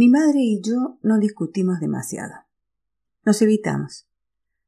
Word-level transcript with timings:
Mi 0.00 0.08
madre 0.08 0.40
y 0.40 0.62
yo 0.62 0.98
no 1.02 1.18
discutimos 1.18 1.78
demasiado. 1.78 2.32
Nos 3.26 3.42
evitamos. 3.42 4.08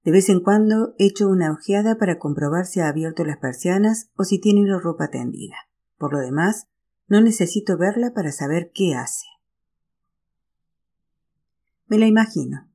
De 0.05 0.11
vez 0.11 0.29
en 0.29 0.43
cuando 0.43 0.95
echo 0.99 1.27
una 1.27 1.53
ojeada 1.53 1.97
para 1.97 2.19
comprobar 2.19 2.67
si 2.67 2.81
ha 2.81 2.89
abierto 2.89 3.25
las 3.25 3.39
persianas 3.39 4.11
o 4.15 4.25
si 4.25 4.39
tiene 4.39 4.67
la 4.67 4.79
ropa 4.79 5.09
tendida. 5.09 5.57
Por 5.97 6.13
lo 6.13 6.19
demás, 6.19 6.67
no 7.09 7.23
necesito 7.23 7.79
verla 7.79 8.13
para 8.13 8.31
saber 8.31 8.73
qué 8.75 8.95
hace. 8.95 9.25
Me 11.87 11.97
la 11.97 12.09
imagino. 12.09 12.69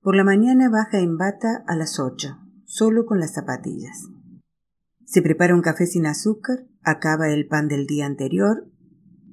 Por 0.00 0.14
la 0.14 0.22
mañana 0.22 0.70
baja 0.70 1.00
en 1.00 1.18
bata 1.18 1.64
a 1.66 1.74
las 1.74 1.98
ocho, 1.98 2.38
solo 2.66 3.04
con 3.04 3.18
las 3.18 3.34
zapatillas. 3.34 4.04
Se 5.06 5.22
prepara 5.22 5.56
un 5.56 5.62
café 5.62 5.86
sin 5.86 6.06
azúcar, 6.06 6.68
acaba 6.84 7.30
el 7.30 7.48
pan 7.48 7.66
del 7.66 7.84
día 7.84 8.06
anterior, 8.06 8.68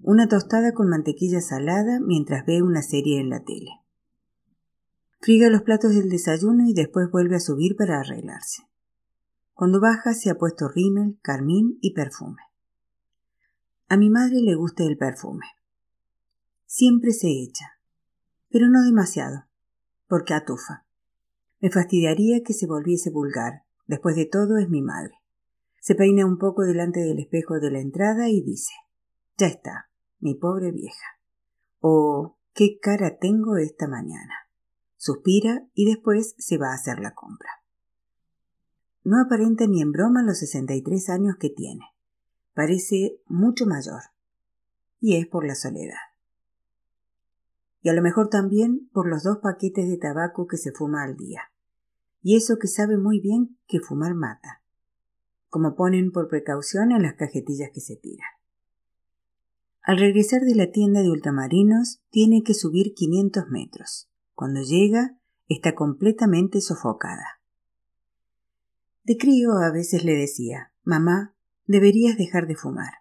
una 0.03 0.27
tostada 0.27 0.73
con 0.73 0.89
mantequilla 0.89 1.41
salada 1.41 1.99
mientras 1.99 2.45
ve 2.45 2.61
una 2.61 2.81
serie 2.81 3.19
en 3.19 3.29
la 3.29 3.43
tele. 3.43 3.71
Friga 5.21 5.49
los 5.49 5.61
platos 5.61 5.95
del 5.95 6.09
desayuno 6.09 6.67
y 6.67 6.73
después 6.73 7.09
vuelve 7.09 7.37
a 7.37 7.39
subir 7.39 7.75
para 7.77 7.99
arreglarse. 7.99 8.63
Cuando 9.53 9.79
baja 9.79 10.13
se 10.13 10.29
ha 10.29 10.35
puesto 10.35 10.67
rímel, 10.67 11.17
carmín 11.21 11.77
y 11.79 11.93
perfume. 11.93 12.41
A 13.87 13.95
mi 13.95 14.09
madre 14.09 14.41
le 14.41 14.55
gusta 14.55 14.83
el 14.83 14.97
perfume. 14.97 15.45
Siempre 16.65 17.13
se 17.13 17.29
echa, 17.29 17.79
pero 18.49 18.67
no 18.67 18.83
demasiado, 18.83 19.45
porque 20.07 20.33
atufa. 20.33 20.85
Me 21.61 21.71
fastidiaría 21.71 22.43
que 22.43 22.53
se 22.53 22.67
volviese 22.67 23.09
vulgar. 23.09 23.63
Después 23.87 24.17
de 24.17 24.25
todo 24.25 24.57
es 24.57 24.67
mi 24.69 24.81
madre. 24.81 25.13
Se 25.79 25.95
peina 25.95 26.25
un 26.25 26.37
poco 26.37 26.63
delante 26.63 26.99
del 26.99 27.19
espejo 27.19 27.59
de 27.59 27.71
la 27.71 27.79
entrada 27.79 28.27
y 28.29 28.41
dice 28.41 28.73
Ya 29.37 29.47
está, 29.47 29.89
mi 30.23 30.35
pobre 30.35 30.71
vieja. 30.71 31.19
Oh, 31.79 32.37
qué 32.53 32.79
cara 32.81 33.17
tengo 33.19 33.57
esta 33.57 33.87
mañana 33.87 34.43
suspira 35.03 35.67
y 35.73 35.85
después 35.85 36.33
se 36.37 36.57
va 36.57 36.71
a 36.71 36.75
hacer 36.75 36.99
la 36.99 37.13
compra. 37.13 37.49
No 39.03 39.21
aparenta 39.21 39.67
ni 39.67 39.81
en 39.81 39.91
broma 39.91 40.23
los 40.23 40.39
63 40.39 41.09
años 41.09 41.35
que 41.37 41.49
tiene. 41.49 41.83
Parece 42.53 43.19
mucho 43.25 43.65
mayor. 43.65 44.01
Y 45.01 45.17
es 45.17 45.27
por 45.27 45.45
la 45.45 45.55
soledad. 45.55 45.97
Y 47.81 47.89
a 47.89 47.93
lo 47.93 48.01
mejor 48.01 48.29
también 48.29 48.89
por 48.93 49.09
los 49.09 49.23
dos 49.23 49.39
paquetes 49.39 49.89
de 49.89 49.97
tabaco 49.97 50.47
que 50.47 50.55
se 50.55 50.71
fuma 50.71 51.03
al 51.03 51.17
día. 51.17 51.51
Y 52.21 52.37
eso 52.37 52.57
que 52.57 52.69
sabe 52.69 52.97
muy 52.97 53.19
bien 53.19 53.57
que 53.67 53.81
fumar 53.81 54.15
mata. 54.15 54.61
Como 55.49 55.75
ponen 55.75 56.13
por 56.13 56.29
precaución 56.29 56.93
en 56.93 57.01
las 57.01 57.15
cajetillas 57.15 57.71
que 57.73 57.81
se 57.81 57.97
tiran. 57.97 58.29
Al 59.83 59.97
regresar 59.97 60.41
de 60.41 60.55
la 60.55 60.71
tienda 60.71 61.01
de 61.01 61.11
ultramarinos, 61.11 62.01
tiene 62.09 62.41
que 62.41 62.53
subir 62.53 62.93
500 62.93 63.49
metros. 63.49 64.09
Cuando 64.33 64.61
llega, 64.61 65.19
está 65.49 65.75
completamente 65.75 66.61
sofocada. 66.61 67.41
De 69.03 69.17
crío 69.17 69.57
a 69.57 69.71
veces 69.71 70.05
le 70.05 70.15
decía, 70.15 70.71
Mamá, 70.83 71.35
deberías 71.65 72.17
dejar 72.17 72.47
de 72.47 72.55
fumar. 72.55 72.93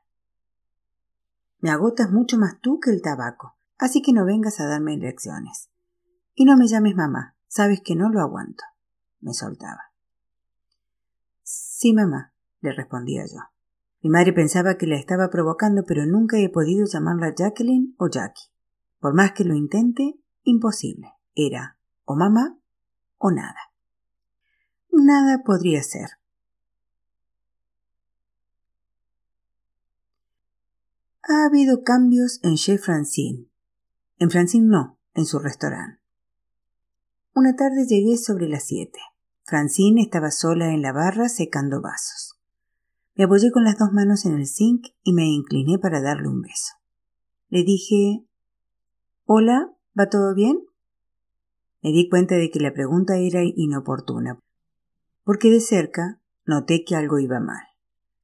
Me 1.60 1.70
agotas 1.70 2.10
mucho 2.10 2.36
más 2.38 2.60
tú 2.60 2.80
que 2.80 2.90
el 2.90 3.00
tabaco, 3.00 3.56
así 3.78 4.02
que 4.02 4.12
no 4.12 4.24
vengas 4.24 4.58
a 4.58 4.66
darme 4.66 4.96
lecciones. 4.96 5.70
Y 6.34 6.44
no 6.44 6.56
me 6.56 6.66
llames 6.66 6.96
mamá, 6.96 7.36
sabes 7.46 7.80
que 7.84 7.94
no 7.94 8.10
lo 8.10 8.20
aguanto. 8.20 8.64
Me 9.20 9.34
soltaba. 9.34 9.92
Sí, 11.42 11.92
mamá, 11.92 12.34
le 12.60 12.72
respondía 12.72 13.24
yo. 13.26 13.51
Mi 14.02 14.10
madre 14.10 14.32
pensaba 14.32 14.76
que 14.76 14.86
la 14.86 14.96
estaba 14.96 15.30
provocando, 15.30 15.84
pero 15.86 16.04
nunca 16.06 16.36
he 16.38 16.48
podido 16.48 16.86
llamarla 16.86 17.34
Jacqueline 17.36 17.94
o 17.98 18.08
Jackie. 18.08 18.50
Por 18.98 19.14
más 19.14 19.32
que 19.32 19.44
lo 19.44 19.54
intente, 19.54 20.18
imposible. 20.42 21.12
Era 21.34 21.78
o 22.04 22.16
mamá 22.16 22.58
o 23.18 23.30
nada. 23.30 23.72
Nada 24.90 25.42
podría 25.44 25.82
ser. 25.82 26.10
Ha 31.22 31.46
habido 31.46 31.84
cambios 31.84 32.40
en 32.42 32.56
Chez 32.56 32.84
Francine. 32.84 33.46
En 34.18 34.30
Francine 34.30 34.66
no, 34.66 34.98
en 35.14 35.24
su 35.24 35.38
restaurante. 35.38 36.00
Una 37.34 37.54
tarde 37.54 37.86
llegué 37.86 38.16
sobre 38.16 38.48
las 38.48 38.66
siete. 38.66 38.98
Francine 39.44 40.02
estaba 40.02 40.32
sola 40.32 40.72
en 40.72 40.82
la 40.82 40.92
barra 40.92 41.28
secando 41.28 41.80
vasos. 41.80 42.31
Me 43.14 43.24
apoyé 43.24 43.50
con 43.50 43.64
las 43.64 43.78
dos 43.78 43.92
manos 43.92 44.24
en 44.24 44.34
el 44.34 44.46
zinc 44.46 44.86
y 45.02 45.12
me 45.12 45.26
incliné 45.26 45.78
para 45.78 46.00
darle 46.00 46.28
un 46.28 46.40
beso. 46.40 46.74
Le 47.48 47.62
dije 47.62 48.24
Hola, 49.26 49.72
¿va 49.98 50.08
todo 50.08 50.34
bien? 50.34 50.64
Me 51.82 51.90
di 51.90 52.08
cuenta 52.08 52.36
de 52.36 52.50
que 52.50 52.60
la 52.60 52.72
pregunta 52.72 53.16
era 53.18 53.42
inoportuna, 53.44 54.38
porque 55.24 55.50
de 55.50 55.60
cerca 55.60 56.20
noté 56.46 56.84
que 56.84 56.96
algo 56.96 57.18
iba 57.18 57.40
mal. 57.40 57.62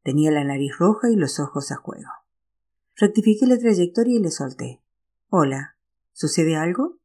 Tenía 0.03 0.31
la 0.31 0.45
nariz 0.45 0.73
roja 0.79 1.11
y 1.11 1.17
los 1.17 1.39
ojos 1.39 1.71
a 1.71 1.77
juego. 1.77 2.11
Rectifiqué 2.97 3.47
la 3.47 3.59
trayectoria 3.59 4.17
y 4.17 4.23
le 4.23 4.31
solté. 4.31 4.81
Hola, 5.29 5.77
¿sucede 6.13 6.57
algo? 6.57 6.99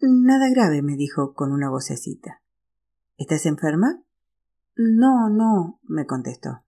Nada 0.00 0.50
grave, 0.50 0.82
me 0.82 0.96
dijo 0.96 1.32
con 1.32 1.52
una 1.52 1.70
vocecita. 1.70 2.42
¿Estás 3.16 3.46
enferma? 3.46 4.02
No, 4.76 5.28
no, 5.28 5.80
me 5.82 6.06
contestó. 6.06 6.64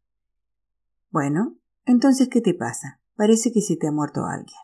Bueno, 1.11 1.57
entonces, 1.85 2.29
¿qué 2.29 2.41
te 2.41 2.55
pasa? 2.55 3.01
Parece 3.17 3.53
que 3.53 3.61
se 3.61 3.77
te 3.77 3.89
ha 3.89 3.93
muerto 3.93 4.25
alguien. 4.25 4.59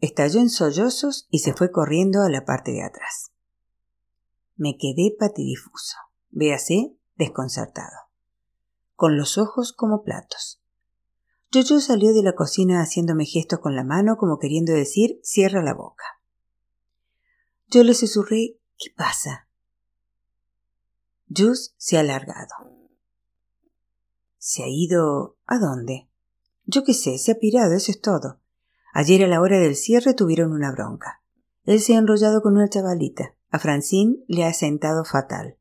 Estalló 0.00 0.40
en 0.40 0.50
sollozos 0.50 1.26
y 1.30 1.38
se 1.38 1.54
fue 1.54 1.70
corriendo 1.70 2.22
a 2.22 2.28
la 2.28 2.44
parte 2.44 2.72
de 2.72 2.82
atrás. 2.82 3.32
Me 4.56 4.76
quedé 4.78 5.16
patidifuso, 5.18 5.96
véase, 6.30 6.96
desconcertado, 7.16 7.96
con 8.94 9.16
los 9.16 9.38
ojos 9.38 9.72
como 9.72 10.02
platos. 10.02 10.62
Yo 11.50 11.62
salió 11.80 12.12
de 12.12 12.22
la 12.22 12.34
cocina 12.34 12.80
haciéndome 12.80 13.26
gestos 13.26 13.60
con 13.60 13.76
la 13.76 13.84
mano 13.84 14.16
como 14.16 14.38
queriendo 14.38 14.72
decir 14.72 15.20
cierra 15.22 15.62
la 15.62 15.72
boca. 15.72 16.04
Yo 17.68 17.82
le 17.82 17.94
susurré 17.94 18.58
¿Qué 18.76 18.90
pasa? 18.96 19.48
Jus 21.36 21.74
se 21.76 21.96
ha 21.96 22.00
alargado. 22.00 22.54
¿Se 24.38 24.62
ha 24.62 24.68
ido 24.68 25.36
a 25.46 25.58
dónde? 25.58 26.08
Yo 26.64 26.84
qué 26.84 26.94
sé, 26.94 27.18
se 27.18 27.32
ha 27.32 27.38
pirado, 27.38 27.74
eso 27.74 27.90
es 27.90 28.00
todo. 28.00 28.40
Ayer 28.92 29.24
a 29.24 29.26
la 29.26 29.40
hora 29.40 29.58
del 29.58 29.74
cierre 29.74 30.14
tuvieron 30.14 30.52
una 30.52 30.70
bronca. 30.70 31.22
Él 31.64 31.80
se 31.80 31.94
ha 31.94 31.98
enrollado 31.98 32.42
con 32.42 32.54
una 32.54 32.68
chavalita. 32.68 33.34
A 33.50 33.58
Francine 33.58 34.18
le 34.28 34.44
ha 34.44 34.52
sentado 34.52 35.04
fatal. 35.04 35.56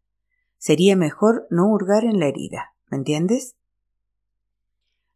Sería 0.57 0.95
mejor 0.95 1.47
no 1.49 1.67
hurgar 1.71 2.03
en 2.05 2.19
la 2.19 2.27
herida. 2.27 2.75
¿Me 2.91 2.97
entiendes? 2.97 3.55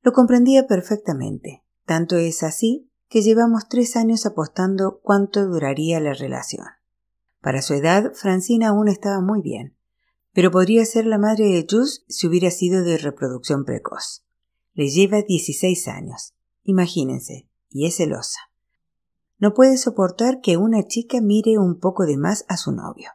Lo 0.01 0.11
comprendía 0.11 0.65
perfectamente. 0.65 1.63
Tanto 1.85 2.17
es 2.17 2.41
así 2.43 2.89
que 3.09 3.21
llevamos 3.21 3.69
tres 3.69 3.95
años 3.95 4.25
apostando 4.25 4.99
cuánto 5.03 5.45
duraría 5.45 5.99
la 5.99 6.13
relación. 6.13 6.65
Para 7.41 7.61
su 7.61 7.75
edad, 7.75 8.13
Francine 8.13 8.65
aún 8.65 8.87
estaba 8.87 9.21
muy 9.21 9.41
bien, 9.41 9.76
pero 10.37 10.51
podría 10.51 10.85
ser 10.85 11.07
la 11.07 11.17
madre 11.17 11.45
de 11.45 11.65
Jus 11.67 12.05
si 12.07 12.27
hubiera 12.27 12.51
sido 12.51 12.83
de 12.83 12.99
reproducción 12.99 13.65
precoz. 13.65 14.23
Le 14.75 14.87
lleva 14.87 15.23
16 15.23 15.87
años. 15.87 16.35
Imagínense, 16.61 17.47
y 17.71 17.87
es 17.87 17.97
celosa. 17.97 18.41
No 19.39 19.55
puede 19.55 19.77
soportar 19.77 20.39
que 20.39 20.55
una 20.55 20.85
chica 20.85 21.21
mire 21.21 21.57
un 21.57 21.79
poco 21.79 22.05
de 22.05 22.17
más 22.17 22.45
a 22.49 22.57
su 22.57 22.71
novio. 22.71 23.09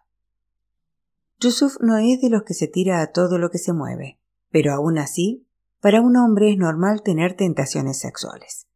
Yusuf 1.39 1.77
no 1.81 1.97
es 1.97 2.21
de 2.21 2.29
los 2.29 2.43
que 2.43 2.55
se 2.55 2.67
tira 2.67 3.01
a 3.01 3.13
todo 3.13 3.39
lo 3.39 3.51
que 3.51 3.59
se 3.59 3.73
mueve, 3.73 4.19
pero 4.51 4.73
aún 4.73 4.99
así, 4.99 5.47
para 5.81 6.01
un 6.01 6.17
hombre 6.17 6.51
es 6.51 6.59
normal 6.59 7.05
tener 7.05 7.37
tentaciones 7.37 8.01
sexuales. 8.01 8.67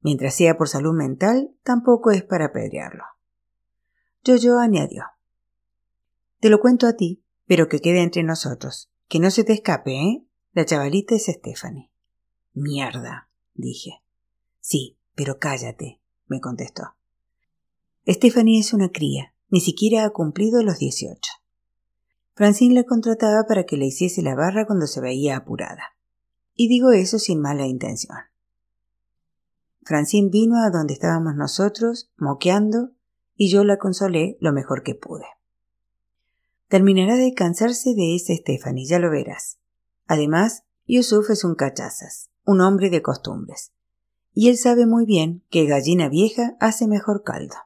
Mientras 0.00 0.36
sea 0.36 0.56
por 0.56 0.68
salud 0.68 0.94
mental, 0.94 1.56
tampoco 1.64 2.12
es 2.12 2.22
para 2.22 2.44
apedrearlo. 2.44 3.02
Yo-Yo 4.22 4.60
añadió. 4.60 5.06
Te 6.38 6.50
lo 6.50 6.60
cuento 6.60 6.86
a 6.86 6.92
ti, 6.92 7.24
pero 7.50 7.68
que 7.68 7.80
quede 7.80 8.02
entre 8.02 8.22
nosotros. 8.22 8.92
Que 9.08 9.18
no 9.18 9.32
se 9.32 9.42
te 9.42 9.52
escape, 9.52 9.90
¿eh? 9.90 10.24
La 10.52 10.64
chavalita 10.64 11.16
es 11.16 11.26
Stephanie. 11.26 11.90
Mierda, 12.54 13.28
dije. 13.54 14.04
Sí, 14.60 14.96
pero 15.16 15.40
cállate, 15.40 16.00
me 16.28 16.40
contestó. 16.40 16.94
Stephanie 18.06 18.60
es 18.60 18.72
una 18.72 18.90
cría, 18.90 19.34
ni 19.48 19.60
siquiera 19.60 20.04
ha 20.04 20.10
cumplido 20.10 20.62
los 20.62 20.78
dieciocho. 20.78 21.32
Francine 22.34 22.76
la 22.76 22.84
contrataba 22.84 23.42
para 23.48 23.64
que 23.64 23.76
le 23.76 23.86
hiciese 23.86 24.22
la 24.22 24.36
barra 24.36 24.64
cuando 24.64 24.86
se 24.86 25.00
veía 25.00 25.36
apurada. 25.36 25.96
Y 26.54 26.68
digo 26.68 26.92
eso 26.92 27.18
sin 27.18 27.40
mala 27.40 27.66
intención. 27.66 28.16
Francine 29.82 30.28
vino 30.30 30.62
a 30.62 30.70
donde 30.70 30.94
estábamos 30.94 31.34
nosotros, 31.34 32.12
moqueando, 32.16 32.92
y 33.34 33.50
yo 33.50 33.64
la 33.64 33.76
consolé 33.78 34.36
lo 34.38 34.52
mejor 34.52 34.84
que 34.84 34.94
pude. 34.94 35.26
Terminará 36.70 37.16
de 37.16 37.34
cansarse 37.34 37.92
de 37.94 38.16
ese 38.16 38.36
Stephanie, 38.36 38.86
ya 38.86 38.98
lo 38.98 39.10
verás. 39.10 39.58
Además, 40.06 40.64
Yusuf 40.86 41.28
es 41.28 41.44
un 41.44 41.54
cachazas, 41.54 42.30
un 42.46 42.62
hombre 42.62 42.88
de 42.88 43.02
costumbres 43.02 43.72
y 44.34 44.48
él 44.48 44.56
sabe 44.56 44.86
muy 44.86 45.04
bien 45.04 45.44
que 45.50 45.66
gallina 45.66 46.08
vieja 46.08 46.56
hace 46.60 46.86
mejor 46.86 47.22
caldo. 47.24 47.56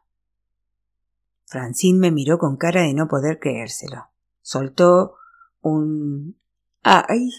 Francine 1.46 1.98
me 1.98 2.10
miró 2.10 2.38
con 2.38 2.56
cara 2.56 2.82
de 2.82 2.94
no 2.94 3.06
poder 3.06 3.38
creérselo. 3.38 4.08
Soltó 4.42 5.14
un 5.60 6.36
¡ay! 6.82 7.30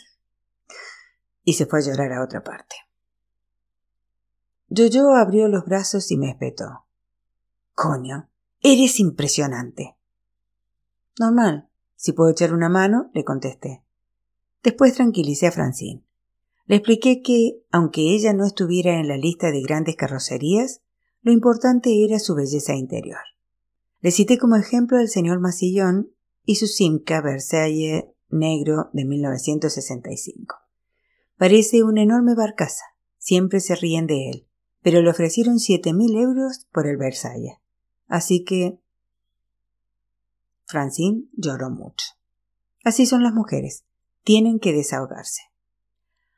y 1.43 1.53
se 1.53 1.65
fue 1.65 1.79
a 1.79 1.81
llorar 1.81 2.13
a 2.13 2.23
otra 2.23 2.43
parte. 2.43 2.75
Yo-Yo 4.69 5.13
abrió 5.13 5.47
los 5.47 5.65
brazos 5.65 6.09
y 6.11 6.17
me 6.17 6.29
espetó. 6.29 6.85
Coño, 7.73 8.29
eres 8.61 8.99
impresionante. 8.99 9.94
Normal. 11.19 11.69
Si 11.95 12.13
puedo 12.13 12.29
echar 12.31 12.53
una 12.53 12.69
mano, 12.69 13.09
le 13.13 13.23
contesté. 13.23 13.83
Después 14.63 14.93
tranquilicé 14.93 15.47
a 15.47 15.51
Francine. 15.51 16.03
Le 16.65 16.77
expliqué 16.77 17.21
que, 17.21 17.63
aunque 17.71 18.15
ella 18.15 18.33
no 18.33 18.45
estuviera 18.45 18.99
en 18.99 19.07
la 19.07 19.17
lista 19.17 19.51
de 19.51 19.61
grandes 19.61 19.95
carrocerías, 19.95 20.81
lo 21.21 21.31
importante 21.31 22.03
era 22.03 22.19
su 22.19 22.35
belleza 22.35 22.73
interior. 22.73 23.21
Le 24.01 24.11
cité 24.11 24.37
como 24.37 24.55
ejemplo 24.55 24.97
al 24.97 25.07
señor 25.07 25.39
Masillón 25.39 26.11
y 26.43 26.55
su 26.55 26.67
Simca 26.67 27.21
Versailles 27.21 28.05
negro 28.29 28.89
de 28.93 29.05
1965. 29.05 30.55
Parece 31.37 31.83
una 31.83 32.03
enorme 32.03 32.35
barcaza. 32.35 32.83
Siempre 33.17 33.59
se 33.59 33.75
ríen 33.75 34.07
de 34.07 34.29
él, 34.29 34.47
pero 34.81 35.01
le 35.01 35.09
ofrecieron 35.09 35.59
siete 35.59 35.93
mil 35.93 36.15
euros 36.15 36.67
por 36.71 36.87
el 36.87 36.97
Versailles. 36.97 37.57
Así 38.07 38.43
que. 38.43 38.79
Francine 40.65 41.25
lloró 41.33 41.69
mucho. 41.69 42.07
Así 42.83 43.05
son 43.05 43.23
las 43.23 43.33
mujeres. 43.33 43.83
Tienen 44.23 44.59
que 44.59 44.73
desahogarse. 44.73 45.41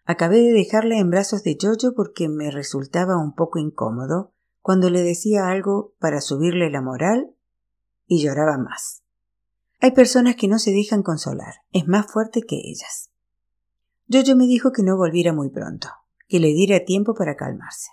Acabé 0.06 0.40
de 0.40 0.54
dejarla 0.54 0.98
en 0.98 1.10
brazos 1.10 1.44
de 1.44 1.58
Jojo 1.60 1.94
porque 1.94 2.30
me 2.30 2.50
resultaba 2.52 3.18
un 3.18 3.36
poco 3.36 3.60
incómodo 3.60 4.32
cuando 4.62 4.90
le 4.90 5.02
decía 5.02 5.50
algo 5.50 5.94
para 6.00 6.22
subirle 6.22 6.70
la 6.70 6.82
moral 6.82 7.36
y 8.06 8.24
lloraba 8.24 8.58
más. 8.58 9.04
Hay 9.80 9.92
personas 9.92 10.36
que 10.36 10.48
no 10.48 10.60
se 10.60 10.72
dejan 10.72 11.04
consolar, 11.04 11.56
es 11.72 11.88
más 11.88 12.12
fuerte 12.12 12.42
que 12.42 12.56
ellas. 12.56 13.10
Jojo 14.10 14.36
me 14.38 14.48
dijo 14.48 14.72
que 14.72 14.84
no 14.84 14.96
volviera 14.96 15.34
muy 15.34 15.50
pronto, 15.50 15.90
que 16.28 16.40
le 16.40 16.48
diera 16.48 16.86
tiempo 16.86 17.14
para 17.14 17.36
calmarse. 17.36 17.92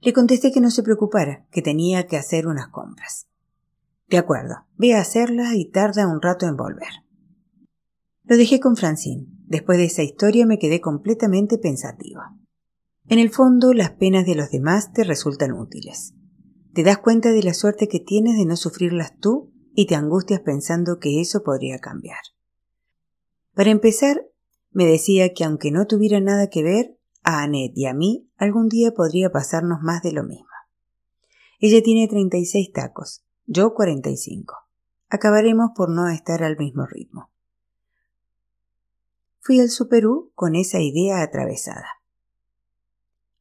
Le 0.00 0.12
contesté 0.12 0.50
que 0.50 0.60
no 0.60 0.70
se 0.70 0.82
preocupara, 0.82 1.46
que 1.50 1.62
tenía 1.62 2.06
que 2.06 2.16
hacer 2.16 2.46
unas 2.46 2.68
compras. 2.68 3.28
De 4.12 4.18
acuerdo, 4.18 4.66
ve 4.76 4.92
a 4.92 5.00
hacerlas 5.00 5.54
y 5.54 5.70
tarda 5.70 6.06
un 6.06 6.20
rato 6.20 6.44
en 6.44 6.54
volver. 6.54 6.90
Lo 8.24 8.36
dejé 8.36 8.60
con 8.60 8.76
Francine. 8.76 9.26
Después 9.46 9.78
de 9.78 9.86
esa 9.86 10.02
historia 10.02 10.44
me 10.44 10.58
quedé 10.58 10.82
completamente 10.82 11.56
pensativa. 11.56 12.36
En 13.06 13.18
el 13.18 13.30
fondo, 13.30 13.72
las 13.72 13.92
penas 13.92 14.26
de 14.26 14.34
los 14.34 14.50
demás 14.50 14.92
te 14.92 15.02
resultan 15.02 15.54
útiles. 15.54 16.12
Te 16.74 16.82
das 16.82 16.98
cuenta 16.98 17.32
de 17.32 17.42
la 17.42 17.54
suerte 17.54 17.88
que 17.88 18.00
tienes 18.00 18.36
de 18.36 18.44
no 18.44 18.56
sufrirlas 18.58 19.16
tú 19.18 19.50
y 19.74 19.86
te 19.86 19.94
angustias 19.94 20.40
pensando 20.40 20.98
que 20.98 21.22
eso 21.22 21.42
podría 21.42 21.78
cambiar. 21.78 22.20
Para 23.54 23.70
empezar, 23.70 24.26
me 24.72 24.84
decía 24.84 25.32
que 25.32 25.44
aunque 25.44 25.70
no 25.70 25.86
tuviera 25.86 26.20
nada 26.20 26.50
que 26.50 26.62
ver, 26.62 26.98
a 27.22 27.42
Annette 27.42 27.78
y 27.78 27.86
a 27.86 27.94
mí 27.94 28.28
algún 28.36 28.68
día 28.68 28.92
podría 28.92 29.30
pasarnos 29.30 29.78
más 29.80 30.02
de 30.02 30.12
lo 30.12 30.22
mismo. 30.22 30.48
Ella 31.60 31.82
tiene 31.82 32.08
36 32.08 32.72
tacos, 32.72 33.24
yo 33.46 33.74
45. 33.74 34.54
Acabaremos 35.08 35.70
por 35.74 35.90
no 35.90 36.08
estar 36.08 36.42
al 36.42 36.56
mismo 36.56 36.86
ritmo. 36.86 37.30
Fui 39.40 39.60
al 39.60 39.70
Superú 39.70 40.30
con 40.34 40.54
esa 40.54 40.80
idea 40.80 41.22
atravesada. 41.22 41.86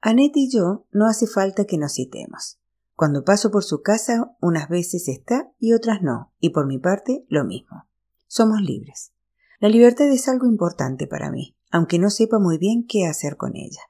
Annette 0.01 0.37
y 0.37 0.49
yo 0.49 0.85
no 0.91 1.05
hace 1.05 1.27
falta 1.27 1.65
que 1.65 1.77
nos 1.77 1.93
citemos. 1.93 2.59
Cuando 2.95 3.23
paso 3.23 3.51
por 3.51 3.63
su 3.63 3.83
casa, 3.83 4.35
unas 4.41 4.67
veces 4.67 5.07
está 5.07 5.51
y 5.59 5.73
otras 5.73 6.01
no, 6.01 6.33
y 6.39 6.49
por 6.49 6.65
mi 6.65 6.79
parte 6.79 7.25
lo 7.29 7.45
mismo. 7.45 7.85
Somos 8.27 8.61
libres. 8.61 9.13
La 9.59 9.69
libertad 9.69 10.07
es 10.11 10.27
algo 10.27 10.47
importante 10.47 11.05
para 11.05 11.29
mí, 11.29 11.55
aunque 11.69 11.99
no 11.99 12.09
sepa 12.09 12.39
muy 12.39 12.57
bien 12.57 12.85
qué 12.87 13.05
hacer 13.05 13.37
con 13.37 13.55
ella. 13.55 13.81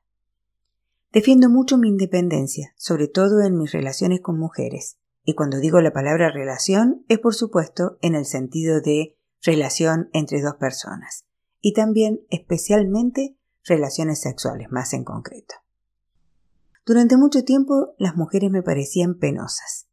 Defiendo 1.13 1.49
mucho 1.49 1.77
mi 1.77 1.87
independencia, 1.89 2.73
sobre 2.75 3.07
todo 3.07 3.41
en 3.41 3.57
mis 3.57 3.71
relaciones 3.71 4.21
con 4.21 4.37
mujeres, 4.37 4.97
y 5.23 5.35
cuando 5.35 5.59
digo 5.59 5.81
la 5.81 5.93
palabra 5.93 6.31
relación 6.31 7.05
es 7.07 7.19
por 7.19 7.35
supuesto 7.35 7.97
en 8.01 8.15
el 8.15 8.25
sentido 8.25 8.81
de 8.81 9.17
relación 9.41 10.09
entre 10.13 10.41
dos 10.41 10.55
personas 10.55 11.25
y 11.61 11.73
también 11.73 12.21
especialmente 12.29 13.37
relaciones 13.63 14.21
sexuales 14.21 14.67
más 14.71 14.93
en 14.93 15.03
concreto. 15.03 15.55
Durante 16.85 17.17
mucho 17.17 17.43
tiempo 17.43 17.93
las 17.97 18.15
mujeres 18.15 18.49
me 18.49 18.63
parecían 18.63 19.15
penosas. 19.15 19.87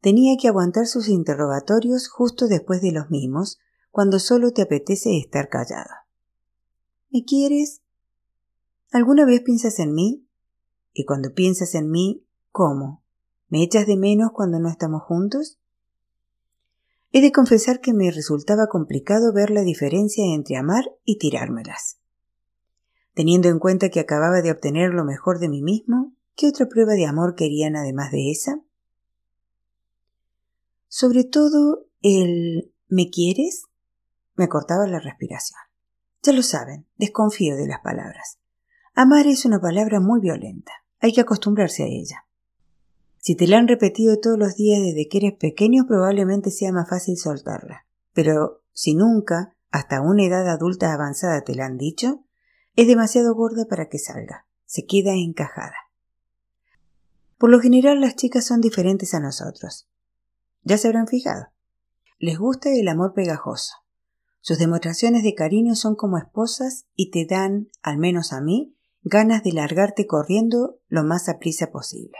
Tenía 0.00 0.36
que 0.40 0.48
aguantar 0.48 0.86
sus 0.86 1.08
interrogatorios 1.08 2.08
justo 2.08 2.46
después 2.46 2.80
de 2.80 2.92
los 2.92 3.10
mismos, 3.10 3.58
cuando 3.90 4.18
solo 4.18 4.52
te 4.52 4.62
apetece 4.62 5.18
estar 5.18 5.48
callada. 5.48 6.06
¿Me 7.10 7.24
quieres? 7.24 7.82
¿Alguna 8.92 9.26
vez 9.26 9.42
piensas 9.42 9.78
en 9.80 9.92
mí? 9.92 10.26
Y 10.92 11.04
cuando 11.04 11.34
piensas 11.34 11.74
en 11.74 11.90
mí, 11.90 12.24
¿cómo? 12.50 12.99
¿Me 13.50 13.64
echas 13.64 13.86
de 13.86 13.96
menos 13.96 14.30
cuando 14.32 14.60
no 14.60 14.68
estamos 14.68 15.02
juntos? 15.02 15.58
He 17.10 17.20
de 17.20 17.32
confesar 17.32 17.80
que 17.80 17.92
me 17.92 18.12
resultaba 18.12 18.68
complicado 18.68 19.32
ver 19.32 19.50
la 19.50 19.62
diferencia 19.62 20.24
entre 20.32 20.56
amar 20.56 20.84
y 21.04 21.18
tirármelas. 21.18 21.98
Teniendo 23.12 23.48
en 23.48 23.58
cuenta 23.58 23.88
que 23.88 23.98
acababa 23.98 24.40
de 24.40 24.52
obtener 24.52 24.94
lo 24.94 25.04
mejor 25.04 25.40
de 25.40 25.48
mí 25.48 25.62
mismo, 25.62 26.14
¿qué 26.36 26.46
otra 26.46 26.68
prueba 26.68 26.92
de 26.92 27.06
amor 27.06 27.34
querían 27.34 27.74
además 27.74 28.12
de 28.12 28.30
esa? 28.30 28.60
Sobre 30.86 31.24
todo 31.24 31.86
el 32.02 32.72
¿me 32.88 33.10
quieres? 33.10 33.64
me 34.36 34.48
cortaba 34.48 34.86
la 34.86 35.00
respiración. 35.00 35.58
Ya 36.22 36.32
lo 36.32 36.44
saben, 36.44 36.86
desconfío 36.96 37.56
de 37.56 37.66
las 37.66 37.80
palabras. 37.80 38.38
Amar 38.94 39.26
es 39.26 39.44
una 39.44 39.60
palabra 39.60 39.98
muy 39.98 40.20
violenta. 40.20 40.72
Hay 41.00 41.12
que 41.12 41.20
acostumbrarse 41.20 41.82
a 41.82 41.86
ella. 41.86 42.26
Si 43.20 43.36
te 43.36 43.46
la 43.46 43.58
han 43.58 43.68
repetido 43.68 44.18
todos 44.18 44.38
los 44.38 44.56
días 44.56 44.80
desde 44.82 45.06
que 45.08 45.18
eres 45.18 45.34
pequeño, 45.34 45.86
probablemente 45.86 46.50
sea 46.50 46.72
más 46.72 46.88
fácil 46.88 47.18
soltarla. 47.18 47.86
Pero 48.14 48.62
si 48.72 48.94
nunca, 48.94 49.54
hasta 49.70 50.00
una 50.00 50.24
edad 50.24 50.48
adulta 50.48 50.94
avanzada 50.94 51.42
te 51.42 51.54
la 51.54 51.66
han 51.66 51.76
dicho, 51.76 52.24
es 52.76 52.86
demasiado 52.86 53.34
gorda 53.34 53.66
para 53.66 53.88
que 53.88 53.98
salga. 53.98 54.46
Se 54.64 54.86
queda 54.86 55.12
encajada. 55.12 55.74
Por 57.36 57.50
lo 57.50 57.60
general 57.60 58.00
las 58.00 58.16
chicas 58.16 58.46
son 58.46 58.62
diferentes 58.62 59.12
a 59.12 59.20
nosotros. 59.20 59.88
Ya 60.62 60.78
se 60.78 60.88
habrán 60.88 61.06
fijado. 61.06 61.48
Les 62.18 62.38
gusta 62.38 62.72
el 62.72 62.88
amor 62.88 63.12
pegajoso. 63.12 63.74
Sus 64.40 64.58
demostraciones 64.58 65.22
de 65.22 65.34
cariño 65.34 65.74
son 65.74 65.94
como 65.94 66.16
esposas 66.16 66.86
y 66.94 67.10
te 67.10 67.26
dan, 67.26 67.68
al 67.82 67.98
menos 67.98 68.32
a 68.32 68.40
mí, 68.40 68.76
ganas 69.02 69.42
de 69.42 69.52
largarte 69.52 70.06
corriendo 70.06 70.78
lo 70.88 71.04
más 71.04 71.28
aprisa 71.28 71.70
posible. 71.70 72.16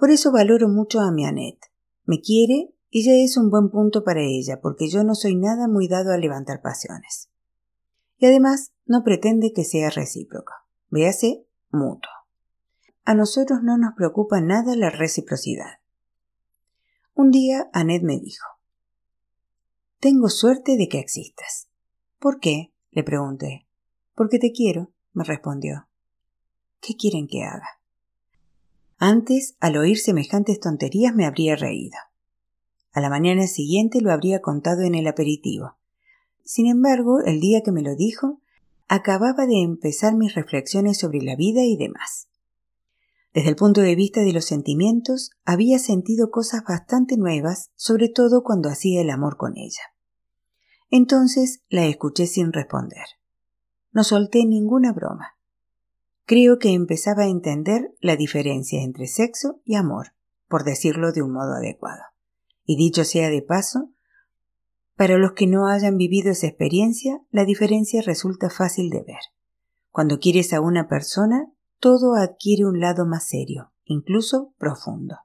Por 0.00 0.10
eso 0.10 0.32
valoro 0.32 0.70
mucho 0.70 1.00
a 1.00 1.12
mi 1.12 1.26
Annette. 1.26 1.70
Me 2.06 2.22
quiere 2.22 2.74
y 2.88 3.04
ya 3.04 3.12
es 3.12 3.36
un 3.36 3.50
buen 3.50 3.68
punto 3.68 4.02
para 4.02 4.22
ella, 4.22 4.58
porque 4.62 4.88
yo 4.88 5.04
no 5.04 5.14
soy 5.14 5.36
nada 5.36 5.68
muy 5.68 5.88
dado 5.88 6.10
a 6.12 6.16
levantar 6.16 6.62
pasiones. 6.62 7.30
Y 8.16 8.24
además 8.24 8.72
no 8.86 9.04
pretende 9.04 9.52
que 9.52 9.62
sea 9.62 9.90
recíproco. 9.90 10.54
Véase, 10.88 11.46
mutuo. 11.70 12.10
A 13.04 13.14
nosotros 13.14 13.60
no 13.62 13.76
nos 13.76 13.92
preocupa 13.94 14.40
nada 14.40 14.74
la 14.74 14.88
reciprocidad. 14.88 15.80
Un 17.12 17.30
día 17.30 17.68
Annette 17.74 18.04
me 18.04 18.18
dijo 18.18 18.46
Tengo 19.98 20.30
suerte 20.30 20.78
de 20.78 20.88
que 20.88 20.98
existas. 20.98 21.68
¿Por 22.18 22.40
qué? 22.40 22.72
le 22.90 23.04
pregunté. 23.04 23.68
Porque 24.14 24.38
te 24.38 24.50
quiero, 24.52 24.92
me 25.12 25.24
respondió. 25.24 25.88
¿Qué 26.80 26.96
quieren 26.96 27.28
que 27.28 27.42
haga? 27.42 27.79
Antes, 29.02 29.56
al 29.60 29.78
oír 29.78 29.96
semejantes 29.96 30.60
tonterías, 30.60 31.14
me 31.14 31.24
habría 31.24 31.56
reído. 31.56 31.96
A 32.92 33.00
la 33.00 33.08
mañana 33.08 33.46
siguiente 33.46 34.02
lo 34.02 34.12
habría 34.12 34.42
contado 34.42 34.82
en 34.82 34.94
el 34.94 35.06
aperitivo. 35.06 35.78
Sin 36.44 36.66
embargo, 36.66 37.20
el 37.24 37.40
día 37.40 37.62
que 37.62 37.72
me 37.72 37.80
lo 37.80 37.96
dijo, 37.96 38.42
acababa 38.88 39.46
de 39.46 39.62
empezar 39.62 40.16
mis 40.16 40.34
reflexiones 40.34 40.98
sobre 40.98 41.22
la 41.22 41.34
vida 41.34 41.62
y 41.64 41.78
demás. 41.78 42.28
Desde 43.32 43.48
el 43.48 43.56
punto 43.56 43.80
de 43.80 43.94
vista 43.94 44.20
de 44.20 44.34
los 44.34 44.44
sentimientos, 44.44 45.30
había 45.46 45.78
sentido 45.78 46.30
cosas 46.30 46.62
bastante 46.68 47.16
nuevas, 47.16 47.70
sobre 47.76 48.10
todo 48.10 48.42
cuando 48.42 48.68
hacía 48.68 49.00
el 49.00 49.08
amor 49.08 49.38
con 49.38 49.56
ella. 49.56 49.94
Entonces 50.90 51.62
la 51.70 51.86
escuché 51.86 52.26
sin 52.26 52.52
responder. 52.52 53.06
No 53.92 54.04
solté 54.04 54.44
ninguna 54.44 54.92
broma 54.92 55.39
creo 56.30 56.60
que 56.60 56.74
empezaba 56.74 57.24
a 57.24 57.28
entender 57.28 57.92
la 57.98 58.14
diferencia 58.14 58.84
entre 58.84 59.08
sexo 59.08 59.60
y 59.64 59.74
amor, 59.74 60.12
por 60.46 60.62
decirlo 60.62 61.10
de 61.10 61.22
un 61.22 61.32
modo 61.32 61.54
adecuado. 61.54 62.02
Y 62.64 62.76
dicho 62.76 63.02
sea 63.02 63.30
de 63.30 63.42
paso, 63.42 63.90
para 64.94 65.18
los 65.18 65.32
que 65.32 65.48
no 65.48 65.66
hayan 65.66 65.96
vivido 65.96 66.30
esa 66.30 66.46
experiencia, 66.46 67.20
la 67.32 67.44
diferencia 67.44 68.00
resulta 68.00 68.48
fácil 68.48 68.90
de 68.90 69.02
ver. 69.02 69.18
Cuando 69.90 70.20
quieres 70.20 70.52
a 70.52 70.60
una 70.60 70.86
persona, 70.86 71.50
todo 71.80 72.14
adquiere 72.14 72.64
un 72.64 72.78
lado 72.78 73.06
más 73.06 73.26
serio, 73.26 73.72
incluso 73.84 74.54
profundo. 74.56 75.16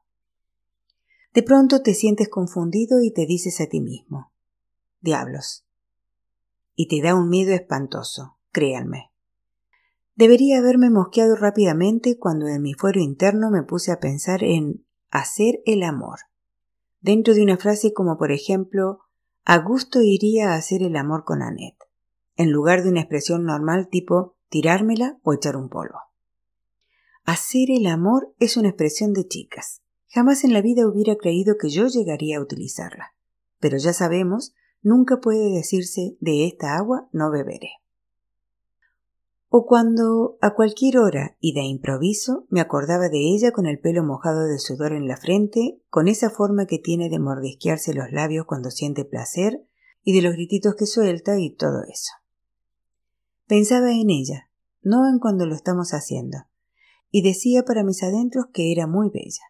De 1.36 1.44
pronto 1.44 1.84
te 1.84 1.94
sientes 1.94 2.30
confundido 2.30 3.04
y 3.04 3.14
te 3.14 3.28
dices 3.28 3.62
a 3.62 3.68
ti 3.68 3.80
mismo, 3.80 4.32
diablos. 5.02 5.68
Y 6.74 6.88
te 6.88 7.00
da 7.08 7.14
un 7.14 7.30
miedo 7.30 7.54
espantoso, 7.54 8.40
créanme. 8.52 9.12
Debería 10.18 10.60
haberme 10.60 10.90
mosqueado 10.90 11.36
rápidamente 11.36 12.18
cuando 12.18 12.48
en 12.48 12.62
mi 12.62 12.74
fuero 12.74 13.02
interno 13.02 13.52
me 13.52 13.64
puse 13.64 13.92
a 13.92 14.00
pensar 14.00 14.46
en 14.46 14.86
hacer 15.10 15.62
el 15.66 15.84
amor. 15.84 16.20
Dentro 17.02 17.34
de 17.34 17.44
una 17.44 17.58
frase 17.58 17.92
como 17.92 18.18
por 18.18 18.32
ejemplo, 18.32 19.00
a 19.44 19.58
gusto 19.58 20.02
iría 20.02 20.54
a 20.54 20.56
hacer 20.56 20.84
el 20.84 20.96
amor 20.96 21.26
con 21.26 21.42
Annette, 21.42 21.84
en 22.38 22.52
lugar 22.52 22.82
de 22.82 22.90
una 22.90 23.02
expresión 23.02 23.44
normal 23.44 23.90
tipo 23.90 24.38
tirármela 24.48 25.20
o 25.22 25.34
echar 25.34 25.58
un 25.58 25.68
polvo. 25.68 26.00
Hacer 27.26 27.70
el 27.70 27.86
amor 27.86 28.34
es 28.40 28.56
una 28.56 28.70
expresión 28.70 29.12
de 29.12 29.28
chicas. 29.28 29.82
Jamás 30.08 30.46
en 30.46 30.54
la 30.54 30.62
vida 30.62 30.88
hubiera 30.88 31.18
creído 31.18 31.58
que 31.60 31.68
yo 31.70 31.88
llegaría 31.88 32.38
a 32.38 32.42
utilizarla. 32.42 33.14
Pero 33.60 33.78
ya 33.78 33.92
sabemos, 33.92 34.54
nunca 34.82 35.20
puede 35.20 35.50
decirse 35.52 36.16
de 36.22 36.48
esta 36.48 36.78
agua 36.78 37.10
no 37.12 37.32
beberé 37.32 37.72
o 39.50 39.66
cuando 39.66 40.38
a 40.42 40.54
cualquier 40.54 40.98
hora 40.98 41.38
y 41.40 41.54
de 41.54 41.62
improviso 41.62 42.46
me 42.50 42.62
acordaba 42.62 43.10
de 43.10 43.20
ella 43.20 43.52
con 43.52 43.66
el 43.66 43.80
pelo 43.80 44.04
mojado 44.04 44.46
de 44.48 44.60
sudor 44.60 44.94
en 44.94 45.08
la 45.08 45.18
frente, 45.18 45.82
con 45.90 46.08
esa 46.08 46.30
forma 46.30 46.66
que 46.66 46.80
tiene 46.80 47.10
de 47.10 47.20
mordisquearse 47.20 47.94
los 47.94 48.12
labios 48.12 48.46
cuando 48.46 48.72
siente 48.72 49.06
placer 49.06 49.66
y 50.04 50.14
de 50.14 50.22
los 50.22 50.34
grititos 50.34 50.76
que 50.76 50.86
suelta 50.86 51.40
y 51.40 51.56
todo 51.56 51.84
eso. 51.84 52.12
Pensaba 53.48 53.92
en 53.92 54.10
ella, 54.10 54.50
no 54.82 55.08
en 55.08 55.20
cuando 55.20 55.46
lo 55.46 55.56
estamos 55.56 55.94
haciendo, 55.94 56.40
y 57.10 57.22
decía 57.22 57.64
para 57.64 57.84
mis 57.84 58.04
adentros 58.04 58.48
que 58.52 58.72
era 58.72 58.88
muy 58.88 59.10
bella. 59.10 59.44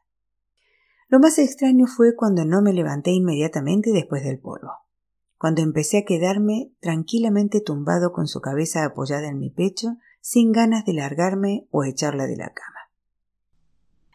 Lo 1.08 1.20
más 1.20 1.40
extraño 1.40 1.88
fue 1.88 2.16
cuando 2.16 2.46
no 2.46 2.62
me 2.62 2.74
levanté 2.74 3.12
inmediatamente 3.12 3.92
después 3.92 4.24
del 4.24 4.40
polvo 4.40 4.85
cuando 5.46 5.62
empecé 5.62 6.00
a 6.00 6.06
quedarme 6.06 6.72
tranquilamente 6.80 7.62
tumbado 7.62 8.12
con 8.12 8.28
su 8.28 8.42
cabeza 8.42 8.84
apoyada 8.84 9.28
en 9.28 9.38
mi 9.38 9.52
pecho, 9.52 9.98
sin 10.20 10.52
ganas 10.52 10.86
de 10.86 10.94
largarme 10.94 11.68
o 11.70 11.84
echarla 11.84 12.26
de 12.26 12.36
la 12.36 12.52
cama. 12.52 12.80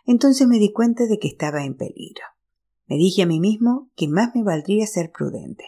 Entonces 0.06 0.48
me 0.48 0.58
di 0.58 0.72
cuenta 0.72 1.06
de 1.06 1.20
que 1.20 1.28
estaba 1.28 1.64
en 1.64 1.76
peligro. 1.76 2.24
Me 2.88 2.96
dije 2.96 3.22
a 3.22 3.26
mí 3.26 3.38
mismo 3.38 3.90
que 3.94 4.08
más 4.08 4.34
me 4.34 4.42
valdría 4.42 4.88
ser 4.88 5.12
prudente, 5.12 5.66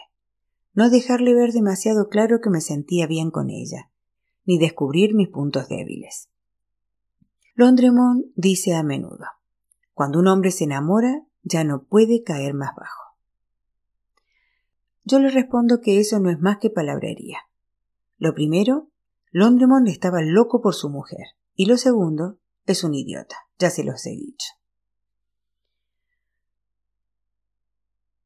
no 0.73 0.89
dejarle 0.89 1.33
ver 1.33 1.53
demasiado 1.53 2.09
claro 2.09 2.41
que 2.41 2.49
me 2.49 2.59
sentía 2.59 3.07
bien 3.07 3.31
con 3.31 3.49
ella, 3.49 3.89
ni 4.43 4.57
descubrir 4.57 5.15
mis 5.15 5.29
puntos 5.29 5.69
débiles. 5.69 6.27
Londremont 7.55 8.25
dice 8.35 8.75
a 8.75 8.83
menudo, 8.83 9.27
cuando 9.93 10.19
un 10.19 10.27
hombre 10.27 10.51
se 10.51 10.65
enamora 10.65 11.25
ya 11.41 11.63
no 11.63 11.85
puede 11.85 12.21
caer 12.21 12.53
más 12.53 12.75
bajo. 12.75 13.02
Yo 15.05 15.19
le 15.19 15.29
respondo 15.29 15.81
que 15.81 15.99
eso 15.99 16.19
no 16.19 16.29
es 16.29 16.39
más 16.39 16.57
que 16.59 16.69
palabrería. 16.69 17.39
Lo 18.17 18.33
primero, 18.33 18.89
Londremont 19.31 19.87
estaba 19.87 20.21
loco 20.21 20.61
por 20.61 20.75
su 20.75 20.89
mujer, 20.89 21.27
y 21.55 21.65
lo 21.65 21.77
segundo, 21.77 22.39
es 22.65 22.83
un 22.83 22.93
idiota, 22.93 23.35
ya 23.59 23.69
se 23.69 23.83
los 23.83 24.05
he 24.05 24.11
dicho. 24.11 24.47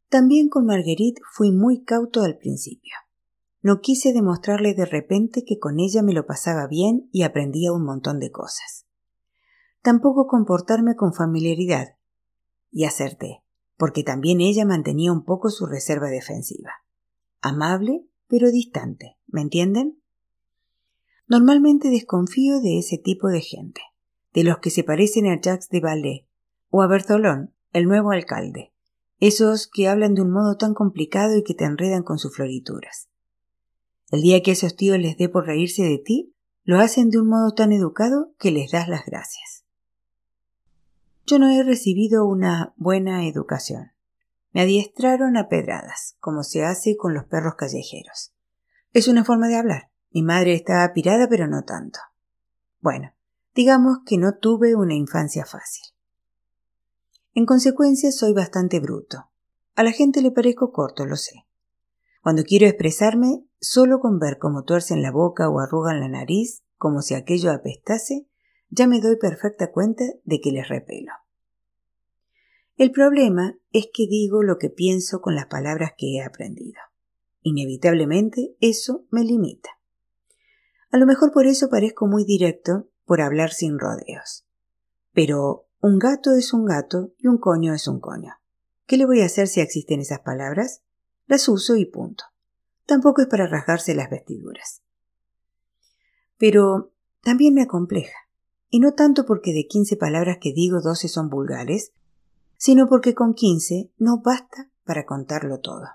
También 0.09 0.49
con 0.49 0.65
Marguerite 0.65 1.21
fui 1.33 1.51
muy 1.51 1.83
cauto 1.83 2.21
al 2.21 2.37
principio. 2.37 2.93
No 3.61 3.81
quise 3.81 4.13
demostrarle 4.13 4.73
de 4.73 4.85
repente 4.85 5.43
que 5.45 5.59
con 5.59 5.79
ella 5.79 6.03
me 6.03 6.13
lo 6.13 6.25
pasaba 6.25 6.67
bien 6.67 7.09
y 7.11 7.23
aprendía 7.23 7.73
un 7.73 7.83
montón 7.83 8.19
de 8.19 8.31
cosas. 8.31 8.85
Tampoco 9.81 10.27
comportarme 10.27 10.95
con 10.95 11.13
familiaridad. 11.13 11.97
Y 12.71 12.85
acerté 12.85 13.41
porque 13.77 14.03
también 14.03 14.41
ella 14.41 14.65
mantenía 14.65 15.11
un 15.11 15.23
poco 15.23 15.49
su 15.49 15.65
reserva 15.65 16.07
defensiva. 16.07 16.71
Amable, 17.41 18.05
pero 18.27 18.51
distante, 18.51 19.17
¿me 19.27 19.41
entienden? 19.41 20.01
Normalmente 21.27 21.89
desconfío 21.89 22.59
de 22.59 22.79
ese 22.79 22.97
tipo 22.97 23.27
de 23.27 23.41
gente, 23.41 23.81
de 24.33 24.43
los 24.43 24.57
que 24.59 24.69
se 24.69 24.83
parecen 24.83 25.27
a 25.27 25.39
Jacques 25.39 25.69
de 25.69 25.79
Ballet 25.79 26.27
o 26.69 26.81
a 26.81 26.87
Bertolón, 26.87 27.53
el 27.73 27.85
nuevo 27.85 28.11
alcalde, 28.11 28.73
esos 29.19 29.67
que 29.67 29.87
hablan 29.87 30.13
de 30.13 30.21
un 30.21 30.31
modo 30.31 30.57
tan 30.57 30.73
complicado 30.73 31.37
y 31.37 31.43
que 31.43 31.53
te 31.53 31.65
enredan 31.65 32.03
con 32.03 32.17
sus 32.17 32.35
florituras. 32.35 33.09
El 34.09 34.21
día 34.21 34.41
que 34.41 34.51
esos 34.51 34.75
tíos 34.75 34.97
les 34.99 35.17
dé 35.17 35.27
por 35.27 35.45
reírse 35.45 35.83
de 35.83 35.97
ti, 35.97 36.33
lo 36.63 36.79
hacen 36.79 37.09
de 37.09 37.19
un 37.19 37.27
modo 37.27 37.53
tan 37.53 37.71
educado 37.71 38.33
que 38.39 38.51
les 38.51 38.71
das 38.71 38.87
las 38.87 39.05
gracias. 39.05 39.65
Yo 41.29 41.39
no 41.39 41.49
he 41.49 41.61
recibido 41.61 42.25
una 42.25 42.73
buena 42.77 43.27
educación. 43.27 43.91
Me 44.53 44.61
adiestraron 44.61 45.35
a 45.35 45.49
pedradas, 45.49 46.15
como 46.21 46.41
se 46.41 46.63
hace 46.63 46.95
con 46.95 47.13
los 47.13 47.25
perros 47.25 47.55
callejeros. 47.55 48.33
Es 48.93 49.09
una 49.09 49.25
forma 49.25 49.49
de 49.49 49.57
hablar. 49.57 49.91
Mi 50.09 50.23
madre 50.23 50.53
estaba 50.53 50.85
apirada, 50.85 51.27
pero 51.27 51.45
no 51.47 51.65
tanto. 51.65 51.99
Bueno, 52.79 53.13
digamos 53.53 53.97
que 54.05 54.17
no 54.17 54.37
tuve 54.37 54.73
una 54.75 54.93
infancia 54.93 55.43
fácil. 55.45 55.83
En 57.33 57.45
consecuencia, 57.45 58.13
soy 58.13 58.31
bastante 58.31 58.79
bruto. 58.79 59.29
A 59.75 59.83
la 59.83 59.91
gente 59.91 60.21
le 60.21 60.31
parezco 60.31 60.71
corto, 60.71 61.05
lo 61.05 61.17
sé. 61.17 61.45
Cuando 62.23 62.43
quiero 62.43 62.67
expresarme, 62.67 63.43
solo 63.59 63.99
con 63.99 64.17
ver 64.17 64.37
cómo 64.37 64.63
tuercen 64.63 65.01
la 65.01 65.11
boca 65.11 65.49
o 65.49 65.59
arrugan 65.59 65.99
la 65.99 66.07
nariz, 66.07 66.63
como 66.77 67.01
si 67.01 67.15
aquello 67.15 67.51
apestase, 67.51 68.29
ya 68.69 68.87
me 68.87 68.99
doy 69.01 69.17
perfecta 69.17 69.71
cuenta 69.71 70.03
de 70.23 70.41
que 70.41 70.51
les 70.51 70.67
repelo. 70.67 71.13
El 72.75 72.91
problema 72.91 73.57
es 73.71 73.87
que 73.91 74.07
digo 74.07 74.43
lo 74.43 74.57
que 74.57 74.69
pienso 74.69 75.21
con 75.21 75.35
las 75.35 75.47
palabras 75.47 75.93
que 75.97 76.15
he 76.15 76.23
aprendido. 76.23 76.79
Inevitablemente 77.41 78.55
eso 78.59 79.05
me 79.09 79.23
limita. 79.23 79.69
A 80.91 80.97
lo 80.97 81.05
mejor 81.05 81.31
por 81.31 81.47
eso 81.47 81.69
parezco 81.69 82.07
muy 82.07 82.23
directo, 82.23 82.89
por 83.05 83.21
hablar 83.21 83.51
sin 83.51 83.79
rodeos. 83.79 84.45
Pero 85.13 85.67
un 85.79 85.97
gato 85.97 86.33
es 86.33 86.53
un 86.53 86.65
gato 86.65 87.13
y 87.17 87.27
un 87.27 87.37
coño 87.37 87.73
es 87.73 87.87
un 87.87 87.99
coño. 87.99 88.33
¿Qué 88.85 88.97
le 88.97 89.05
voy 89.05 89.21
a 89.21 89.25
hacer 89.25 89.47
si 89.47 89.61
existen 89.61 90.01
esas 90.01 90.19
palabras? 90.19 90.83
Las 91.25 91.47
uso 91.49 91.75
y 91.77 91.85
punto. 91.85 92.25
Tampoco 92.85 93.21
es 93.21 93.27
para 93.27 93.47
rasgarse 93.47 93.95
las 93.95 94.09
vestiduras. 94.09 94.83
Pero 96.37 96.93
también 97.21 97.53
me 97.53 97.63
acompleja. 97.63 98.26
Y 98.69 98.79
no 98.79 98.93
tanto 98.93 99.25
porque 99.25 99.53
de 99.53 99.67
quince 99.67 99.95
palabras 99.95 100.37
que 100.41 100.53
digo 100.53 100.81
doce 100.81 101.07
son 101.07 101.29
vulgares, 101.29 101.93
sino 102.57 102.87
porque 102.87 103.13
con 103.13 103.33
quince 103.33 103.91
no 103.97 104.21
basta 104.23 104.69
para 104.83 105.05
contarlo 105.05 105.59
todo. 105.59 105.85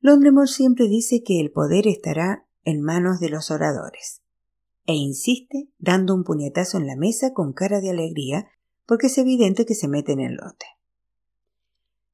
Londremont 0.00 0.48
siempre 0.48 0.88
dice 0.88 1.22
que 1.24 1.40
el 1.40 1.50
poder 1.50 1.88
estará 1.88 2.46
en 2.64 2.82
manos 2.82 3.18
de 3.18 3.30
los 3.30 3.50
oradores, 3.50 4.22
e 4.86 4.94
insiste 4.94 5.68
dando 5.78 6.14
un 6.14 6.24
puñetazo 6.24 6.78
en 6.78 6.86
la 6.86 6.96
mesa 6.96 7.32
con 7.32 7.52
cara 7.52 7.80
de 7.80 7.90
alegría 7.90 8.48
porque 8.86 9.08
es 9.08 9.18
evidente 9.18 9.66
que 9.66 9.74
se 9.74 9.88
mete 9.88 10.12
en 10.12 10.20
el 10.20 10.34
lote. 10.36 10.66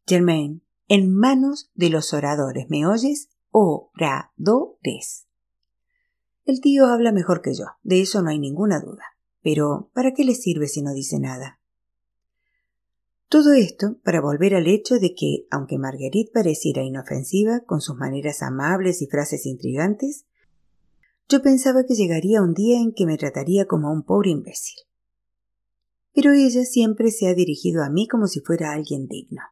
Germain, 0.07 0.63
en 0.89 1.15
manos 1.15 1.71
de 1.75 1.89
los 1.89 2.13
oradores, 2.13 2.67
¿me 2.69 2.87
oyes? 2.87 3.29
Oradores. 3.51 5.27
El 6.45 6.61
tío 6.61 6.87
habla 6.87 7.11
mejor 7.11 7.41
que 7.41 7.55
yo, 7.55 7.65
de 7.83 8.03
eso 8.03 8.23
no 8.23 8.29
hay 8.29 8.39
ninguna 8.39 8.81
duda. 8.81 9.05
Pero, 9.43 9.91
¿para 9.95 10.13
qué 10.13 10.25
le 10.25 10.35
sirve 10.35 10.69
si 10.69 10.83
no 10.83 10.93
dice 10.93 11.19
nada? 11.19 11.61
Todo 13.29 13.53
esto 13.53 13.99
para 14.05 14.21
volver 14.21 14.55
al 14.55 14.67
hecho 14.67 14.99
de 14.99 15.15
que, 15.15 15.47
aunque 15.51 15.79
Marguerite 15.79 16.31
pareciera 16.33 16.83
inofensiva, 16.83 17.61
con 17.61 17.81
sus 17.81 17.97
maneras 17.97 18.43
amables 18.43 19.03
y 19.03 19.07
frases 19.07 19.47
intrigantes, 19.47 20.27
yo 21.29 21.43
pensaba 21.43 21.85
que 21.85 21.95
llegaría 21.95 22.43
un 22.43 22.55
día 22.55 22.79
en 22.79 22.93
que 22.93 23.07
me 23.07 23.17
trataría 23.17 23.67
como 23.67 23.89
a 23.89 23.93
un 23.93 24.05
pobre 24.05 24.31
imbécil. 24.31 24.77
Pero 26.13 26.33
ella 26.33 26.65
siempre 26.65 27.11
se 27.11 27.27
ha 27.27 27.35
dirigido 27.35 27.83
a 27.83 27.91
mí 27.91 28.07
como 28.07 28.27
si 28.27 28.41
fuera 28.41 28.73
alguien 28.73 29.09
digno, 29.09 29.43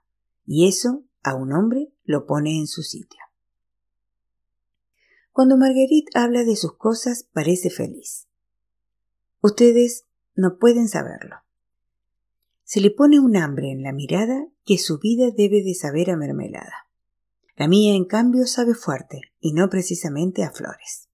y 0.46 0.68
eso, 0.68 1.04
a 1.22 1.34
un 1.34 1.52
hombre, 1.52 1.92
lo 2.04 2.26
pone 2.26 2.58
en 2.58 2.66
su 2.66 2.82
sitio. 2.82 3.20
Cuando 5.32 5.56
Marguerite 5.56 6.10
habla 6.14 6.44
de 6.44 6.56
sus 6.56 6.76
cosas 6.76 7.26
parece 7.32 7.70
feliz. 7.70 8.28
Ustedes 9.40 10.04
no 10.34 10.58
pueden 10.58 10.88
saberlo. 10.88 11.36
Se 12.64 12.80
le 12.80 12.90
pone 12.90 13.18
un 13.18 13.36
hambre 13.36 13.70
en 13.70 13.82
la 13.82 13.92
mirada 13.92 14.46
que 14.64 14.78
su 14.78 14.98
vida 14.98 15.30
debe 15.34 15.62
de 15.62 15.74
saber 15.74 16.10
a 16.10 16.16
mermelada. 16.16 16.86
La 17.56 17.66
mía, 17.66 17.94
en 17.94 18.04
cambio, 18.04 18.46
sabe 18.46 18.74
fuerte, 18.74 19.20
y 19.40 19.52
no 19.52 19.68
precisamente 19.68 20.44
a 20.44 20.50
flores. 20.50 21.08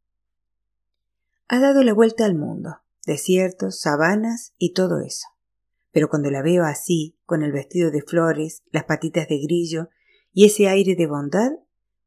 Ha 1.48 1.60
dado 1.60 1.82
la 1.82 1.94
vuelta 1.94 2.24
al 2.24 2.34
mundo, 2.34 2.76
desiertos, 3.06 3.80
sabanas 3.80 4.52
y 4.58 4.72
todo 4.72 5.00
eso. 5.00 5.28
Pero 5.92 6.08
cuando 6.08 6.30
la 6.30 6.42
veo 6.42 6.64
así, 6.64 7.16
con 7.24 7.42
el 7.42 7.52
vestido 7.52 7.90
de 7.90 8.02
flores, 8.02 8.62
las 8.70 8.84
patitas 8.84 9.28
de 9.28 9.38
grillo 9.38 9.88
y 10.32 10.44
ese 10.44 10.68
aire 10.68 10.94
de 10.94 11.06
bondad, 11.06 11.52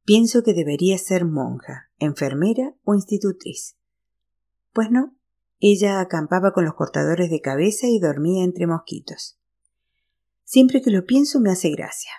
pienso 0.03 0.43
que 0.43 0.53
debería 0.53 0.97
ser 0.97 1.25
monja, 1.25 1.89
enfermera 1.97 2.75
o 2.83 2.95
institutriz. 2.95 3.77
Pues 4.73 4.89
no, 4.89 5.15
Ella 5.59 5.99
acampaba 5.99 6.53
con 6.53 6.65
los 6.65 6.73
cortadores 6.73 7.29
de 7.29 7.39
cabeza 7.39 7.87
y 7.87 7.99
dormía 7.99 8.43
entre 8.43 8.65
mosquitos. 8.65 9.37
Siempre 10.43 10.81
que 10.81 10.89
lo 10.89 11.05
pienso 11.05 11.39
me 11.39 11.51
hace 11.51 11.69
gracia. 11.69 12.11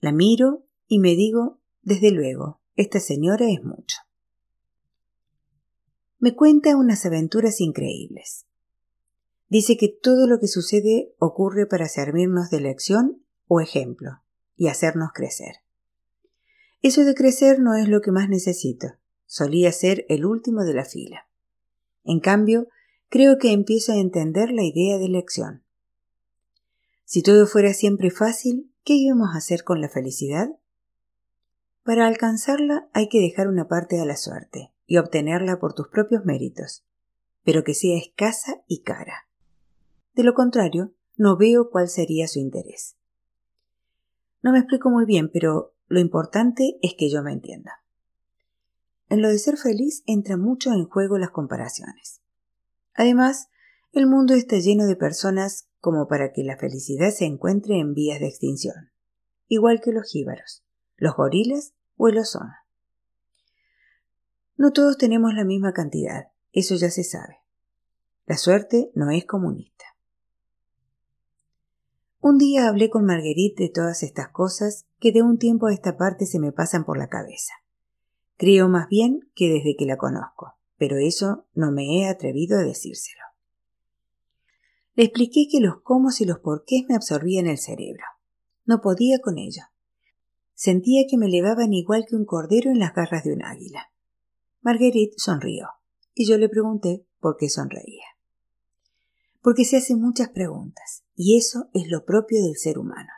La 0.00 0.12
miro 0.12 0.64
y 0.86 1.00
me 1.00 1.16
digo, 1.16 1.60
desde 1.82 2.12
luego, 2.12 2.60
esta 2.76 3.00
señora 3.00 3.50
es 3.50 3.64
mucho. 3.64 3.96
Me 6.18 6.36
cuenta 6.36 6.76
unas 6.76 7.04
aventuras 7.04 7.60
increíbles. 7.60 8.46
Dice 9.48 9.76
que 9.76 9.88
todo 9.88 10.26
lo 10.26 10.38
que 10.38 10.48
sucede 10.48 11.14
ocurre 11.18 11.66
para 11.66 11.88
servirnos 11.88 12.48
de 12.48 12.60
lección 12.60 13.24
o 13.48 13.60
ejemplo 13.60 14.22
y 14.56 14.68
hacernos 14.68 15.10
crecer. 15.12 15.63
Eso 16.84 17.06
de 17.06 17.14
crecer 17.14 17.60
no 17.60 17.74
es 17.76 17.88
lo 17.88 18.02
que 18.02 18.12
más 18.12 18.28
necesito. 18.28 18.88
Solía 19.24 19.72
ser 19.72 20.04
el 20.10 20.26
último 20.26 20.64
de 20.64 20.74
la 20.74 20.84
fila. 20.84 21.26
En 22.04 22.20
cambio, 22.20 22.68
creo 23.08 23.38
que 23.38 23.52
empiezo 23.52 23.92
a 23.92 23.96
entender 23.96 24.50
la 24.50 24.64
idea 24.64 24.98
de 24.98 25.08
lección. 25.08 25.62
Si 27.06 27.22
todo 27.22 27.46
fuera 27.46 27.72
siempre 27.72 28.10
fácil, 28.10 28.70
¿qué 28.84 28.92
íbamos 28.92 29.30
a 29.34 29.38
hacer 29.38 29.64
con 29.64 29.80
la 29.80 29.88
felicidad? 29.88 30.50
Para 31.84 32.06
alcanzarla 32.06 32.86
hay 32.92 33.08
que 33.08 33.22
dejar 33.22 33.48
una 33.48 33.66
parte 33.66 33.98
a 33.98 34.04
la 34.04 34.18
suerte 34.18 34.70
y 34.84 34.98
obtenerla 34.98 35.58
por 35.58 35.72
tus 35.72 35.88
propios 35.88 36.26
méritos, 36.26 36.84
pero 37.44 37.64
que 37.64 37.72
sea 37.72 37.96
escasa 37.96 38.62
y 38.68 38.82
cara. 38.82 39.26
De 40.12 40.22
lo 40.22 40.34
contrario, 40.34 40.92
no 41.16 41.38
veo 41.38 41.70
cuál 41.70 41.88
sería 41.88 42.28
su 42.28 42.40
interés. 42.40 42.98
No 44.42 44.52
me 44.52 44.58
explico 44.58 44.90
muy 44.90 45.06
bien, 45.06 45.30
pero 45.32 45.73
lo 45.88 46.00
importante 46.00 46.78
es 46.82 46.94
que 46.98 47.10
yo 47.10 47.22
me 47.22 47.32
entienda. 47.32 47.82
En 49.08 49.22
lo 49.22 49.28
de 49.28 49.38
ser 49.38 49.56
feliz 49.56 50.02
entra 50.06 50.36
mucho 50.36 50.72
en 50.72 50.86
juego 50.86 51.18
las 51.18 51.30
comparaciones. 51.30 52.20
Además, 52.94 53.48
el 53.92 54.06
mundo 54.06 54.34
está 54.34 54.58
lleno 54.58 54.86
de 54.86 54.96
personas 54.96 55.68
como 55.80 56.08
para 56.08 56.32
que 56.32 56.42
la 56.42 56.56
felicidad 56.56 57.10
se 57.10 57.26
encuentre 57.26 57.78
en 57.78 57.94
vías 57.94 58.18
de 58.18 58.28
extinción, 58.28 58.90
igual 59.46 59.80
que 59.80 59.92
los 59.92 60.10
jíbaros, 60.10 60.64
los 60.96 61.14
gorilas 61.14 61.74
o 61.96 62.08
el 62.08 62.18
ozono. 62.18 62.54
No 64.56 64.72
todos 64.72 64.96
tenemos 64.98 65.34
la 65.34 65.44
misma 65.44 65.72
cantidad, 65.72 66.28
eso 66.52 66.74
ya 66.76 66.90
se 66.90 67.04
sabe. 67.04 67.38
La 68.26 68.38
suerte 68.38 68.90
no 68.94 69.10
es 69.10 69.26
comunista. 69.26 69.84
Un 72.24 72.38
día 72.38 72.68
hablé 72.68 72.88
con 72.88 73.04
Marguerite 73.04 73.64
de 73.64 73.68
todas 73.68 74.02
estas 74.02 74.30
cosas 74.30 74.86
que 74.98 75.12
de 75.12 75.22
un 75.22 75.38
tiempo 75.38 75.66
a 75.66 75.74
esta 75.74 75.96
parte 75.96 76.26
se 76.26 76.38
me 76.38 76.52
pasan 76.52 76.84
por 76.84 76.96
la 76.96 77.08
cabeza. 77.08 77.52
Creo 78.36 78.68
más 78.68 78.88
bien 78.88 79.30
que 79.34 79.50
desde 79.50 79.76
que 79.76 79.84
la 79.84 79.98
conozco 79.98 80.54
pero 80.76 80.98
eso 80.98 81.46
no 81.54 81.72
me 81.72 81.98
he 81.98 82.08
atrevido 82.08 82.58
a 82.58 82.62
decírselo. 82.62 83.22
Le 84.94 85.04
expliqué 85.04 85.46
que 85.50 85.60
los 85.60 85.80
cómo 85.82 86.10
y 86.18 86.24
los 86.24 86.38
porqués 86.38 86.84
me 86.88 86.94
absorbían 86.94 87.46
el 87.46 87.58
cerebro. 87.58 88.04
No 88.64 88.80
podía 88.80 89.18
con 89.20 89.38
ello. 89.38 89.62
Sentía 90.54 91.04
que 91.08 91.16
me 91.16 91.26
elevaban 91.26 91.72
igual 91.72 92.04
que 92.08 92.16
un 92.16 92.24
cordero 92.24 92.70
en 92.70 92.78
las 92.78 92.94
garras 92.94 93.24
de 93.24 93.32
un 93.32 93.42
águila. 93.42 93.92
Marguerite 94.60 95.14
sonrió, 95.16 95.68
y 96.14 96.26
yo 96.26 96.38
le 96.38 96.48
pregunté 96.48 97.06
por 97.18 97.36
qué 97.36 97.48
sonreía. 97.48 98.04
Porque 99.44 99.66
se 99.66 99.76
hacen 99.76 100.00
muchas 100.00 100.30
preguntas, 100.30 101.04
y 101.14 101.36
eso 101.36 101.68
es 101.74 101.88
lo 101.88 102.06
propio 102.06 102.42
del 102.42 102.56
ser 102.56 102.78
humano. 102.78 103.10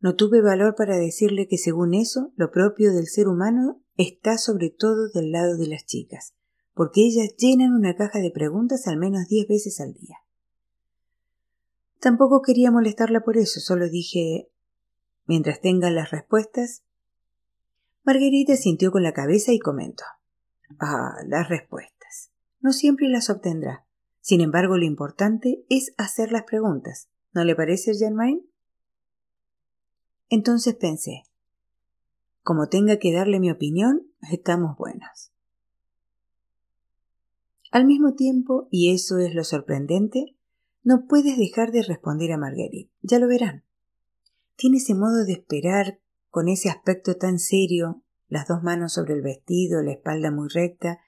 No 0.00 0.16
tuve 0.16 0.42
valor 0.42 0.74
para 0.74 0.98
decirle 0.98 1.48
que 1.48 1.56
según 1.56 1.94
eso, 1.94 2.30
lo 2.36 2.50
propio 2.50 2.92
del 2.92 3.06
ser 3.06 3.26
humano 3.26 3.80
está 3.96 4.36
sobre 4.36 4.68
todo 4.68 5.08
del 5.08 5.32
lado 5.32 5.56
de 5.56 5.66
las 5.66 5.86
chicas, 5.86 6.34
porque 6.74 7.06
ellas 7.06 7.36
llenan 7.38 7.72
una 7.72 7.96
caja 7.96 8.18
de 8.18 8.30
preguntas 8.30 8.86
al 8.86 8.98
menos 8.98 9.28
diez 9.28 9.48
veces 9.48 9.80
al 9.80 9.94
día. 9.94 10.18
Tampoco 11.98 12.42
quería 12.42 12.70
molestarla 12.70 13.24
por 13.24 13.38
eso, 13.38 13.60
solo 13.60 13.88
dije 13.88 14.50
mientras 15.26 15.62
tengan 15.62 15.94
las 15.94 16.10
respuestas. 16.10 16.82
Margarita 18.04 18.56
sintió 18.56 18.92
con 18.92 19.02
la 19.02 19.14
cabeza 19.14 19.52
y 19.52 19.58
comentó 19.58 20.04
Ah, 20.78 21.14
las 21.26 21.48
respuestas. 21.48 22.30
No 22.60 22.72
siempre 22.72 23.08
las 23.08 23.30
obtendrá. 23.30 23.87
Sin 24.28 24.42
embargo, 24.42 24.76
lo 24.76 24.84
importante 24.84 25.64
es 25.70 25.94
hacer 25.96 26.32
las 26.32 26.42
preguntas. 26.42 27.08
¿No 27.32 27.44
le 27.44 27.56
parece, 27.56 27.94
Germain? 27.94 28.46
Entonces 30.28 30.74
pensé, 30.74 31.22
como 32.42 32.68
tenga 32.68 32.98
que 32.98 33.10
darle 33.10 33.40
mi 33.40 33.50
opinión, 33.50 34.02
estamos 34.30 34.76
buenos. 34.76 35.32
Al 37.70 37.86
mismo 37.86 38.16
tiempo, 38.16 38.68
y 38.70 38.92
eso 38.92 39.16
es 39.16 39.34
lo 39.34 39.44
sorprendente, 39.44 40.36
no 40.82 41.06
puedes 41.06 41.38
dejar 41.38 41.72
de 41.72 41.82
responder 41.82 42.30
a 42.32 42.36
Marguerite. 42.36 42.92
Ya 43.00 43.18
lo 43.18 43.28
verán. 43.28 43.64
Tiene 44.56 44.76
ese 44.76 44.94
modo 44.94 45.24
de 45.24 45.32
esperar, 45.32 46.00
con 46.28 46.48
ese 46.48 46.68
aspecto 46.68 47.16
tan 47.16 47.38
serio, 47.38 48.02
las 48.28 48.46
dos 48.46 48.62
manos 48.62 48.92
sobre 48.92 49.14
el 49.14 49.22
vestido, 49.22 49.80
la 49.82 49.92
espalda 49.92 50.30
muy 50.30 50.48
recta, 50.50 50.98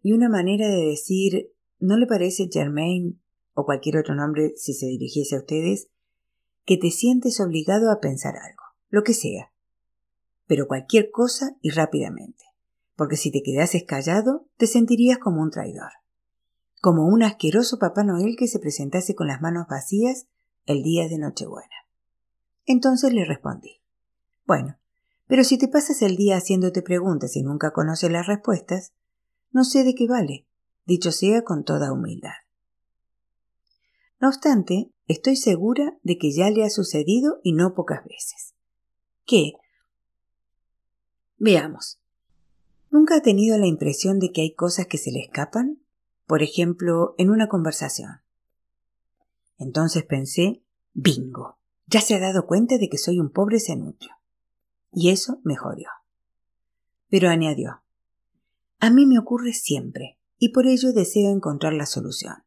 y 0.00 0.12
una 0.12 0.30
manera 0.30 0.66
de 0.68 0.86
decir 0.86 1.52
¿No 1.80 1.96
le 1.96 2.06
parece 2.06 2.48
Germain 2.52 3.20
o 3.54 3.64
cualquier 3.64 3.96
otro 3.96 4.14
nombre 4.14 4.52
si 4.56 4.74
se 4.74 4.86
dirigiese 4.86 5.34
a 5.34 5.38
ustedes 5.38 5.88
que 6.66 6.76
te 6.76 6.90
sientes 6.90 7.40
obligado 7.40 7.90
a 7.90 8.00
pensar 8.00 8.36
algo, 8.36 8.62
lo 8.90 9.02
que 9.02 9.14
sea, 9.14 9.50
pero 10.46 10.68
cualquier 10.68 11.10
cosa 11.10 11.56
y 11.62 11.70
rápidamente, 11.70 12.44
porque 12.96 13.16
si 13.16 13.32
te 13.32 13.42
quedases 13.42 13.84
callado 13.84 14.46
te 14.56 14.66
sentirías 14.66 15.18
como 15.18 15.40
un 15.40 15.50
traidor, 15.50 15.90
como 16.82 17.06
un 17.06 17.22
asqueroso 17.22 17.78
Papá 17.78 18.04
Noel 18.04 18.36
que 18.36 18.46
se 18.46 18.58
presentase 18.58 19.14
con 19.14 19.26
las 19.26 19.40
manos 19.40 19.66
vacías 19.68 20.26
el 20.66 20.82
día 20.82 21.08
de 21.08 21.18
Nochebuena. 21.18 21.86
Entonces 22.66 23.12
le 23.14 23.24
respondí, 23.24 23.80
bueno, 24.46 24.76
pero 25.26 25.44
si 25.44 25.56
te 25.56 25.68
pasas 25.68 26.02
el 26.02 26.16
día 26.16 26.36
haciéndote 26.36 26.82
preguntas 26.82 27.36
y 27.36 27.42
nunca 27.42 27.72
conoces 27.72 28.10
las 28.10 28.26
respuestas, 28.26 28.92
no 29.50 29.64
sé 29.64 29.82
de 29.82 29.94
qué 29.94 30.06
vale, 30.06 30.46
dicho 30.90 31.12
sea 31.12 31.42
con 31.42 31.64
toda 31.64 31.92
humildad. 31.92 32.34
No 34.18 34.26
obstante, 34.26 34.90
estoy 35.06 35.36
segura 35.36 35.96
de 36.02 36.18
que 36.18 36.32
ya 36.32 36.50
le 36.50 36.64
ha 36.64 36.68
sucedido 36.68 37.38
y 37.44 37.52
no 37.52 37.74
pocas 37.74 38.04
veces. 38.04 38.54
¿Qué? 39.24 39.52
Veamos. 41.38 42.00
¿Nunca 42.90 43.14
ha 43.14 43.22
tenido 43.22 43.56
la 43.56 43.68
impresión 43.68 44.18
de 44.18 44.32
que 44.32 44.40
hay 44.40 44.52
cosas 44.52 44.88
que 44.88 44.98
se 44.98 45.12
le 45.12 45.20
escapan? 45.20 45.80
Por 46.26 46.42
ejemplo, 46.42 47.14
en 47.18 47.30
una 47.30 47.48
conversación. 47.48 48.22
Entonces 49.58 50.02
pensé, 50.02 50.60
bingo, 50.92 51.56
ya 51.86 52.00
se 52.00 52.16
ha 52.16 52.20
dado 52.20 52.46
cuenta 52.46 52.78
de 52.78 52.88
que 52.88 52.98
soy 52.98 53.20
un 53.20 53.30
pobre 53.30 53.60
cenutrio. 53.60 54.10
Y 54.92 55.10
eso 55.10 55.38
me 55.44 55.54
jodió. 55.54 55.88
Pero 57.08 57.28
añadió, 57.28 57.82
a 58.80 58.90
mí 58.90 59.06
me 59.06 59.20
ocurre 59.20 59.52
siempre, 59.52 60.19
y 60.40 60.48
por 60.48 60.66
ello 60.66 60.92
deseo 60.92 61.30
encontrar 61.30 61.74
la 61.74 61.86
solución. 61.86 62.42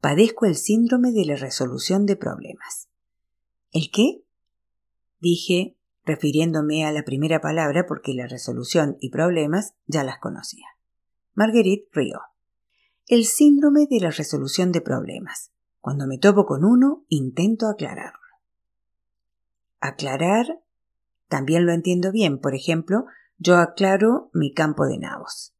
Padezco 0.00 0.46
el 0.46 0.56
síndrome 0.56 1.12
de 1.12 1.26
la 1.26 1.36
resolución 1.36 2.06
de 2.06 2.16
problemas. 2.16 2.88
¿El 3.72 3.90
qué? 3.90 4.24
Dije, 5.20 5.76
refiriéndome 6.04 6.86
a 6.86 6.92
la 6.92 7.02
primera 7.02 7.40
palabra 7.40 7.84
porque 7.86 8.14
la 8.14 8.28
resolución 8.28 8.96
y 9.00 9.10
problemas 9.10 9.74
ya 9.86 10.04
las 10.04 10.18
conocía. 10.18 10.66
Marguerite 11.34 11.88
rió. 11.92 12.20
El 13.08 13.24
síndrome 13.24 13.86
de 13.90 14.00
la 14.00 14.10
resolución 14.10 14.70
de 14.70 14.80
problemas. 14.80 15.50
Cuando 15.80 16.06
me 16.06 16.18
topo 16.18 16.46
con 16.46 16.64
uno, 16.64 17.04
intento 17.08 17.66
aclararlo. 17.66 18.20
Aclarar 19.80 20.60
también 21.26 21.66
lo 21.66 21.72
entiendo 21.72 22.12
bien. 22.12 22.38
Por 22.38 22.54
ejemplo, 22.54 23.06
yo 23.38 23.56
aclaro 23.56 24.30
mi 24.32 24.54
campo 24.54 24.86
de 24.86 24.98
nabos. 24.98 25.51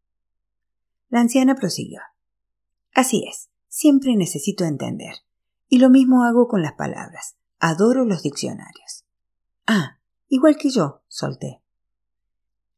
La 1.13 1.21
anciana 1.21 1.55
prosiguió. 1.57 2.01
Así 2.95 3.27
es. 3.29 3.51
Siempre 3.69 4.17
necesito 4.17 4.65
entender. 4.65 5.17
Y 5.69 5.79
lo 5.79 5.91
mismo 5.91 6.25
hago 6.25 6.49
con 6.49 6.63
las 6.63 6.73
palabras. 6.73 7.37
Adoro 7.59 8.07
los 8.07 8.23
diccionarios. 8.23 9.05
Ah, 9.67 9.99
igual 10.29 10.57
que 10.57 10.71
yo, 10.71 11.03
solté. 11.09 11.61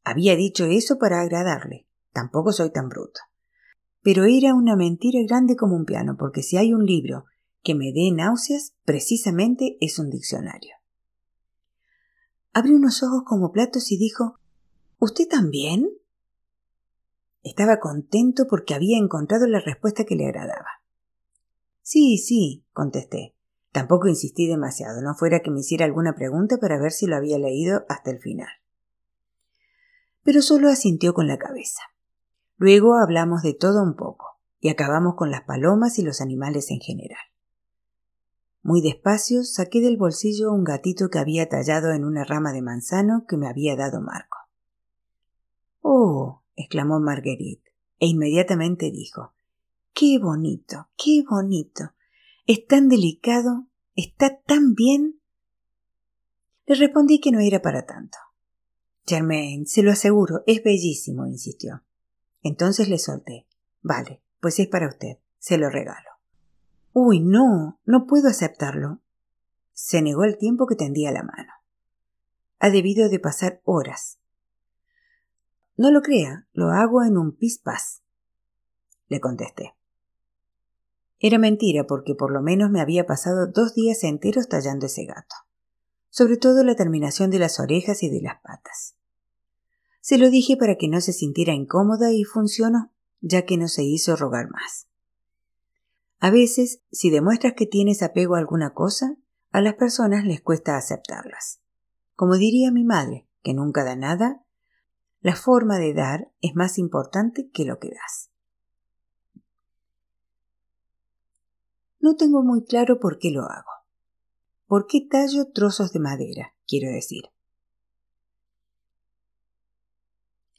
Había 0.03 0.35
dicho 0.35 0.65
eso 0.65 0.97
para 0.97 1.21
agradarle. 1.21 1.87
Tampoco 2.11 2.51
soy 2.51 2.73
tan 2.73 2.89
bruto. 2.89 3.21
Pero 4.01 4.25
era 4.25 4.53
una 4.53 4.75
mentira 4.75 5.21
grande 5.25 5.55
como 5.55 5.77
un 5.77 5.85
piano, 5.85 6.17
porque 6.19 6.43
si 6.43 6.57
hay 6.57 6.73
un 6.73 6.85
libro 6.85 7.23
que 7.63 7.73
me 7.73 7.93
dé 7.93 8.11
náuseas, 8.11 8.73
precisamente 8.83 9.77
es 9.79 9.97
un 9.97 10.09
diccionario. 10.09 10.75
Abrió 12.51 12.75
unos 12.75 13.01
ojos 13.01 13.23
como 13.25 13.53
platos 13.53 13.93
y 13.93 13.97
dijo 13.97 14.39
¿Usted 14.99 15.25
también? 15.29 15.87
Estaba 17.45 17.79
contento 17.79 18.47
porque 18.49 18.73
había 18.73 18.97
encontrado 18.97 19.45
la 19.45 19.59
respuesta 19.59 20.03
que 20.03 20.15
le 20.15 20.25
agradaba. 20.25 20.81
Sí, 21.83 22.17
sí, 22.17 22.65
contesté. 22.73 23.35
Tampoco 23.71 24.07
insistí 24.07 24.47
demasiado, 24.47 24.99
no 25.03 25.13
fuera 25.13 25.41
que 25.41 25.51
me 25.51 25.59
hiciera 25.59 25.85
alguna 25.85 26.15
pregunta 26.15 26.57
para 26.57 26.79
ver 26.79 26.91
si 26.91 27.05
lo 27.05 27.15
había 27.15 27.37
leído 27.37 27.85
hasta 27.87 28.09
el 28.09 28.17
final. 28.17 28.49
Pero 30.23 30.41
solo 30.41 30.69
asintió 30.69 31.13
con 31.13 31.27
la 31.27 31.37
cabeza. 31.37 31.83
Luego 32.57 32.95
hablamos 32.95 33.43
de 33.43 33.53
todo 33.53 33.83
un 33.83 33.95
poco. 33.95 34.25
y 34.59 34.69
acabamos 34.69 35.13
con 35.13 35.29
las 35.29 35.43
palomas 35.43 35.99
y 35.99 36.01
los 36.01 36.21
animales 36.21 36.71
en 36.71 36.79
general. 36.79 37.21
Muy 38.63 38.81
despacio 38.81 39.43
saqué 39.43 39.79
del 39.79 39.97
bolsillo 39.97 40.51
un 40.51 40.63
gatito 40.63 41.09
que 41.09 41.19
había 41.19 41.47
tallado 41.47 41.91
en 41.91 42.03
una 42.03 42.23
rama 42.23 42.51
de 42.51 42.63
manzano 42.63 43.25
que 43.27 43.37
me 43.37 43.47
había 43.47 43.75
dado 43.75 44.01
Marco. 44.01 44.39
Oh, 45.81 46.41
exclamó 46.55 46.99
Marguerite, 46.99 47.71
e 47.99 48.07
inmediatamente 48.07 48.91
dijo 48.91 49.33
Qué 49.93 50.19
bonito, 50.19 50.89
qué 50.97 51.23
bonito. 51.29 51.91
Es 52.45 52.67
tan 52.67 52.89
delicado, 52.89 53.67
está 53.95 54.41
tan 54.41 54.73
bien. 54.73 55.21
Le 56.65 56.75
respondí 56.75 57.19
que 57.19 57.31
no 57.31 57.39
era 57.39 57.61
para 57.61 57.85
tanto. 57.85 58.17
Germain, 59.05 59.67
se 59.67 59.83
lo 59.83 59.91
aseguro, 59.91 60.43
es 60.47 60.63
bellísimo, 60.63 61.27
insistió. 61.27 61.83
Entonces 62.41 62.89
le 62.89 62.97
solté. 62.97 63.47
Vale, 63.81 64.21
pues 64.39 64.59
es 64.59 64.67
para 64.67 64.87
usted. 64.87 65.17
Se 65.37 65.57
lo 65.57 65.69
regalo. 65.69 66.09
Uy, 66.91 67.19
no, 67.19 67.79
no 67.85 68.05
puedo 68.07 68.29
aceptarlo. 68.29 68.99
Se 69.73 70.01
negó 70.01 70.23
el 70.23 70.37
tiempo 70.37 70.65
que 70.65 70.75
tendía 70.75 71.11
la 71.11 71.23
mano. 71.23 71.51
Ha 72.59 72.69
debido 72.69 73.09
de 73.09 73.19
pasar 73.19 73.61
horas. 73.63 74.19
No 75.77 75.91
lo 75.91 76.01
crea, 76.01 76.47
lo 76.53 76.69
hago 76.69 77.03
en 77.03 77.17
un 77.17 77.35
pispás. 77.35 78.01
Le 79.07 79.19
contesté. 79.19 79.75
Era 81.19 81.37
mentira 81.37 81.85
porque 81.85 82.15
por 82.15 82.31
lo 82.31 82.41
menos 82.41 82.69
me 82.71 82.81
había 82.81 83.05
pasado 83.05 83.47
dos 83.47 83.73
días 83.73 84.03
enteros 84.03 84.47
tallando 84.47 84.85
ese 84.85 85.05
gato, 85.05 85.35
sobre 86.09 86.37
todo 86.37 86.63
la 86.63 86.75
terminación 86.75 87.29
de 87.31 87.39
las 87.39 87.59
orejas 87.59 88.03
y 88.03 88.09
de 88.09 88.21
las 88.21 88.39
patas. 88.41 88.95
Se 90.01 90.17
lo 90.17 90.29
dije 90.29 90.55
para 90.55 90.75
que 90.75 90.87
no 90.87 91.01
se 91.01 91.13
sintiera 91.13 91.53
incómoda 91.53 92.11
y 92.11 92.23
funcionó, 92.23 92.93
ya 93.21 93.43
que 93.43 93.57
no 93.57 93.67
se 93.67 93.83
hizo 93.83 94.15
rogar 94.15 94.49
más. 94.49 94.87
A 96.19 96.29
veces, 96.29 96.81
si 96.91 97.09
demuestras 97.09 97.53
que 97.53 97.65
tienes 97.65 98.01
apego 98.03 98.35
a 98.35 98.39
alguna 98.39 98.73
cosa, 98.73 99.17
a 99.51 99.61
las 99.61 99.75
personas 99.75 100.25
les 100.25 100.41
cuesta 100.41 100.77
aceptarlas. 100.77 101.59
Como 102.15 102.35
diría 102.35 102.71
mi 102.71 102.83
madre, 102.83 103.27
que 103.41 103.53
nunca 103.53 103.83
da 103.83 103.95
nada, 103.95 104.44
la 105.25 105.35
forma 105.35 105.79
de 105.79 105.95
dar 105.95 106.31
es 106.39 106.53
más 106.53 106.77
importante 106.77 107.49
que 107.49 107.65
lo 107.65 107.79
que 107.79 107.89
das. 107.89 108.29
No 111.99 112.15
tengo 112.15 112.43
muy 112.43 112.63
claro 112.63 112.99
por 112.99 113.17
qué 113.17 113.31
lo 113.31 113.41
hago. 113.41 113.71
¿Por 114.67 114.85
qué 114.85 115.01
tallo 115.01 115.51
trozos 115.51 115.91
de 115.93 115.99
madera? 115.99 116.53
Quiero 116.67 116.91
decir. 116.91 117.23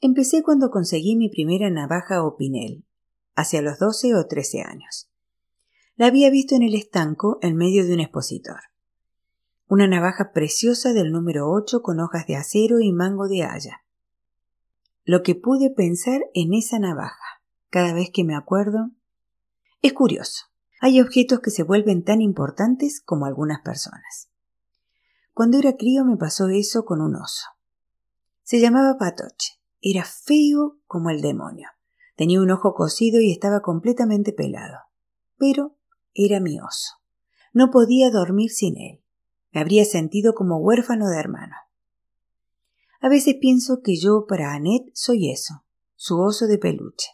Empecé 0.01 0.43
cuando 0.43 0.69
conseguí 0.69 1.15
mi 1.15 1.29
primera 1.29 1.69
navaja 1.69 2.25
o 2.25 2.35
pinel, 2.35 2.83
hacia 3.35 3.61
los 3.61 3.79
doce 3.79 4.15
o 4.15 4.27
trece 4.27 4.63
años. 4.63 5.09
La 5.95 6.07
había 6.07 6.29
visto 6.29 6.55
en 6.55 6.63
el 6.63 6.75
estanco 6.75 7.39
en 7.41 7.55
medio 7.55 7.87
de 7.87 7.93
un 7.93 8.01
expositor. 8.01 8.59
Una 9.69 9.87
navaja 9.87 10.33
preciosa 10.33 10.91
del 10.91 11.13
número 11.13 11.49
8 11.49 11.81
con 11.81 12.01
hojas 12.01 12.27
de 12.27 12.35
acero 12.35 12.81
y 12.81 12.91
mango 12.91 13.29
de 13.29 13.43
haya. 13.43 13.86
Lo 15.07 15.23
que 15.23 15.35
pude 15.35 15.69
pensar 15.69 16.19
en 16.33 16.53
esa 16.53 16.79
navaja, 16.79 17.41
cada 17.69 17.93
vez 17.93 18.09
que 18.13 18.25
me 18.25 18.35
acuerdo, 18.35 18.91
es 19.81 19.93
curioso. 19.93 20.47
Hay 20.81 20.99
objetos 20.99 21.39
que 21.39 21.49
se 21.49 21.63
vuelven 21.63 22.03
tan 22.03 22.19
importantes 22.19 22.99
como 22.99 23.25
algunas 23.25 23.61
personas. 23.61 24.29
Cuando 25.33 25.59
era 25.59 25.77
crío 25.77 26.03
me 26.03 26.17
pasó 26.17 26.49
eso 26.49 26.83
con 26.83 26.99
un 26.99 27.15
oso. 27.15 27.45
Se 28.43 28.59
llamaba 28.59 28.97
Patoche. 28.99 29.53
Era 29.81 30.03
feo 30.03 30.77
como 30.87 31.09
el 31.09 31.21
demonio. 31.21 31.69
Tenía 32.17 32.41
un 32.41 32.51
ojo 32.51 32.73
cosido 32.73 33.21
y 33.21 33.31
estaba 33.31 33.61
completamente 33.61 34.33
pelado. 34.33 34.79
Pero 35.37 35.77
era 36.13 36.41
mi 36.41 36.59
oso. 36.59 36.95
No 37.53 37.71
podía 37.71 38.11
dormir 38.11 38.49
sin 38.49 38.77
él. 38.77 39.01
Me 39.53 39.61
habría 39.61 39.85
sentido 39.85 40.33
como 40.33 40.57
huérfano 40.57 41.07
de 41.07 41.17
hermano. 41.17 41.55
A 42.99 43.09
veces 43.09 43.35
pienso 43.39 43.81
que 43.83 43.95
yo 43.95 44.25
para 44.27 44.53
Annette 44.53 44.91
soy 44.93 45.31
eso, 45.31 45.63
su 45.95 46.19
oso 46.19 46.47
de 46.47 46.57
peluche. 46.57 47.09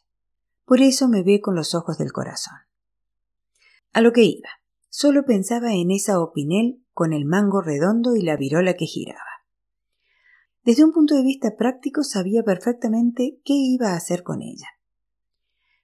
Por 0.65 0.81
eso 0.81 1.07
me 1.09 1.23
ve 1.23 1.41
con 1.41 1.55
los 1.55 1.75
ojos 1.75 1.97
del 1.97 2.11
corazón. 2.11 2.55
A 3.91 4.01
lo 4.01 4.13
que 4.13 4.23
iba. 4.23 4.49
Solo 4.89 5.25
pensaba 5.25 5.73
en 5.73 5.91
esa 5.91 6.19
opinel 6.19 6.83
con 6.93 7.13
el 7.13 7.25
mango 7.25 7.61
redondo 7.61 8.15
y 8.15 8.21
la 8.21 8.37
virola 8.37 8.75
que 8.75 8.85
giraba. 8.85 9.19
Desde 10.63 10.85
un 10.85 10.93
punto 10.93 11.15
de 11.15 11.23
vista 11.23 11.55
práctico 11.57 12.03
sabía 12.03 12.43
perfectamente 12.43 13.39
qué 13.43 13.53
iba 13.53 13.89
a 13.89 13.95
hacer 13.95 14.23
con 14.23 14.41
ella. 14.41 14.67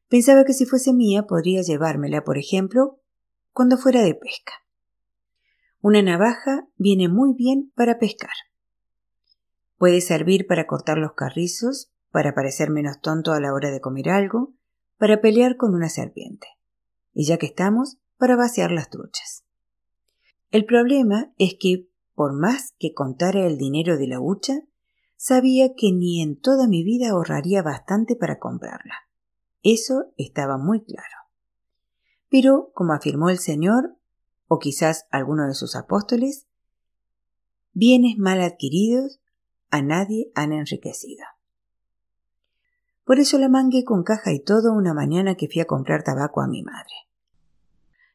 Pensaba 0.08 0.46
que 0.46 0.54
si 0.54 0.66
fuese 0.66 0.94
mía 0.94 1.24
podría 1.28 1.62
llevármela, 1.62 2.24
por 2.24 2.38
ejemplo, 2.38 3.00
cuando 3.52 3.78
fuera 3.78 4.02
de 4.02 4.16
pesca. 4.16 4.54
Una 5.82 6.02
navaja 6.02 6.68
viene 6.78 7.10
muy 7.10 7.34
bien 7.34 7.72
para 7.76 8.00
pescar. 8.00 8.30
Puede 9.80 10.02
servir 10.02 10.46
para 10.46 10.68
cortar 10.68 10.98
los 10.98 11.13
carrizos, 11.13 11.89
para 12.12 12.36
parecer 12.36 12.70
menos 12.70 13.00
tonto 13.00 13.32
a 13.32 13.39
la 13.39 13.54
hora 13.54 13.72
de 13.72 13.80
comer 13.80 14.10
algo, 14.10 14.54
para 14.98 15.22
pelear 15.22 15.56
con 15.56 15.74
una 15.74 15.88
serpiente. 15.88 16.48
Y 17.13 17.26
ya 17.26 17.38
que 17.38 17.46
estamos, 17.46 17.98
para 18.18 18.36
vaciar 18.36 18.72
las 18.72 18.89
truchas. 18.89 19.46
El 20.52 20.65
problema 20.65 21.32
es 21.38 21.56
que, 21.58 21.88
por 22.13 22.34
más 22.34 22.74
que 22.78 22.94
contara 22.94 23.48
el 23.48 23.58
dinero 23.58 23.98
de 23.98 24.08
la 24.08 24.20
hucha, 24.20 24.56
sabía 25.15 25.70
que 25.78 25.94
ni 25.94 26.22
en 26.22 26.38
toda 26.38 26.68
mi 26.68 26.84
vida 26.84 27.12
ahorraría 27.12 27.63
bastante 27.63 28.18
para 28.18 28.38
comprarla. 28.38 28.96
Eso 29.63 30.12
estaba 30.18 30.58
muy 30.58 30.84
claro. 30.84 31.15
Pero, 32.28 32.72
como 32.74 32.92
afirmó 32.92 33.30
el 33.30 33.39
Señor, 33.39 33.96
o 34.50 34.60
quizás 34.60 35.08
alguno 35.10 35.48
de 35.48 35.54
sus 35.54 35.78
apóstoles, 35.78 36.48
bienes 37.72 38.18
mal 38.18 38.42
adquiridos 38.42 39.22
a 39.69 39.82
nadie 39.82 40.32
han 40.36 40.53
enriquecido. 40.53 41.23
Por 43.03 43.19
eso 43.19 43.38
la 43.38 43.49
mangué 43.49 43.84
con 43.84 44.03
caja 44.03 44.32
y 44.32 44.39
todo 44.39 44.73
una 44.73 44.93
mañana 44.93 45.36
que 45.36 45.47
fui 45.47 45.62
a 45.62 45.65
comprar 45.65 46.03
tabaco 46.03 46.41
a 46.41 46.47
mi 46.47 46.63
madre. 46.63 46.93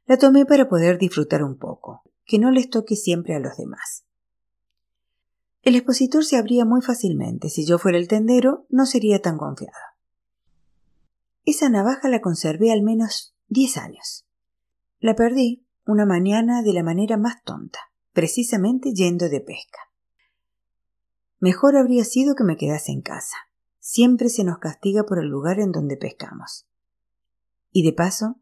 La 0.07 0.19
tomé 0.19 0.47
para 0.47 0.69
poder 0.69 0.99
disfrutar 0.99 1.43
un 1.43 1.59
poco, 1.59 2.03
que 2.25 2.39
no 2.39 2.51
les 2.51 2.71
toque 2.71 2.95
siempre 2.95 3.35
a 3.35 3.41
los 3.41 3.57
demás. 3.57 4.05
El 5.63 5.77
expositor 5.77 6.25
se 6.25 6.37
abría 6.37 6.65
muy 6.65 6.83
fácilmente. 6.83 7.49
Si 7.49 7.65
yo 7.67 7.79
fuera 7.79 7.97
el 7.97 8.07
tendero, 8.07 8.67
no 8.69 8.85
sería 8.85 9.21
tan 9.23 9.39
confiado. 9.39 9.73
Esa 11.45 11.71
navaja 11.71 12.09
la 12.09 12.21
conservé 12.21 12.71
al 12.71 12.83
menos 12.83 13.35
Diez 13.49 13.77
años. 13.77 14.27
La 15.01 15.15
perdí 15.15 15.67
una 15.87 16.07
mañana 16.07 16.63
de 16.63 16.73
la 16.73 16.83
manera 16.83 17.19
más 17.19 17.43
tonta, 17.45 17.79
precisamente 18.13 18.93
yendo 18.95 19.29
de 19.29 19.41
pesca. 19.41 19.79
Mejor 21.45 21.77
habría 21.77 22.05
sido 22.05 22.35
que 22.37 22.43
me 22.43 22.57
quedase 22.57 22.91
en 22.91 23.03
casa. 23.03 23.37
Siempre 23.79 24.31
se 24.31 24.45
nos 24.45 24.61
castiga 24.61 25.05
por 25.05 25.19
el 25.19 25.27
lugar 25.27 25.61
en 25.61 25.73
donde 25.73 25.99
pescamos. 25.99 26.67
Y 27.71 27.85
de 27.85 27.93
paso, 27.93 28.41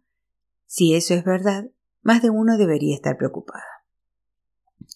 si 0.66 0.94
eso 0.94 1.12
es 1.14 1.24
verdad, 1.24 1.68
más 2.02 2.22
de 2.22 2.30
uno 2.30 2.56
debería 2.56 2.94
estar 2.94 3.16
preocupado. 3.16 3.64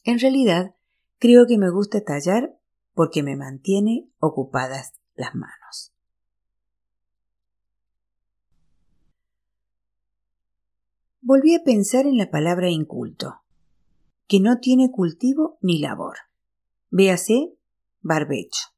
En 0.04 0.20
realidad, 0.20 0.76
creo 1.18 1.48
que 1.48 1.58
me 1.58 1.68
gusta 1.68 2.04
tallar 2.04 2.56
porque 2.94 3.24
me 3.24 3.34
mantiene 3.34 4.08
ocupadas 4.20 4.92
las 5.16 5.34
manos. 5.34 5.92
volví 11.22 11.56
a 11.56 11.64
pensar 11.64 12.06
en 12.06 12.18
la 12.18 12.30
palabra 12.30 12.70
inculto, 12.70 13.40
que 14.28 14.38
no 14.38 14.60
tiene 14.60 14.92
cultivo 14.92 15.58
ni 15.60 15.80
labor. 15.80 16.18
Véase, 16.90 17.55
barbecho. 18.06 18.68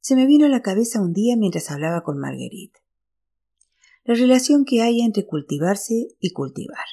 Se 0.00 0.16
me 0.16 0.26
vino 0.26 0.46
a 0.46 0.50
la 0.50 0.62
cabeza 0.62 1.00
un 1.00 1.12
día 1.12 1.36
mientras 1.36 1.70
hablaba 1.70 2.02
con 2.02 2.18
Marguerite. 2.18 2.80
La 4.04 4.14
relación 4.14 4.64
que 4.64 4.82
hay 4.82 5.00
entre 5.00 5.26
cultivarse 5.26 6.08
y 6.20 6.32
cultivar. 6.32 6.84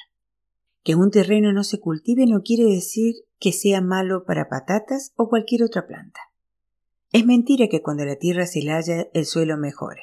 Que 0.82 0.94
un 0.94 1.10
terreno 1.10 1.52
no 1.52 1.62
se 1.62 1.78
cultive 1.78 2.26
no 2.26 2.42
quiere 2.42 2.64
decir 2.64 3.14
que 3.38 3.52
sea 3.52 3.80
malo 3.80 4.24
para 4.24 4.48
patatas 4.48 5.12
o 5.16 5.28
cualquier 5.28 5.62
otra 5.62 5.86
planta. 5.86 6.20
Es 7.12 7.26
mentira 7.26 7.68
que 7.68 7.82
cuando 7.82 8.06
la 8.06 8.16
tierra 8.16 8.46
se 8.46 8.62
laya 8.62 9.08
el 9.12 9.26
suelo 9.26 9.58
mejore. 9.58 10.02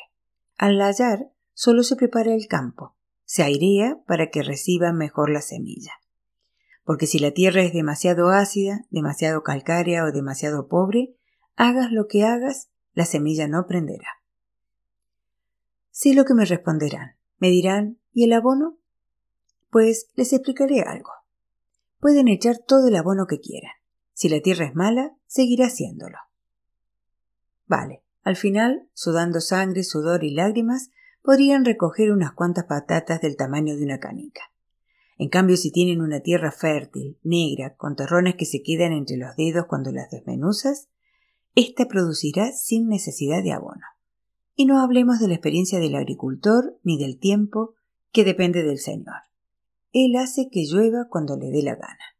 Al 0.57 0.77
layar 0.77 1.31
solo 1.53 1.81
se 1.81 1.95
prepara 1.95 2.35
el 2.35 2.47
campo, 2.47 2.95
se 3.25 3.41
airea 3.41 3.97
para 4.05 4.29
que 4.29 4.43
reciba 4.43 4.93
mejor 4.93 5.31
la 5.31 5.41
semilla. 5.41 5.93
Porque 6.89 7.05
si 7.05 7.19
la 7.19 7.29
tierra 7.29 7.61
es 7.61 7.71
demasiado 7.71 8.29
ácida, 8.29 8.83
demasiado 8.89 9.43
calcárea 9.43 10.05
o 10.05 10.11
demasiado 10.11 10.67
pobre, 10.67 11.15
hagas 11.55 11.91
lo 11.91 12.07
que 12.07 12.23
hagas, 12.23 12.71
la 12.93 13.05
semilla 13.05 13.47
no 13.47 13.67
prenderá. 13.67 14.07
Sé 15.91 16.15
lo 16.15 16.25
que 16.25 16.33
me 16.33 16.45
responderán. 16.45 17.15
Me 17.37 17.49
dirán, 17.51 17.99
¿y 18.11 18.23
el 18.23 18.33
abono? 18.33 18.79
Pues 19.69 20.09
les 20.15 20.33
explicaré 20.33 20.81
algo. 20.81 21.11
Pueden 21.99 22.27
echar 22.27 22.57
todo 22.57 22.87
el 22.87 22.95
abono 22.95 23.27
que 23.27 23.39
quieran. 23.39 23.73
Si 24.15 24.27
la 24.27 24.41
tierra 24.41 24.65
es 24.65 24.73
mala, 24.73 25.15
seguirá 25.27 25.67
haciéndolo. 25.67 26.17
Vale, 27.67 28.01
al 28.23 28.35
final, 28.35 28.89
sudando 28.93 29.41
sangre, 29.41 29.83
sudor 29.83 30.23
y 30.23 30.31
lágrimas, 30.33 30.89
podrían 31.21 31.65
recoger 31.65 32.11
unas 32.11 32.33
cuantas 32.33 32.65
patatas 32.65 33.21
del 33.21 33.37
tamaño 33.37 33.75
de 33.75 33.83
una 33.83 33.99
canica. 33.99 34.41
En 35.19 35.27
cambio, 35.27 35.57
si 35.57 35.69
tienen 35.69 35.99
una 35.99 36.21
tierra 36.21 36.49
fértil, 36.49 37.19
negra, 37.23 37.75
con 37.75 37.97
terrones 37.97 38.35
que 38.35 38.45
se 38.45 38.63
quedan 38.63 38.93
entre 38.93 39.17
los 39.17 39.35
dedos 39.35 39.65
cuando 39.67 39.91
las 39.91 40.09
desmenuzas, 40.09 40.87
ésta 41.55 41.89
producirá 41.89 42.53
sin 42.53 42.87
necesidad 42.87 43.43
de 43.43 43.51
abono. 43.51 43.83
Y 44.55 44.65
no 44.65 44.79
hablemos 44.79 45.19
de 45.19 45.27
la 45.27 45.33
experiencia 45.33 45.79
del 45.79 45.95
agricultor 45.95 46.79
ni 46.83 46.97
del 46.97 47.19
tiempo, 47.19 47.75
que 48.13 48.23
depende 48.23 48.63
del 48.63 48.77
Señor. 48.79 49.17
Él 49.91 50.15
hace 50.15 50.49
que 50.49 50.63
llueva 50.65 51.09
cuando 51.09 51.35
le 51.35 51.51
dé 51.51 51.63
la 51.63 51.75
gana. 51.75 52.15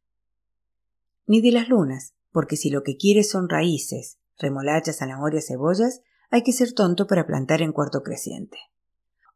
Ni 1.25 1.39
de 1.39 1.53
las 1.53 1.69
lunas, 1.69 2.15
porque 2.33 2.57
si 2.57 2.69
lo 2.69 2.83
que 2.83 2.97
quieres 2.97 3.29
son 3.29 3.47
raíces, 3.47 4.19
remolachas, 4.37 4.97
zanahorias, 4.97 5.47
cebollas, 5.47 6.01
hay 6.31 6.43
que 6.43 6.51
ser 6.51 6.73
tonto 6.73 7.07
para 7.07 7.25
plantar 7.25 7.61
en 7.61 7.71
cuarto 7.71 8.03
creciente. 8.03 8.57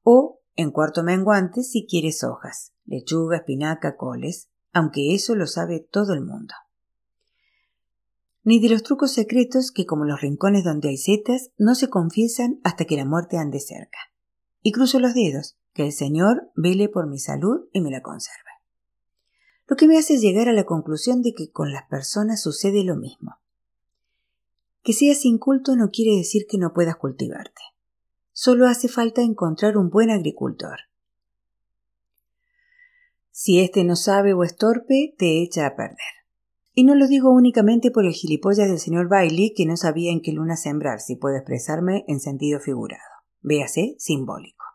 O 0.02 0.42
en 0.56 0.72
cuarto 0.72 1.04
menguante 1.04 1.64
si 1.64 1.86
quieres 1.86 2.24
hojas, 2.24 2.74
lechuga, 2.86 3.38
espinaca, 3.38 3.98
coles, 3.98 4.50
aunque 4.72 5.14
eso 5.14 5.36
lo 5.36 5.48
sabe 5.48 5.80
todo 5.80 6.14
el 6.14 6.22
mundo. 6.22 6.54
Ni 8.44 8.60
de 8.60 8.70
los 8.70 8.84
trucos 8.84 9.14
secretos 9.14 9.72
que, 9.72 9.86
como 9.86 10.04
los 10.04 10.20
rincones 10.20 10.64
donde 10.64 10.90
hay 10.90 10.98
setas, 10.98 11.52
no 11.58 11.76
se 11.76 11.90
confiesan 11.90 12.60
hasta 12.64 12.86
que 12.86 12.98
la 12.98 13.06
muerte 13.06 13.38
ande 13.38 13.60
cerca. 13.60 14.00
Y 14.62 14.74
cruzo 14.74 15.00
los 15.00 15.14
dedos, 15.14 15.58
que 15.74 15.86
el 15.86 15.94
Señor 15.94 16.52
vele 16.56 16.90
por 16.90 17.08
mi 17.08 17.20
salud 17.20 17.68
y 17.72 17.82
me 17.82 17.90
la 17.90 18.02
conserve. 18.02 18.40
Lo 19.68 19.78
que 19.78 19.88
me 19.88 19.98
hace 19.98 20.18
llegar 20.18 20.50
a 20.50 20.54
la 20.54 20.66
conclusión 20.66 21.22
de 21.22 21.34
que 21.34 21.52
con 21.52 21.72
las 21.72 21.88
personas 21.88 22.42
sucede 22.42 22.84
lo 22.84 22.98
mismo. 22.98 23.38
Que 24.84 24.92
seas 24.92 25.24
inculto 25.24 25.78
no 25.78 25.90
quiere 25.90 26.18
decir 26.18 26.46
que 26.50 26.58
no 26.58 26.74
puedas 26.74 26.98
cultivarte. 26.98 27.62
Solo 28.34 28.68
hace 28.68 28.88
falta 28.88 29.22
encontrar 29.22 29.78
un 29.78 29.90
buen 29.90 30.10
agricultor. 30.10 30.80
Si 33.32 33.60
éste 33.60 33.84
no 33.84 33.96
sabe 33.96 34.34
o 34.34 34.44
es 34.44 34.56
torpe, 34.58 35.16
te 35.18 35.42
echa 35.42 35.66
a 35.66 35.76
perder. 35.76 35.98
Y 36.74 36.84
no 36.84 36.96
lo 36.96 37.08
digo 37.08 37.32
únicamente 37.32 37.92
por 37.92 38.06
el 38.06 38.14
gilipollas 38.14 38.68
del 38.68 38.80
señor 38.80 39.08
Bailey 39.08 39.54
que 39.56 39.68
no 39.68 39.78
sabía 39.78 40.12
en 40.12 40.22
qué 40.22 40.32
luna 40.32 40.56
sembrar, 40.56 41.00
si 41.00 41.16
puedo 41.16 41.36
expresarme 41.36 42.04
en 42.08 42.20
sentido 42.20 42.60
figurado. 42.60 43.02
Véase, 43.42 43.96
simbólico. 44.00 44.66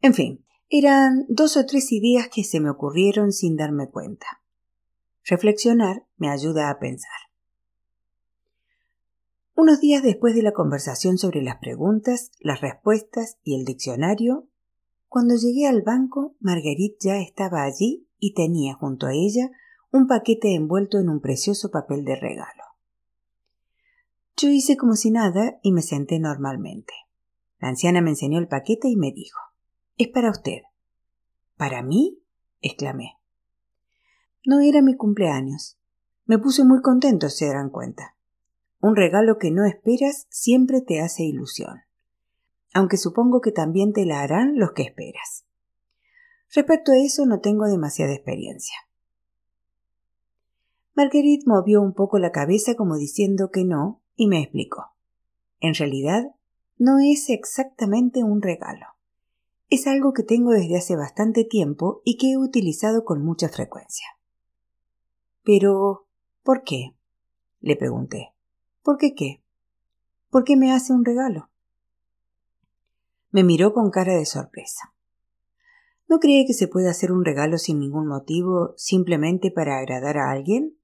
En 0.00 0.14
fin, 0.14 0.44
eran 0.70 1.26
dos 1.28 1.56
o 1.58 1.66
tres 1.66 1.92
ideas 1.92 2.28
que 2.28 2.44
se 2.44 2.60
me 2.60 2.70
ocurrieron 2.70 3.32
sin 3.32 3.56
darme 3.56 3.90
cuenta. 3.90 4.26
Reflexionar 5.24 6.06
me 6.16 6.30
ayuda 6.30 6.70
a 6.70 6.78
pensar. 6.78 7.10
Unos 9.56 9.80
días 9.80 10.02
después 10.02 10.34
de 10.34 10.42
la 10.42 10.52
conversación 10.52 11.16
sobre 11.16 11.40
las 11.40 11.58
preguntas, 11.58 12.32
las 12.40 12.60
respuestas 12.60 13.38
y 13.44 13.54
el 13.54 13.64
diccionario, 13.64 14.48
cuando 15.08 15.36
llegué 15.36 15.68
al 15.68 15.82
banco, 15.82 16.34
Marguerite 16.40 16.96
ya 17.00 17.20
estaba 17.20 17.62
allí 17.62 18.08
y 18.18 18.34
tenía 18.34 18.74
junto 18.74 19.06
a 19.06 19.12
ella 19.12 19.52
un 19.92 20.08
paquete 20.08 20.56
envuelto 20.56 20.98
en 20.98 21.08
un 21.08 21.20
precioso 21.20 21.70
papel 21.70 22.04
de 22.04 22.16
regalo. 22.16 22.64
Yo 24.36 24.48
hice 24.48 24.76
como 24.76 24.96
si 24.96 25.12
nada 25.12 25.60
y 25.62 25.70
me 25.70 25.82
senté 25.82 26.18
normalmente. 26.18 26.92
La 27.60 27.68
anciana 27.68 28.00
me 28.00 28.10
enseñó 28.10 28.40
el 28.40 28.48
paquete 28.48 28.88
y 28.88 28.96
me 28.96 29.12
dijo 29.12 29.38
Es 29.96 30.08
para 30.08 30.32
usted. 30.32 30.62
¿Para 31.56 31.84
mí? 31.84 32.18
exclamé. 32.60 33.20
No 34.44 34.58
era 34.58 34.82
mi 34.82 34.96
cumpleaños. 34.96 35.78
Me 36.26 36.40
puse 36.40 36.64
muy 36.64 36.82
contento, 36.82 37.28
se 37.28 37.46
darán 37.46 37.70
cuenta. 37.70 38.13
Un 38.84 38.96
regalo 38.96 39.38
que 39.38 39.50
no 39.50 39.64
esperas 39.64 40.26
siempre 40.28 40.82
te 40.82 41.00
hace 41.00 41.22
ilusión, 41.22 41.84
aunque 42.74 42.98
supongo 42.98 43.40
que 43.40 43.50
también 43.50 43.94
te 43.94 44.04
la 44.04 44.20
harán 44.20 44.58
los 44.58 44.72
que 44.72 44.82
esperas. 44.82 45.46
Respecto 46.54 46.92
a 46.92 46.98
eso 46.98 47.24
no 47.24 47.40
tengo 47.40 47.64
demasiada 47.64 48.12
experiencia. 48.12 48.76
Marguerite 50.92 51.44
movió 51.46 51.80
un 51.80 51.94
poco 51.94 52.18
la 52.18 52.30
cabeza 52.30 52.74
como 52.74 52.98
diciendo 52.98 53.48
que 53.50 53.64
no 53.64 54.02
y 54.16 54.26
me 54.26 54.42
explicó. 54.42 54.94
En 55.60 55.72
realidad, 55.72 56.34
no 56.76 56.98
es 56.98 57.30
exactamente 57.30 58.22
un 58.22 58.42
regalo. 58.42 58.84
Es 59.70 59.86
algo 59.86 60.12
que 60.12 60.24
tengo 60.24 60.50
desde 60.50 60.76
hace 60.76 60.94
bastante 60.94 61.44
tiempo 61.44 62.02
y 62.04 62.18
que 62.18 62.32
he 62.32 62.36
utilizado 62.36 63.06
con 63.06 63.24
mucha 63.24 63.48
frecuencia. 63.48 64.08
Pero, 65.42 66.06
¿por 66.42 66.64
qué? 66.64 66.94
le 67.62 67.76
pregunté. 67.76 68.33
¿Por 68.84 68.98
qué 68.98 69.14
qué? 69.14 69.42
¿Por 70.28 70.44
qué 70.44 70.56
me 70.56 70.70
hace 70.70 70.92
un 70.92 71.06
regalo? 71.06 71.48
Me 73.30 73.42
miró 73.42 73.72
con 73.72 73.90
cara 73.90 74.14
de 74.14 74.26
sorpresa. 74.26 74.92
¿No 76.06 76.18
cree 76.18 76.44
que 76.46 76.52
se 76.52 76.68
puede 76.68 76.90
hacer 76.90 77.10
un 77.10 77.24
regalo 77.24 77.56
sin 77.56 77.80
ningún 77.80 78.06
motivo, 78.06 78.74
simplemente 78.76 79.50
para 79.50 79.78
agradar 79.78 80.18
a 80.18 80.30
alguien? 80.30 80.76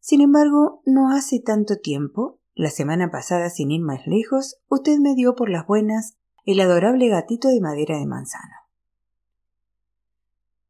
Sin 0.00 0.22
embargo, 0.22 0.80
no 0.86 1.10
hace 1.14 1.40
tanto 1.40 1.76
tiempo, 1.76 2.40
la 2.54 2.70
semana 2.70 3.10
pasada 3.10 3.50
sin 3.50 3.70
ir 3.70 3.82
más 3.82 4.06
lejos, 4.06 4.56
usted 4.68 4.96
me 4.98 5.14
dio 5.14 5.34
por 5.34 5.50
las 5.50 5.66
buenas 5.66 6.16
el 6.46 6.58
adorable 6.58 7.08
gatito 7.08 7.48
de 7.48 7.60
madera 7.60 7.98
de 7.98 8.06
manzano. 8.06 8.54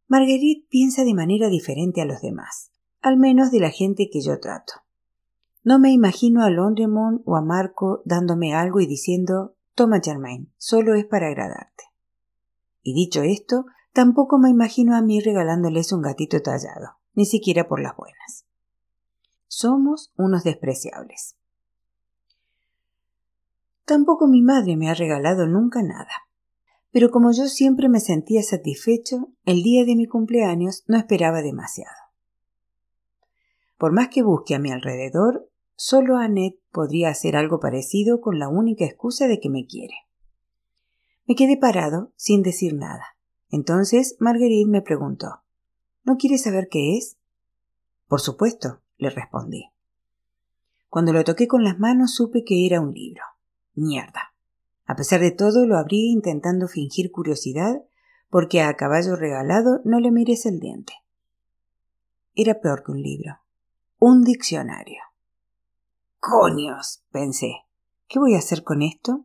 Marguerite 0.08 0.66
piensa 0.68 1.04
de 1.04 1.14
manera 1.14 1.48
diferente 1.48 2.02
a 2.02 2.06
los 2.06 2.20
demás, 2.22 2.72
al 3.02 3.18
menos 3.18 3.52
de 3.52 3.60
la 3.60 3.70
gente 3.70 4.10
que 4.10 4.20
yo 4.20 4.40
trato. 4.40 4.72
No 5.68 5.78
me 5.78 5.92
imagino 5.92 6.44
a 6.44 6.48
Londremont 6.48 7.20
o 7.26 7.36
a 7.36 7.42
Marco 7.42 8.00
dándome 8.06 8.54
algo 8.54 8.80
y 8.80 8.86
diciendo 8.86 9.54
Toma, 9.74 10.00
Germain, 10.02 10.50
solo 10.56 10.94
es 10.94 11.04
para 11.04 11.26
agradarte. 11.26 11.84
Y 12.82 12.94
dicho 12.94 13.20
esto, 13.20 13.66
tampoco 13.92 14.38
me 14.38 14.48
imagino 14.48 14.96
a 14.96 15.02
mí 15.02 15.20
regalándoles 15.20 15.92
un 15.92 16.00
gatito 16.00 16.40
tallado, 16.40 16.92
ni 17.12 17.26
siquiera 17.26 17.68
por 17.68 17.82
las 17.82 17.94
buenas. 17.94 18.46
Somos 19.46 20.10
unos 20.16 20.42
despreciables. 20.42 21.36
Tampoco 23.84 24.26
mi 24.26 24.40
madre 24.40 24.74
me 24.78 24.88
ha 24.88 24.94
regalado 24.94 25.46
nunca 25.46 25.82
nada. 25.82 26.30
Pero 26.92 27.10
como 27.10 27.30
yo 27.32 27.46
siempre 27.46 27.90
me 27.90 28.00
sentía 28.00 28.42
satisfecho, 28.42 29.28
el 29.44 29.62
día 29.62 29.84
de 29.84 29.96
mi 29.96 30.06
cumpleaños 30.06 30.84
no 30.86 30.96
esperaba 30.96 31.42
demasiado. 31.42 31.92
Por 33.76 33.92
más 33.92 34.08
que 34.08 34.22
busque 34.22 34.54
a 34.54 34.58
mi 34.58 34.72
alrededor, 34.72 35.47
Solo 35.80 36.16
Annette 36.16 36.60
podría 36.72 37.08
hacer 37.08 37.36
algo 37.36 37.60
parecido 37.60 38.20
con 38.20 38.40
la 38.40 38.48
única 38.48 38.84
excusa 38.84 39.28
de 39.28 39.38
que 39.38 39.48
me 39.48 39.64
quiere. 39.64 39.94
Me 41.24 41.36
quedé 41.36 41.56
parado, 41.56 42.12
sin 42.16 42.42
decir 42.42 42.74
nada. 42.74 43.04
Entonces 43.48 44.16
Marguerite 44.18 44.68
me 44.68 44.82
preguntó 44.82 45.44
¿No 46.02 46.16
quieres 46.16 46.42
saber 46.42 46.66
qué 46.68 46.96
es? 46.96 47.16
Por 48.08 48.20
supuesto, 48.20 48.80
le 48.96 49.10
respondí. 49.10 49.66
Cuando 50.88 51.12
lo 51.12 51.22
toqué 51.22 51.46
con 51.46 51.62
las 51.62 51.78
manos 51.78 52.12
supe 52.12 52.42
que 52.42 52.66
era 52.66 52.80
un 52.80 52.92
libro. 52.92 53.22
Mierda. 53.74 54.34
A 54.84 54.96
pesar 54.96 55.20
de 55.20 55.30
todo, 55.30 55.64
lo 55.64 55.78
abrí 55.78 56.10
intentando 56.10 56.66
fingir 56.66 57.12
curiosidad, 57.12 57.84
porque 58.30 58.62
a 58.62 58.74
caballo 58.74 59.14
regalado 59.14 59.80
no 59.84 60.00
le 60.00 60.10
mires 60.10 60.44
el 60.44 60.58
diente. 60.58 60.94
Era 62.34 62.60
peor 62.60 62.82
que 62.82 62.90
un 62.90 63.00
libro. 63.00 63.38
Un 64.00 64.24
diccionario. 64.24 65.07
Coños, 66.20 67.04
pensé. 67.12 67.64
¿Qué 68.08 68.18
voy 68.18 68.34
a 68.34 68.38
hacer 68.38 68.64
con 68.64 68.82
esto? 68.82 69.24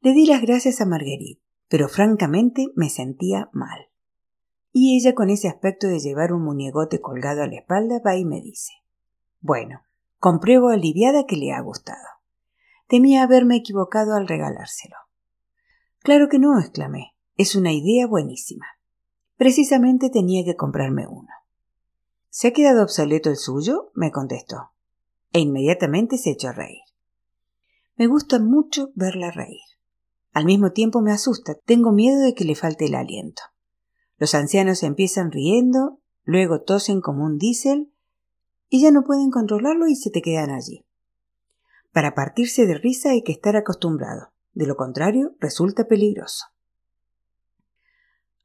Le 0.00 0.12
di 0.12 0.26
las 0.26 0.42
gracias 0.42 0.82
a 0.82 0.86
Marguerite, 0.86 1.42
pero 1.68 1.88
francamente 1.88 2.66
me 2.76 2.90
sentía 2.90 3.48
mal. 3.52 3.88
Y 4.70 4.98
ella, 4.98 5.14
con 5.14 5.30
ese 5.30 5.48
aspecto 5.48 5.86
de 5.86 5.98
llevar 5.98 6.34
un 6.34 6.42
muñegote 6.42 7.00
colgado 7.00 7.42
a 7.42 7.46
la 7.46 7.56
espalda, 7.56 8.02
va 8.04 8.16
y 8.16 8.26
me 8.26 8.42
dice 8.42 8.72
Bueno, 9.40 9.80
compruebo 10.18 10.68
aliviada 10.68 11.24
que 11.24 11.36
le 11.36 11.52
ha 11.52 11.60
gustado. 11.62 12.06
Temía 12.86 13.22
haberme 13.22 13.56
equivocado 13.56 14.14
al 14.16 14.28
regalárselo. 14.28 14.96
Claro 16.00 16.28
que 16.28 16.38
no, 16.38 16.60
exclamé. 16.60 17.14
Es 17.36 17.56
una 17.56 17.72
idea 17.72 18.06
buenísima. 18.06 18.66
Precisamente 19.36 20.10
tenía 20.10 20.44
que 20.44 20.54
comprarme 20.54 21.06
uno. 21.06 21.30
¿Se 22.28 22.48
ha 22.48 22.52
quedado 22.52 22.82
obsoleto 22.82 23.30
el 23.30 23.36
suyo? 23.36 23.90
me 23.94 24.12
contestó 24.12 24.73
e 25.34 25.40
inmediatamente 25.40 26.16
se 26.16 26.30
echó 26.30 26.48
a 26.48 26.52
reír. 26.52 26.80
Me 27.96 28.06
gusta 28.06 28.38
mucho 28.38 28.90
verla 28.94 29.32
reír. 29.32 29.60
Al 30.32 30.44
mismo 30.44 30.70
tiempo 30.70 31.02
me 31.02 31.12
asusta, 31.12 31.56
tengo 31.66 31.92
miedo 31.92 32.20
de 32.20 32.34
que 32.34 32.44
le 32.44 32.54
falte 32.54 32.86
el 32.86 32.94
aliento. 32.94 33.42
Los 34.16 34.34
ancianos 34.36 34.84
empiezan 34.84 35.32
riendo, 35.32 36.00
luego 36.22 36.62
tosen 36.62 37.00
como 37.00 37.24
un 37.24 37.36
diésel 37.36 37.92
y 38.68 38.82
ya 38.82 38.92
no 38.92 39.02
pueden 39.02 39.30
controlarlo 39.30 39.88
y 39.88 39.96
se 39.96 40.10
te 40.10 40.22
quedan 40.22 40.50
allí. 40.50 40.86
Para 41.92 42.14
partirse 42.14 42.64
de 42.66 42.74
risa 42.74 43.10
hay 43.10 43.22
que 43.22 43.32
estar 43.32 43.56
acostumbrado, 43.56 44.32
de 44.52 44.68
lo 44.68 44.76
contrario 44.76 45.34
resulta 45.40 45.88
peligroso. 45.88 46.46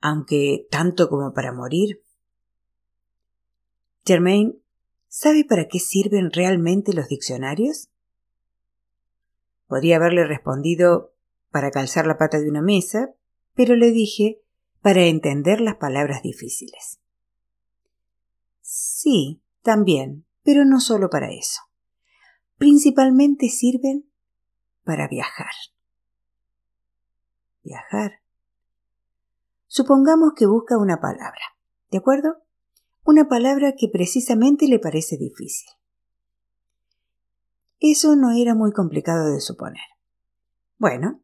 Aunque 0.02 0.68
tanto 0.72 1.08
como 1.08 1.34
para 1.34 1.54
morir. 1.54 2.02
Germain 4.06 4.60
¿Sabe 5.10 5.44
para 5.44 5.68
qué 5.68 5.80
sirven 5.80 6.32
realmente 6.32 6.94
los 6.94 7.08
diccionarios? 7.08 7.90
Podría 9.68 9.96
haberle 9.96 10.24
respondido 10.26 11.16
para 11.50 11.72
calzar 11.72 12.06
la 12.06 12.20
pata 12.20 12.40
de 12.40 12.48
una 12.48 12.62
mesa, 12.62 13.16
pero 13.56 13.76
le 13.76 13.92
dije 13.92 14.40
para 14.82 15.02
entender 15.02 15.62
las 15.62 15.76
palabras 15.76 16.22
difíciles. 16.22 17.00
Sí, 18.62 19.42
también, 19.64 20.26
pero 20.44 20.64
no 20.64 20.80
solo 20.80 21.10
para 21.10 21.32
eso. 21.32 21.62
Principalmente 22.58 23.50
sirven 23.50 24.10
para 24.84 25.08
viajar. 25.08 25.52
Viajar. 27.64 28.22
Supongamos 29.66 30.34
que 30.36 30.46
busca 30.46 30.78
una 30.78 31.02
palabra, 31.02 31.58
¿de 31.90 31.98
acuerdo? 31.98 32.44
Una 33.04 33.28
palabra 33.28 33.74
que 33.78 33.88
precisamente 33.88 34.68
le 34.68 34.80
parece 34.80 35.18
difícil. 35.18 35.70
Eso 37.80 38.16
no 38.16 38.32
era 38.32 38.56
muy 38.56 38.74
complicado 38.74 39.32
de 39.32 39.40
suponer. 39.40 39.84
Bueno, 40.78 41.22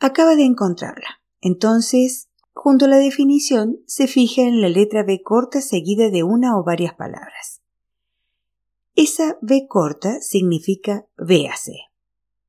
acaba 0.00 0.34
de 0.34 0.44
encontrarla. 0.44 1.20
Entonces, 1.40 2.28
junto 2.52 2.86
a 2.86 2.88
la 2.88 2.96
definición, 2.96 3.78
se 3.86 4.08
fija 4.08 4.42
en 4.42 4.60
la 4.60 4.68
letra 4.68 5.04
B 5.04 5.22
corta 5.22 5.60
seguida 5.60 6.10
de 6.10 6.24
una 6.24 6.58
o 6.58 6.64
varias 6.64 6.94
palabras. 6.94 7.62
Esa 8.96 9.38
B 9.40 9.66
corta 9.68 10.20
significa 10.20 11.06
véase, 11.16 11.76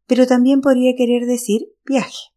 pero 0.08 0.26
también 0.26 0.62
podría 0.62 0.96
querer 0.96 1.28
decir 1.28 1.68
viaje. 1.86 2.34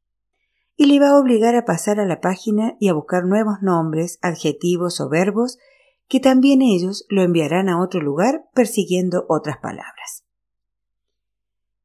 Y 0.77 0.85
le 0.85 1.01
va 1.01 1.11
a 1.11 1.19
obligar 1.19 1.55
a 1.55 1.65
pasar 1.65 1.99
a 1.99 2.05
la 2.05 2.21
página 2.21 2.77
y 2.79 2.89
a 2.89 2.93
buscar 2.93 3.25
nuevos 3.25 3.63
nombres, 3.63 4.19
adjetivos 4.21 5.01
o 5.01 5.09
verbos 5.09 5.59
que 6.13 6.21
también 6.21 6.61
ellos 6.61 7.07
lo 7.09 7.23
enviarán 7.23 7.71
a 7.71 7.83
otro 7.83 8.03
lugar 8.03 8.47
persiguiendo 8.53 9.25
otras 9.31 9.57
palabras. 9.63 10.27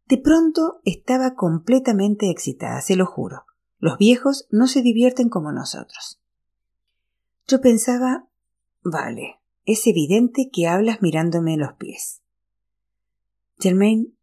De 0.06 0.18
pronto 0.18 0.82
estaba 0.84 1.34
completamente 1.34 2.30
excitada, 2.30 2.82
se 2.82 2.98
lo 2.98 3.06
juro. 3.06 3.46
Los 3.78 3.98
viejos 3.98 4.46
no 4.52 4.68
se 4.68 4.82
divierten 4.82 5.30
como 5.30 5.54
nosotros. 5.54 6.20
Yo 7.48 7.62
pensaba, 7.62 8.28
vale, 8.84 9.40
es 9.63 9.88
evidente 9.88 10.50
que 10.52 10.68
hablas 10.68 11.02
mirándome 11.02 11.56
los 11.56 11.76
pies. 11.76 12.22
Germain, 13.60 14.13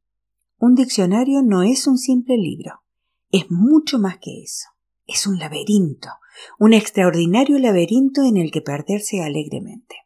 un 0.58 0.74
diccionario 0.74 1.40
no 1.42 1.62
es 1.62 1.86
un 1.86 1.96
simple 1.96 2.36
libro, 2.36 2.82
es 3.30 3.50
mucho 3.50 3.98
más 3.98 4.18
que 4.18 4.42
eso. 4.42 4.68
Es 5.06 5.26
un 5.26 5.38
laberinto, 5.38 6.10
un 6.58 6.72
extraordinario 6.72 7.58
laberinto 7.58 8.22
en 8.22 8.36
el 8.36 8.50
que 8.50 8.60
perderse 8.60 9.22
alegremente. 9.22 9.96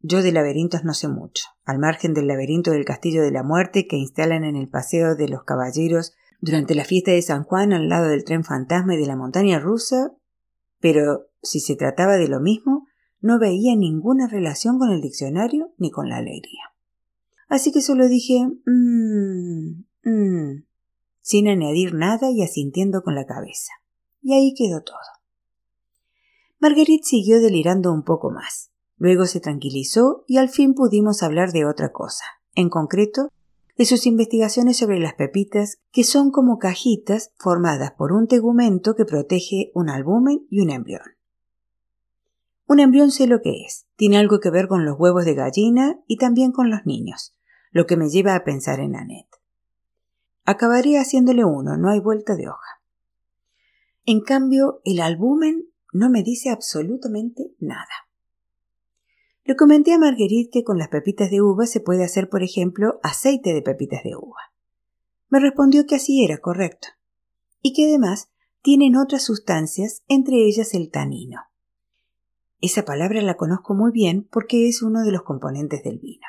Yo 0.00 0.22
de 0.22 0.32
laberintos 0.32 0.82
no 0.82 0.94
sé 0.94 1.06
mucho, 1.06 1.44
al 1.64 1.78
margen 1.78 2.12
del 2.12 2.26
laberinto 2.26 2.72
del 2.72 2.84
Castillo 2.84 3.22
de 3.22 3.30
la 3.30 3.44
Muerte 3.44 3.86
que 3.86 3.96
instalan 3.96 4.42
en 4.42 4.56
el 4.56 4.68
Paseo 4.68 5.14
de 5.14 5.28
los 5.28 5.44
Caballeros 5.44 6.12
durante 6.40 6.74
la 6.74 6.84
fiesta 6.84 7.12
de 7.12 7.22
San 7.22 7.44
Juan 7.44 7.72
al 7.72 7.88
lado 7.88 8.08
del 8.08 8.24
tren 8.24 8.42
fantasma 8.42 8.94
y 8.94 8.98
de 8.98 9.06
la 9.06 9.14
montaña 9.14 9.60
rusa, 9.60 10.12
pero 10.80 11.28
si 11.40 11.60
se 11.60 11.76
trataba 11.76 12.16
de 12.16 12.26
lo 12.26 12.40
mismo, 12.40 12.88
no 13.20 13.38
veía 13.38 13.76
ninguna 13.76 14.26
relación 14.26 14.80
con 14.80 14.90
el 14.90 15.00
diccionario 15.00 15.72
ni 15.78 15.92
con 15.92 16.08
la 16.08 16.16
alegría. 16.16 16.72
Así 17.48 17.70
que 17.70 17.80
solo 17.80 18.08
dije 18.08 18.44
mmm, 18.66 19.84
mmm, 20.02 20.64
sin 21.20 21.46
añadir 21.46 21.94
nada 21.94 22.28
y 22.30 22.42
asintiendo 22.42 23.02
con 23.02 23.14
la 23.14 23.24
cabeza. 23.24 23.72
Y 24.22 24.34
ahí 24.34 24.54
quedó 24.54 24.82
todo. 24.82 24.96
Marguerite 26.60 27.04
siguió 27.04 27.40
delirando 27.40 27.92
un 27.92 28.04
poco 28.04 28.30
más. 28.30 28.70
Luego 28.96 29.26
se 29.26 29.40
tranquilizó 29.40 30.24
y 30.28 30.36
al 30.36 30.48
fin 30.48 30.74
pudimos 30.74 31.24
hablar 31.24 31.50
de 31.50 31.66
otra 31.66 31.90
cosa, 31.90 32.24
en 32.54 32.68
concreto, 32.68 33.28
de 33.76 33.84
sus 33.84 34.06
investigaciones 34.06 34.76
sobre 34.76 35.00
las 35.00 35.14
pepitas, 35.14 35.78
que 35.90 36.04
son 36.04 36.30
como 36.30 36.58
cajitas 36.58 37.32
formadas 37.36 37.92
por 37.92 38.12
un 38.12 38.28
tegumento 38.28 38.94
que 38.94 39.04
protege 39.04 39.72
un 39.74 39.90
albumen 39.90 40.46
y 40.50 40.60
un 40.60 40.70
embrión. 40.70 41.02
Un 42.68 42.78
embrión 42.78 43.10
sé 43.10 43.26
lo 43.26 43.40
que 43.40 43.64
es, 43.66 43.86
tiene 43.96 44.18
algo 44.18 44.38
que 44.38 44.50
ver 44.50 44.68
con 44.68 44.84
los 44.84 44.98
huevos 44.98 45.24
de 45.24 45.34
gallina 45.34 46.00
y 46.06 46.16
también 46.16 46.52
con 46.52 46.70
los 46.70 46.86
niños, 46.86 47.34
lo 47.72 47.86
que 47.86 47.96
me 47.96 48.08
lleva 48.08 48.36
a 48.36 48.44
pensar 48.44 48.78
en 48.80 48.94
Annette. 48.94 49.40
Acabaré 50.44 50.98
haciéndole 50.98 51.44
uno, 51.44 51.76
no 51.76 51.90
hay 51.90 52.00
vuelta 52.00 52.36
de 52.36 52.48
hoja. 52.48 52.81
En 54.04 54.20
cambio, 54.20 54.80
el 54.84 55.00
albumen 55.00 55.68
no 55.92 56.10
me 56.10 56.22
dice 56.22 56.50
absolutamente 56.50 57.54
nada. 57.60 58.08
Le 59.44 59.56
comenté 59.56 59.92
a 59.92 59.98
Marguerite 59.98 60.50
que 60.50 60.64
con 60.64 60.78
las 60.78 60.88
pepitas 60.88 61.30
de 61.30 61.42
uva 61.42 61.66
se 61.66 61.80
puede 61.80 62.04
hacer, 62.04 62.28
por 62.28 62.42
ejemplo, 62.42 63.00
aceite 63.02 63.52
de 63.52 63.62
pepitas 63.62 64.02
de 64.04 64.16
uva. 64.16 64.52
Me 65.28 65.40
respondió 65.40 65.86
que 65.86 65.96
así 65.96 66.24
era 66.24 66.38
correcto, 66.38 66.88
y 67.60 67.72
que 67.72 67.86
además 67.86 68.30
tienen 68.60 68.96
otras 68.96 69.24
sustancias, 69.24 70.02
entre 70.06 70.46
ellas 70.46 70.74
el 70.74 70.90
tanino. 70.90 71.40
Esa 72.60 72.84
palabra 72.84 73.20
la 73.22 73.36
conozco 73.36 73.74
muy 73.74 73.90
bien 73.90 74.28
porque 74.30 74.68
es 74.68 74.82
uno 74.82 75.02
de 75.02 75.10
los 75.10 75.22
componentes 75.22 75.82
del 75.82 75.98
vino. 75.98 76.26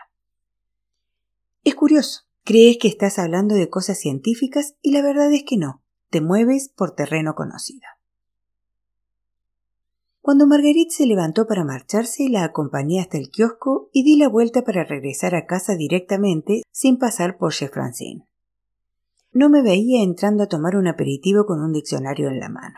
Es 1.63 1.75
curioso, 1.75 2.21
crees 2.43 2.77
que 2.79 2.88
estás 2.88 3.19
hablando 3.19 3.53
de 3.53 3.69
cosas 3.69 3.99
científicas 3.99 4.75
y 4.81 4.91
la 4.91 5.03
verdad 5.03 5.31
es 5.31 5.43
que 5.43 5.57
no, 5.57 5.82
te 6.13 6.21
mueves 6.21 6.69
por 6.69 6.91
terreno 6.91 7.34
conocido. 7.34 7.88
Cuando 10.21 10.45
Marguerite 10.45 10.91
se 10.91 11.08
levantó 11.08 11.47
para 11.47 11.65
marcharse, 11.65 12.30
la 12.30 12.43
acompañé 12.43 13.02
hasta 13.02 13.17
el 13.17 13.32
kiosco 13.32 13.89
y 13.91 14.04
di 14.04 14.15
la 14.17 14.30
vuelta 14.30 14.63
para 14.63 14.84
regresar 14.84 15.34
a 15.34 15.47
casa 15.47 15.73
directamente 15.73 16.62
sin 16.71 16.99
pasar 16.99 17.39
por 17.39 17.52
Chez 17.52 17.71
Francine. 17.71 18.28
No 19.32 19.49
me 19.49 19.63
veía 19.63 20.04
entrando 20.04 20.43
a 20.43 20.47
tomar 20.47 20.76
un 20.76 20.88
aperitivo 20.88 21.47
con 21.47 21.60
un 21.63 21.73
diccionario 21.73 22.28
en 22.28 22.39
la 22.39 22.49
mano. 22.49 22.78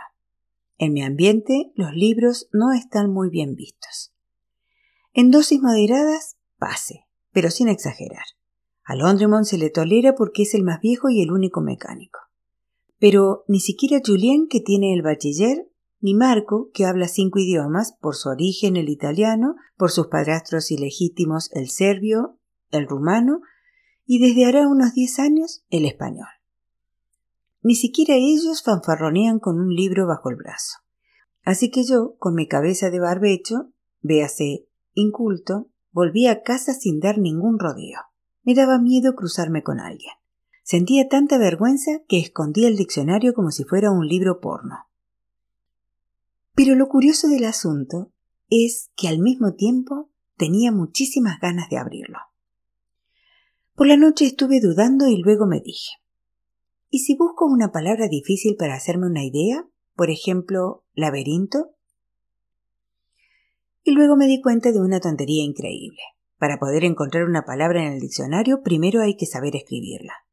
En 0.78 0.94
mi 0.94 1.04
ambiente, 1.04 1.74
los 1.76 1.94
libros 1.94 2.48
no 2.54 2.72
están 2.72 3.12
muy 3.12 3.30
bien 3.30 3.56
vistos. 3.56 4.14
En 5.12 5.30
dosis 5.30 5.62
moderadas, 5.62 6.38
pase, 6.58 7.06
pero 7.34 7.52
sin 7.52 7.68
exagerar. 7.68 8.24
A 8.86 8.96
Londremont 8.96 9.44
se 9.44 9.58
le 9.58 9.70
tolera 9.70 10.16
porque 10.16 10.44
es 10.44 10.54
el 10.54 10.64
más 10.64 10.80
viejo 10.80 11.10
y 11.10 11.22
el 11.22 11.34
único 11.34 11.60
mecánico. 11.60 12.25
Pero 13.06 13.44
ni 13.48 13.60
siquiera 13.60 14.02
Julien, 14.04 14.48
que 14.48 14.62
tiene 14.62 14.92
el 14.92 15.04
bachiller, 15.04 15.70
ni 16.00 16.16
Marco, 16.16 16.72
que 16.74 16.86
habla 16.86 17.08
cinco 17.08 17.38
idiomas, 17.38 17.96
por 18.02 18.16
su 18.16 18.30
origen 18.30 18.78
el 18.78 18.90
italiano, 18.90 19.58
por 19.78 19.92
sus 19.92 20.08
padrastros 20.08 20.72
ilegítimos 20.72 21.52
el 21.54 21.70
serbio, 21.70 22.40
el 22.72 22.88
rumano, 22.88 23.42
y 24.08 24.18
desde 24.18 24.46
hará 24.46 24.68
unos 24.68 24.96
diez 24.96 25.20
años 25.20 25.64
el 25.70 25.86
español. 25.86 26.26
Ni 27.62 27.76
siquiera 27.76 28.16
ellos 28.16 28.64
fanfarronean 28.64 29.38
con 29.38 29.60
un 29.60 29.76
libro 29.76 30.08
bajo 30.08 30.32
el 30.32 30.38
brazo. 30.38 30.80
Así 31.44 31.70
que 31.70 31.84
yo, 31.84 32.16
con 32.18 32.34
mi 32.34 32.48
cabeza 32.48 32.90
de 32.90 33.02
barbecho, 33.02 33.72
véase 34.02 34.68
inculto, 34.96 35.70
volví 35.92 36.26
a 36.26 36.42
casa 36.42 36.74
sin 36.74 37.00
dar 37.00 37.20
ningún 37.20 37.60
rodeo. 37.60 38.00
Me 38.42 38.56
daba 38.56 38.80
miedo 38.80 39.14
cruzarme 39.14 39.62
con 39.62 39.80
alguien. 39.80 40.16
Sentía 40.66 41.08
tanta 41.08 41.38
vergüenza 41.38 42.02
que 42.08 42.18
escondí 42.18 42.66
el 42.66 42.76
diccionario 42.76 43.36
como 43.36 43.52
si 43.52 43.66
fuera 43.66 43.92
un 43.92 44.08
libro 44.08 44.40
porno. 44.40 44.88
Pero 46.56 46.74
lo 46.74 46.88
curioso 46.88 47.28
del 47.28 47.46
asunto 47.46 48.12
es 48.50 48.90
que 48.98 49.08
al 49.08 49.20
mismo 49.20 49.54
tiempo 49.54 50.10
tenía 50.38 50.72
muchísimas 50.72 51.40
ganas 51.40 51.70
de 51.70 51.78
abrirlo. 51.78 52.18
Por 53.76 53.86
la 53.86 53.96
noche 53.96 54.26
estuve 54.26 54.60
dudando 54.60 55.08
y 55.08 55.22
luego 55.22 55.46
me 55.46 55.62
dije, 55.62 55.92
¿y 56.90 57.02
si 57.02 57.16
busco 57.16 57.46
una 57.46 57.72
palabra 57.72 58.08
difícil 58.08 58.56
para 58.58 58.74
hacerme 58.74 59.06
una 59.06 59.24
idea? 59.24 59.68
Por 59.94 60.10
ejemplo, 60.10 60.84
laberinto. 60.96 61.76
Y 63.84 63.92
luego 63.92 64.16
me 64.16 64.26
di 64.26 64.42
cuenta 64.42 64.72
de 64.72 64.80
una 64.80 65.00
tontería 65.00 65.44
increíble. 65.44 66.02
Para 66.40 66.58
poder 66.58 66.86
encontrar 66.86 67.26
una 67.26 67.46
palabra 67.46 67.86
en 67.86 67.94
el 67.94 68.00
diccionario, 68.00 68.64
primero 68.64 69.04
hay 69.04 69.16
que 69.16 69.28
saber 69.28 69.56
escribirla. 69.56 70.25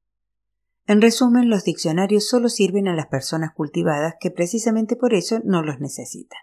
En 0.86 1.00
resumen, 1.00 1.48
los 1.48 1.64
diccionarios 1.64 2.28
solo 2.28 2.48
sirven 2.48 2.88
a 2.88 2.94
las 2.94 3.06
personas 3.06 3.52
cultivadas 3.54 4.14
que 4.20 4.30
precisamente 4.30 4.96
por 4.96 5.14
eso 5.14 5.40
no 5.44 5.62
los 5.62 5.80
necesitan. 5.80 6.40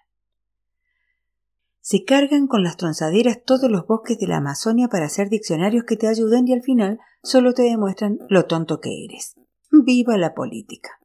Se 1.81 2.03
cargan 2.03 2.47
con 2.47 2.63
las 2.63 2.77
tronzaderas 2.77 3.43
todos 3.43 3.69
los 3.69 3.87
bosques 3.87 4.17
de 4.19 4.27
la 4.27 4.37
Amazonia 4.37 4.89
para 4.89 5.05
hacer 5.05 5.29
diccionarios 5.29 5.85
que 5.85 5.95
te 5.95 6.07
ayudan 6.07 6.47
y 6.47 6.53
al 6.53 6.61
final 6.61 6.99
solo 7.23 7.53
te 7.53 7.63
demuestran 7.63 8.19
lo 8.29 8.45
tonto 8.45 8.79
que 8.79 9.05
eres. 9.05 9.35
¡Viva 9.71 10.17
la 10.17 10.33
política! 10.33 10.99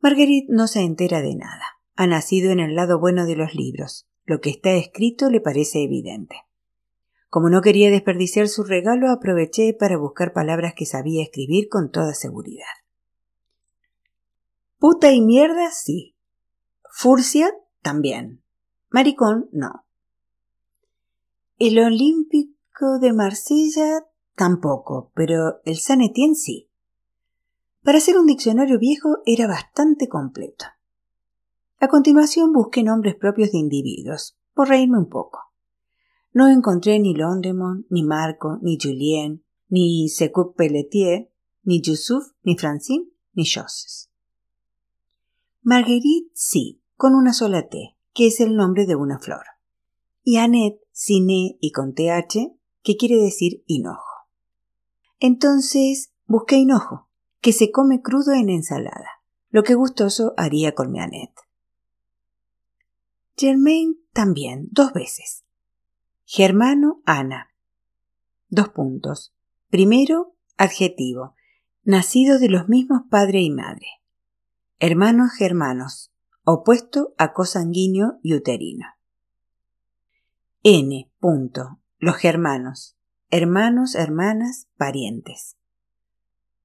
Marguerite 0.00 0.52
no 0.52 0.66
se 0.66 0.82
entera 0.82 1.22
de 1.22 1.34
nada. 1.34 1.64
Ha 1.96 2.06
nacido 2.06 2.50
en 2.50 2.60
el 2.60 2.74
lado 2.74 3.00
bueno 3.00 3.24
de 3.24 3.36
los 3.36 3.54
libros. 3.54 4.06
Lo 4.24 4.40
que 4.40 4.50
está 4.50 4.72
escrito 4.72 5.30
le 5.30 5.40
parece 5.40 5.82
evidente. 5.82 6.36
Como 7.34 7.50
no 7.50 7.62
quería 7.62 7.90
desperdiciar 7.90 8.46
su 8.46 8.62
regalo, 8.62 9.10
aproveché 9.10 9.74
para 9.76 9.98
buscar 9.98 10.32
palabras 10.32 10.74
que 10.76 10.86
sabía 10.86 11.24
escribir 11.24 11.68
con 11.68 11.90
toda 11.90 12.14
seguridad. 12.14 12.62
Puta 14.78 15.10
y 15.10 15.20
mierda, 15.20 15.72
sí. 15.72 16.14
Furcia, 16.88 17.50
también. 17.82 18.44
Maricón, 18.88 19.48
no. 19.50 19.84
El 21.58 21.80
Olímpico 21.80 23.00
de 23.00 23.12
Marsella, 23.12 24.06
tampoco, 24.36 25.10
pero 25.16 25.60
el 25.64 25.78
San 25.78 26.02
Etienne 26.02 26.36
sí. 26.36 26.70
Para 27.82 27.98
ser 27.98 28.16
un 28.16 28.26
diccionario 28.26 28.78
viejo 28.78 29.08
era 29.26 29.48
bastante 29.48 30.06
completo. 30.06 30.66
A 31.80 31.88
continuación 31.88 32.52
busqué 32.52 32.84
nombres 32.84 33.16
propios 33.16 33.50
de 33.50 33.58
individuos, 33.58 34.38
por 34.54 34.68
reírme 34.68 34.98
un 34.98 35.08
poco. 35.08 35.53
No 36.34 36.48
encontré 36.48 36.98
ni 36.98 37.14
Londemont, 37.14 37.86
ni 37.90 38.02
Marco, 38.02 38.58
ni 38.60 38.76
Julien, 38.76 39.44
ni 39.68 40.08
Secouk 40.08 40.56
Pelletier, 40.56 41.30
ni 41.62 41.80
Yusuf, 41.80 42.32
ni 42.42 42.58
Francine, 42.58 43.06
ni 43.34 43.44
Joseph. 43.46 44.10
Marguerite 45.62 46.32
sí, 46.34 46.82
con 46.96 47.14
una 47.14 47.32
sola 47.32 47.68
T, 47.68 47.96
que 48.12 48.26
es 48.26 48.40
el 48.40 48.56
nombre 48.56 48.84
de 48.84 48.96
una 48.96 49.20
flor. 49.20 49.44
Y 50.24 50.36
Annette 50.38 50.80
sin 50.90 51.30
E 51.30 51.56
y 51.60 51.70
con 51.70 51.94
TH, 51.94 52.52
que 52.82 52.96
quiere 52.96 53.16
decir 53.16 53.62
hinojo. 53.66 54.26
Entonces 55.20 56.12
busqué 56.26 56.56
hinojo, 56.56 57.08
que 57.40 57.52
se 57.52 57.70
come 57.70 58.02
crudo 58.02 58.32
en 58.32 58.50
ensalada, 58.50 59.22
lo 59.50 59.62
que 59.62 59.74
gustoso 59.74 60.34
haría 60.36 60.74
con 60.74 60.90
mi 60.90 60.98
Annette. 60.98 61.40
Germain 63.36 64.00
también, 64.12 64.68
dos 64.72 64.92
veces. 64.92 65.43
Germano 66.26 67.02
Ana. 67.04 67.50
Dos 68.48 68.70
puntos. 68.70 69.34
Primero, 69.68 70.34
adjetivo, 70.56 71.34
nacido 71.82 72.38
de 72.38 72.48
los 72.48 72.68
mismos 72.68 73.02
padre 73.10 73.42
y 73.42 73.50
madre. 73.50 73.86
Hermanos 74.78 75.32
germanos, 75.32 76.12
opuesto 76.44 77.14
a 77.18 77.32
cosanguíneo 77.32 78.18
y 78.22 78.34
uterino. 78.34 78.86
N. 80.62 81.10
Punto. 81.20 81.80
Los 81.98 82.16
germanos. 82.16 82.96
Hermanos, 83.30 83.94
hermanas, 83.94 84.68
parientes. 84.78 85.56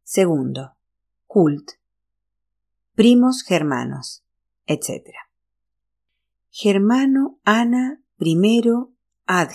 Segundo. 0.03 0.76
Cult. 1.28 1.72
Primos 2.95 3.43
germanos, 3.43 4.24
etc. 4.68 5.10
Germano, 6.49 7.39
Ana, 7.43 8.01
primero, 8.18 8.93
Adj, 9.32 9.54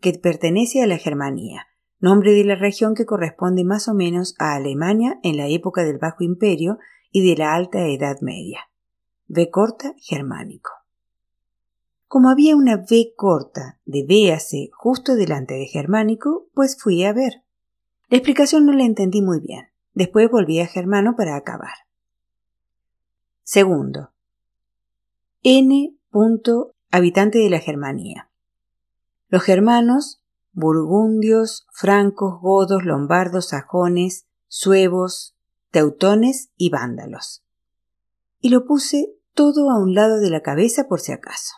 que 0.00 0.12
pertenece 0.12 0.84
a 0.84 0.86
la 0.86 0.98
Germanía, 0.98 1.66
nombre 1.98 2.30
de 2.30 2.44
la 2.44 2.54
región 2.54 2.94
que 2.94 3.06
corresponde 3.06 3.64
más 3.64 3.88
o 3.88 3.94
menos 3.94 4.36
a 4.38 4.54
Alemania 4.54 5.18
en 5.24 5.36
la 5.36 5.48
época 5.48 5.82
del 5.82 5.98
Bajo 5.98 6.22
Imperio 6.22 6.78
y 7.10 7.28
de 7.28 7.36
la 7.36 7.56
Alta 7.56 7.88
Edad 7.88 8.18
Media. 8.20 8.70
V 9.26 9.50
corta 9.50 9.94
germánico. 9.98 10.70
Como 12.06 12.30
había 12.30 12.54
una 12.54 12.76
V 12.76 13.14
corta 13.16 13.80
de 13.84 14.04
véase 14.08 14.70
justo 14.72 15.16
delante 15.16 15.54
de 15.54 15.66
germánico, 15.66 16.46
pues 16.54 16.80
fui 16.80 17.02
a 17.02 17.12
ver. 17.12 17.42
La 18.08 18.18
explicación 18.18 18.64
no 18.64 18.72
la 18.72 18.84
entendí 18.84 19.22
muy 19.22 19.40
bien. 19.40 19.70
Después 19.92 20.30
volví 20.30 20.60
a 20.60 20.68
germano 20.68 21.16
para 21.16 21.34
acabar. 21.34 21.74
Segundo. 23.42 24.12
N. 25.42 25.96
habitante 26.92 27.38
de 27.38 27.50
la 27.50 27.58
Germanía. 27.58 28.27
Los 29.28 29.42
germanos, 29.42 30.22
burgundios, 30.52 31.66
francos, 31.72 32.40
godos, 32.40 32.84
lombardos, 32.84 33.48
sajones, 33.48 34.26
suevos, 34.46 35.36
teutones 35.70 36.50
y 36.56 36.70
vándalos. 36.70 37.44
Y 38.40 38.48
lo 38.48 38.64
puse 38.64 39.14
todo 39.34 39.70
a 39.70 39.78
un 39.78 39.94
lado 39.94 40.18
de 40.18 40.30
la 40.30 40.42
cabeza 40.42 40.88
por 40.88 41.00
si 41.00 41.12
acaso. 41.12 41.54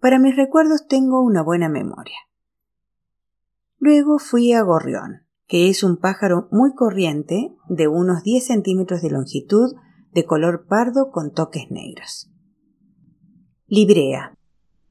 Para 0.00 0.18
mis 0.18 0.36
recuerdos 0.36 0.86
tengo 0.86 1.20
una 1.20 1.42
buena 1.42 1.68
memoria. 1.68 2.16
Luego 3.78 4.18
fui 4.18 4.52
a 4.52 4.62
Gorrión, 4.62 5.26
que 5.46 5.68
es 5.68 5.82
un 5.82 5.96
pájaro 5.96 6.48
muy 6.50 6.74
corriente 6.74 7.56
de 7.68 7.88
unos 7.88 8.22
10 8.22 8.46
centímetros 8.46 9.02
de 9.02 9.10
longitud, 9.10 9.74
de 10.12 10.24
color 10.24 10.66
pardo 10.66 11.10
con 11.10 11.32
toques 11.32 11.70
negros. 11.70 12.30
Librea. 13.66 14.34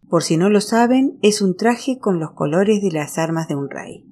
Por 0.10 0.24
si 0.24 0.38
no 0.38 0.50
lo 0.50 0.60
saben, 0.60 1.20
es 1.22 1.42
un 1.42 1.56
traje 1.56 2.00
con 2.00 2.20
los 2.20 2.32
colores 2.32 2.82
de 2.82 2.92
las 2.92 3.20
armas 3.20 3.48
de 3.48 3.56
un 3.56 3.70
rey. 3.70 4.06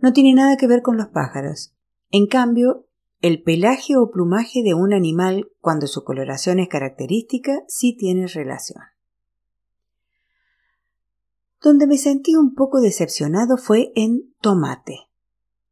No 0.00 0.12
tiene 0.12 0.32
nada 0.32 0.56
que 0.56 0.68
ver 0.68 0.82
con 0.82 0.96
los 0.96 1.08
pájaros. 1.08 1.74
En 2.10 2.28
cambio, 2.28 2.86
el 3.20 3.42
pelaje 3.42 3.96
o 3.96 4.10
plumaje 4.12 4.62
de 4.62 4.74
un 4.74 4.92
animal, 4.92 5.50
cuando 5.60 5.88
su 5.88 6.04
coloración 6.04 6.60
es 6.60 6.68
característica, 6.68 7.62
sí 7.66 7.96
tiene 7.96 8.28
relación. 8.28 8.84
Donde 11.60 11.88
me 11.88 11.98
sentí 11.98 12.36
un 12.36 12.54
poco 12.54 12.80
decepcionado 12.80 13.56
fue 13.56 13.90
en 13.96 14.34
tomate, 14.40 15.08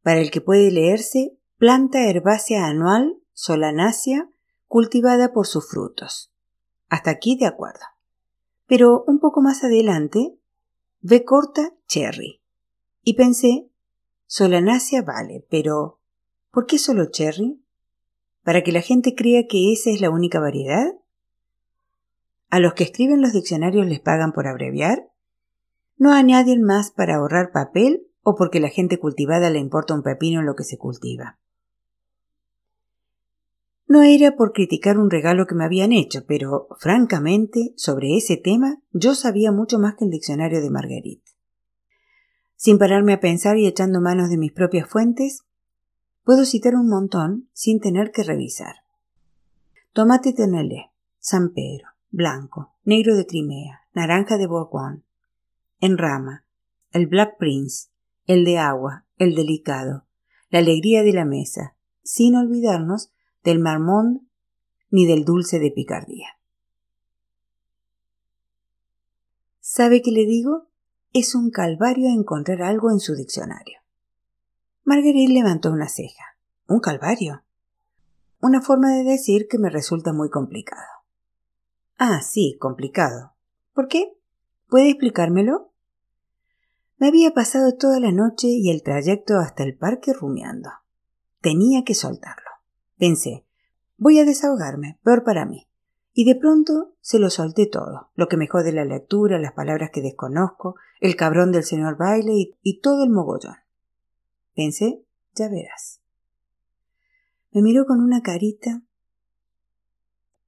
para 0.03 0.19
el 0.19 0.29
que 0.29 0.41
puede 0.41 0.71
leerse 0.71 1.37
planta 1.57 2.09
herbácea 2.09 2.65
anual, 2.65 3.17
solanácea, 3.31 4.29
cultivada 4.67 5.31
por 5.31 5.47
sus 5.47 5.69
frutos. 5.69 6.33
Hasta 6.89 7.11
aquí 7.11 7.37
de 7.37 7.45
acuerdo. 7.45 7.94
Pero 8.67 9.03
un 9.07 9.19
poco 9.19 9.41
más 9.41 9.63
adelante, 9.63 10.37
ve 11.01 11.23
corta 11.23 11.73
cherry. 11.87 12.41
Y 13.03 13.15
pensé, 13.15 13.69
solanácea 14.25 15.03
vale, 15.03 15.45
pero 15.49 15.99
¿por 16.51 16.65
qué 16.65 16.77
solo 16.77 17.11
cherry? 17.11 17.61
¿Para 18.43 18.63
que 18.63 18.71
la 18.71 18.81
gente 18.81 19.15
crea 19.15 19.47
que 19.47 19.71
esa 19.71 19.89
es 19.89 20.01
la 20.01 20.09
única 20.09 20.39
variedad? 20.39 20.93
¿A 22.49 22.59
los 22.59 22.73
que 22.73 22.83
escriben 22.83 23.21
los 23.21 23.33
diccionarios 23.33 23.85
les 23.85 23.99
pagan 23.99 24.31
por 24.31 24.47
abreviar? 24.47 25.11
No 25.97 26.13
añaden 26.13 26.63
más 26.63 26.91
para 26.91 27.15
ahorrar 27.15 27.51
papel 27.51 28.07
o 28.23 28.35
porque 28.35 28.59
la 28.59 28.69
gente 28.69 28.99
cultivada 28.99 29.49
le 29.49 29.59
importa 29.59 29.93
un 29.93 30.03
pepino 30.03 30.41
lo 30.41 30.55
que 30.55 30.63
se 30.63 30.77
cultiva. 30.77 31.37
No 33.87 34.01
era 34.01 34.35
por 34.35 34.51
criticar 34.51 34.97
un 34.97 35.11
regalo 35.11 35.45
que 35.45 35.53
me 35.53 35.63
habían 35.63 35.91
hecho, 35.91 36.25
pero 36.25 36.67
francamente, 36.79 37.73
sobre 37.75 38.17
ese 38.17 38.35
tema 38.35 38.81
yo 38.91 39.13
sabía 39.13 39.51
mucho 39.51 39.77
más 39.77 39.95
que 39.95 40.05
el 40.05 40.11
diccionario 40.11 40.61
de 40.61 40.71
Marguerite. 40.71 41.31
Sin 42.55 42.79
pararme 42.79 43.13
a 43.13 43.19
pensar 43.19 43.57
y 43.57 43.67
echando 43.67 44.01
manos 44.01 44.29
de 44.29 44.37
mis 44.37 44.51
propias 44.51 44.89
fuentes, 44.89 45.43
puedo 46.23 46.45
citar 46.45 46.75
un 46.75 46.89
montón 46.89 47.47
sin 47.53 47.79
tener 47.79 48.11
que 48.11 48.23
revisar. 48.23 48.77
Tomate 49.93 50.33
Tenelé, 50.33 50.91
San 51.19 51.53
Pedro, 51.53 51.89
blanco, 52.09 52.73
negro 52.83 53.15
de 53.15 53.27
Crimea, 53.27 53.81
naranja 53.93 54.37
de 54.37 54.47
Bourgogne, 54.47 55.03
en 55.79 55.97
rama, 55.97 56.43
el 56.91 57.05
Black 57.07 57.37
Prince, 57.37 57.89
el 58.25 58.45
de 58.45 58.57
agua, 58.57 59.05
el 59.17 59.35
delicado, 59.35 60.05
la 60.49 60.59
alegría 60.59 61.03
de 61.03 61.13
la 61.13 61.25
mesa, 61.25 61.75
sin 62.03 62.35
olvidarnos 62.35 63.11
del 63.45 63.59
marmont 63.59 64.23
ni 64.89 65.05
del 65.05 65.23
dulce 65.23 65.59
de 65.59 65.71
picardía. 65.71 66.27
¿Sabe 69.61 70.01
qué 70.01 70.11
le 70.11 70.25
digo? 70.25 70.67
Es 71.13 71.35
un 71.35 71.51
calvario 71.51 72.09
encontrar 72.09 72.61
algo 72.61 72.91
en 72.91 72.99
su 72.99 73.15
diccionario. 73.15 73.79
Marguerite 74.83 75.31
levantó 75.31 75.71
una 75.71 75.87
ceja. 75.87 76.37
¿Un 76.67 76.79
calvario? 76.79 77.43
Una 78.41 78.61
forma 78.61 78.91
de 78.91 79.03
decir 79.03 79.47
que 79.49 79.57
me 79.57 79.69
resulta 79.69 80.11
muy 80.13 80.29
complicado. 80.29 80.87
Ah, 81.97 82.21
sí, 82.21 82.57
complicado. 82.59 83.33
¿Por 83.73 83.87
qué? 83.87 84.17
¿Puede 84.67 84.89
explicármelo? 84.89 85.71
Me 86.97 87.07
había 87.07 87.31
pasado 87.31 87.75
toda 87.75 87.99
la 87.99 88.11
noche 88.11 88.47
y 88.47 88.69
el 88.69 88.83
trayecto 88.83 89.37
hasta 89.37 89.63
el 89.63 89.77
parque 89.77 90.13
rumiando. 90.13 90.69
Tenía 91.41 91.83
que 91.83 91.93
soltarlo. 91.93 92.44
Pensé, 92.97 93.45
voy 93.97 94.19
a 94.19 94.25
desahogarme, 94.25 94.99
peor 95.03 95.23
para 95.23 95.45
mí. 95.45 95.67
Y 96.13 96.23
de 96.25 96.35
pronto 96.35 96.93
se 97.01 97.19
lo 97.19 97.29
solté 97.29 97.65
todo, 97.65 98.09
lo 98.15 98.27
que 98.27 98.37
me 98.37 98.47
jode 98.47 98.71
la 98.71 98.85
lectura, 98.85 99.37
las 99.37 99.51
palabras 99.51 99.89
que 99.91 100.01
desconozco, 100.01 100.75
el 101.01 101.17
cabrón 101.17 101.51
del 101.51 101.63
señor 101.63 101.97
Bailey 101.97 102.55
y, 102.63 102.77
y 102.77 102.79
todo 102.79 103.03
el 103.03 103.09
mogollón. 103.09 103.57
Pensé, 104.55 105.03
ya 105.33 105.49
verás. 105.49 105.99
Me 107.51 107.61
miró 107.61 107.85
con 107.85 107.99
una 107.99 108.21
carita. 108.21 108.81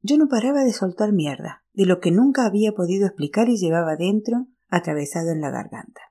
Yo 0.02 0.18
no 0.18 0.30
paraba 0.30 0.64
de 0.64 0.72
soltar 0.72 1.12
mierda, 1.12 1.64
de 1.74 1.86
lo 1.86 2.00
que 2.00 2.12
nunca 2.12 2.46
había 2.46 2.72
podido 2.72 3.06
explicar 3.06 3.50
y 3.50 3.58
llevaba 3.58 3.98
dentro, 3.98 4.48
atravesado 4.70 5.32
en 5.32 5.42
la 5.42 5.52
garganta. 5.52 6.02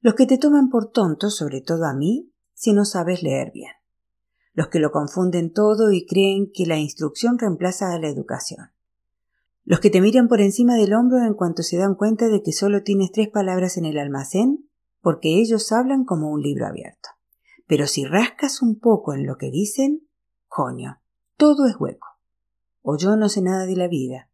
Los 0.00 0.14
que 0.14 0.26
te 0.26 0.38
toman 0.38 0.70
por 0.70 0.90
tonto, 0.90 1.28
sobre 1.28 1.60
todo 1.60 1.84
a 1.84 1.92
mí, 1.92 2.32
si 2.54 2.72
no 2.72 2.86
sabes 2.86 3.22
leer 3.22 3.52
bien. 3.52 3.72
Los 4.60 4.68
que 4.68 4.78
lo 4.78 4.90
confunden 4.90 5.54
todo 5.54 5.90
y 5.90 6.04
creen 6.04 6.52
que 6.52 6.66
la 6.66 6.76
instrucción 6.76 7.38
reemplaza 7.38 7.94
a 7.94 7.98
la 7.98 8.08
educación. 8.08 8.72
Los 9.64 9.80
que 9.80 9.88
te 9.88 10.02
miran 10.02 10.28
por 10.28 10.42
encima 10.42 10.74
del 10.74 10.92
hombro 10.92 11.24
en 11.24 11.32
cuanto 11.32 11.62
se 11.62 11.78
dan 11.78 11.94
cuenta 11.94 12.28
de 12.28 12.42
que 12.42 12.52
solo 12.52 12.82
tienes 12.82 13.10
tres 13.10 13.30
palabras 13.30 13.78
en 13.78 13.86
el 13.86 13.96
almacén, 13.98 14.68
porque 15.00 15.40
ellos 15.40 15.72
hablan 15.72 16.04
como 16.04 16.30
un 16.30 16.42
libro 16.42 16.66
abierto. 16.66 17.08
Pero 17.66 17.86
si 17.86 18.04
rascas 18.04 18.60
un 18.60 18.78
poco 18.78 19.14
en 19.14 19.26
lo 19.26 19.38
que 19.38 19.50
dicen, 19.50 20.06
coño, 20.46 21.00
todo 21.38 21.64
es 21.64 21.76
hueco 21.80 22.08
o 22.82 22.98
yo 22.98 23.16
no 23.16 23.30
sé 23.30 23.40
nada 23.40 23.64
de 23.64 23.76
la 23.76 23.88
vida. 23.88 24.28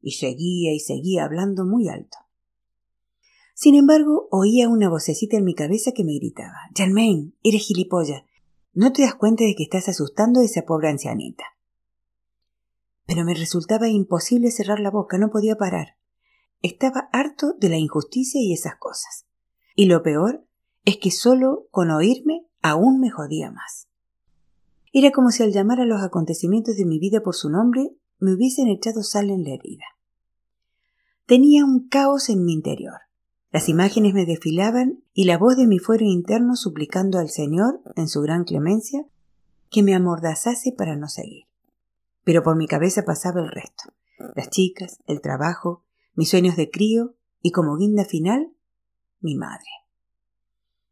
Y 0.00 0.12
seguía 0.12 0.72
y 0.72 0.80
seguía 0.80 1.26
hablando 1.26 1.66
muy 1.66 1.90
alto. 1.90 2.16
Sin 3.52 3.74
embargo, 3.74 4.28
oía 4.30 4.70
una 4.70 4.88
vocecita 4.88 5.36
en 5.36 5.44
mi 5.44 5.54
cabeza 5.54 5.92
que 5.92 6.04
me 6.04 6.14
gritaba 6.14 6.56
Germain, 6.74 7.34
eres 7.42 7.66
gilipollas. 7.66 8.22
¿No 8.76 8.92
te 8.92 9.00
das 9.00 9.14
cuenta 9.14 9.42
de 9.42 9.54
que 9.56 9.62
estás 9.62 9.88
asustando 9.88 10.40
a 10.40 10.44
esa 10.44 10.66
pobre 10.66 10.90
ancianita? 10.90 11.44
Pero 13.06 13.24
me 13.24 13.32
resultaba 13.32 13.88
imposible 13.88 14.50
cerrar 14.50 14.80
la 14.80 14.90
boca, 14.90 15.16
no 15.16 15.30
podía 15.30 15.56
parar. 15.56 15.96
Estaba 16.60 17.08
harto 17.10 17.54
de 17.58 17.70
la 17.70 17.78
injusticia 17.78 18.38
y 18.38 18.52
esas 18.52 18.74
cosas. 18.76 19.24
Y 19.74 19.86
lo 19.86 20.02
peor 20.02 20.46
es 20.84 20.98
que 20.98 21.10
solo 21.10 21.68
con 21.70 21.90
oírme 21.90 22.48
aún 22.60 23.00
me 23.00 23.08
jodía 23.08 23.50
más. 23.50 23.88
Era 24.92 25.10
como 25.10 25.30
si 25.30 25.42
al 25.42 25.52
llamar 25.52 25.80
a 25.80 25.86
los 25.86 26.02
acontecimientos 26.02 26.76
de 26.76 26.84
mi 26.84 26.98
vida 26.98 27.22
por 27.22 27.34
su 27.34 27.48
nombre 27.48 27.96
me 28.18 28.34
hubiesen 28.34 28.68
echado 28.68 29.02
sal 29.02 29.30
en 29.30 29.44
la 29.44 29.54
herida. 29.54 29.86
Tenía 31.24 31.64
un 31.64 31.88
caos 31.88 32.28
en 32.28 32.44
mi 32.44 32.52
interior. 32.52 33.05
Las 33.56 33.70
imágenes 33.70 34.12
me 34.12 34.26
desfilaban 34.26 35.02
y 35.14 35.24
la 35.24 35.38
voz 35.38 35.56
de 35.56 35.66
mi 35.66 35.78
fuero 35.78 36.04
interno 36.04 36.56
suplicando 36.56 37.18
al 37.18 37.30
Señor, 37.30 37.80
en 37.96 38.06
su 38.06 38.20
gran 38.20 38.44
clemencia, 38.44 39.06
que 39.70 39.82
me 39.82 39.94
amordazase 39.94 40.74
para 40.76 40.94
no 40.94 41.08
seguir. 41.08 41.44
Pero 42.22 42.42
por 42.42 42.54
mi 42.58 42.66
cabeza 42.66 43.06
pasaba 43.06 43.40
el 43.40 43.48
resto. 43.48 43.94
Las 44.34 44.50
chicas, 44.50 44.98
el 45.06 45.22
trabajo, 45.22 45.86
mis 46.14 46.28
sueños 46.28 46.54
de 46.56 46.70
crío 46.70 47.14
y 47.40 47.50
como 47.50 47.78
guinda 47.78 48.04
final, 48.04 48.52
mi 49.20 49.36
madre. 49.36 49.70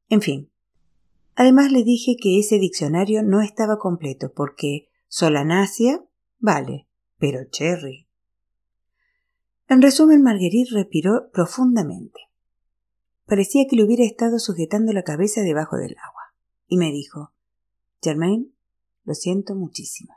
En 0.08 0.22
fin. 0.22 0.50
Además 1.34 1.70
le 1.70 1.84
dije 1.84 2.16
que 2.18 2.38
ese 2.38 2.58
diccionario 2.58 3.22
no 3.22 3.42
estaba 3.42 3.78
completo 3.78 4.32
porque 4.34 4.88
Solanacia 5.08 6.02
vale, 6.38 6.88
pero 7.18 7.40
Cherry. 7.44 8.08
En 9.68 9.82
resumen, 9.82 10.22
Marguerite 10.22 10.74
respiró 10.74 11.30
profundamente. 11.30 12.20
Parecía 13.26 13.64
que 13.68 13.76
le 13.76 13.84
hubiera 13.84 14.04
estado 14.04 14.38
sujetando 14.38 14.92
la 14.92 15.02
cabeza 15.02 15.40
debajo 15.42 15.76
del 15.76 15.96
agua, 15.98 16.34
y 16.66 16.76
me 16.76 16.90
dijo 16.92 17.32
Germain, 18.02 18.54
lo 19.04 19.14
siento 19.14 19.54
muchísimo. 19.54 20.14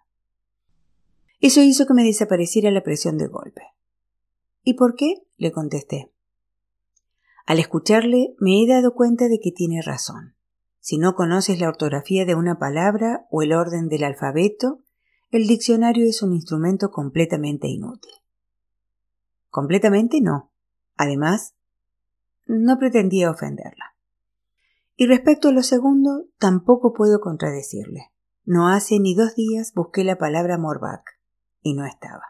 Eso 1.40 1.62
hizo 1.62 1.86
que 1.86 1.94
me 1.94 2.04
desapareciera 2.04 2.72
la 2.72 2.84
presión 2.84 3.18
de 3.18 3.28
golpe. 3.28 3.62
¿Y 4.64 4.74
por 4.74 4.96
qué? 4.96 5.24
le 5.38 5.52
contesté. 5.52 6.12
Al 7.46 7.60
escucharle 7.60 8.36
me 8.40 8.62
he 8.62 8.68
dado 8.68 8.94
cuenta 8.94 9.30
de 9.30 9.40
que 9.40 9.52
tiene 9.52 9.82
razón. 9.82 10.36
Si 10.80 10.98
no 10.98 11.16
conoces 11.16 11.60
la 11.60 11.70
ortografía 11.70 12.26
de 12.26 12.36
una 12.36 12.60
palabra 12.60 13.28
o 13.30 13.42
el 13.42 13.54
orden 13.54 13.88
del 13.88 14.04
alfabeto, 14.04 14.82
el 15.32 15.48
diccionario 15.48 16.08
es 16.08 16.22
un 16.22 16.34
instrumento 16.34 16.92
completamente 16.92 17.68
inútil. 17.68 18.14
Completamente 19.50 20.22
no. 20.22 20.52
Además, 20.96 21.56
no 22.48 22.78
pretendía 22.78 23.32
ofenderla. 23.32 23.96
Y 24.96 25.06
respecto 25.06 25.50
a 25.50 25.52
lo 25.52 25.64
segundo, 25.64 26.26
tampoco 26.40 26.94
puedo 26.94 27.20
contradecirle. 27.20 28.12
No 28.46 28.70
hace 28.70 29.00
ni 29.00 29.14
dos 29.14 29.36
días 29.36 29.74
busqué 29.74 30.04
la 30.04 30.18
palabra 30.18 30.58
Morbach 30.58 31.04
y 31.62 31.74
no 31.74 31.86
estaba. 31.86 32.24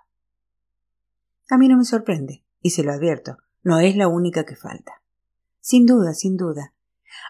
A 1.50 1.58
mí 1.58 1.68
no 1.68 1.78
me 1.78 1.86
sorprende, 1.86 2.44
y 2.62 2.72
se 2.72 2.84
lo 2.84 2.92
advierto, 2.92 3.38
no 3.64 3.80
es 3.80 3.96
la 3.96 4.08
única 4.08 4.44
que 4.44 4.56
falta. 4.56 5.02
Sin 5.62 5.86
duda, 5.86 6.14
sin 6.14 6.36
duda. 6.36 6.74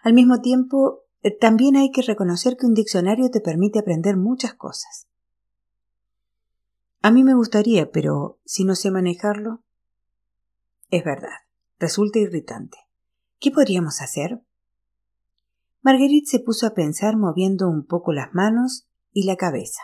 Al 0.03 0.13
mismo 0.13 0.41
tiempo, 0.41 1.03
eh, 1.21 1.37
también 1.37 1.75
hay 1.75 1.91
que 1.91 2.01
reconocer 2.01 2.57
que 2.57 2.65
un 2.65 2.73
diccionario 2.73 3.29
te 3.29 3.41
permite 3.41 3.79
aprender 3.79 4.17
muchas 4.17 4.53
cosas. 4.53 5.07
A 7.01 7.11
mí 7.11 7.23
me 7.23 7.35
gustaría, 7.35 7.91
pero 7.91 8.39
si 8.45 8.63
no 8.63 8.75
sé 8.75 8.91
manejarlo. 8.91 9.61
Es 10.89 11.03
verdad, 11.03 11.46
resulta 11.79 12.19
irritante. 12.19 12.77
¿Qué 13.39 13.51
podríamos 13.51 14.01
hacer? 14.01 14.41
Marguerite 15.81 16.27
se 16.27 16.39
puso 16.39 16.67
a 16.67 16.73
pensar 16.73 17.17
moviendo 17.17 17.67
un 17.69 17.85
poco 17.85 18.13
las 18.13 18.33
manos 18.33 18.87
y 19.11 19.25
la 19.25 19.35
cabeza. 19.35 19.81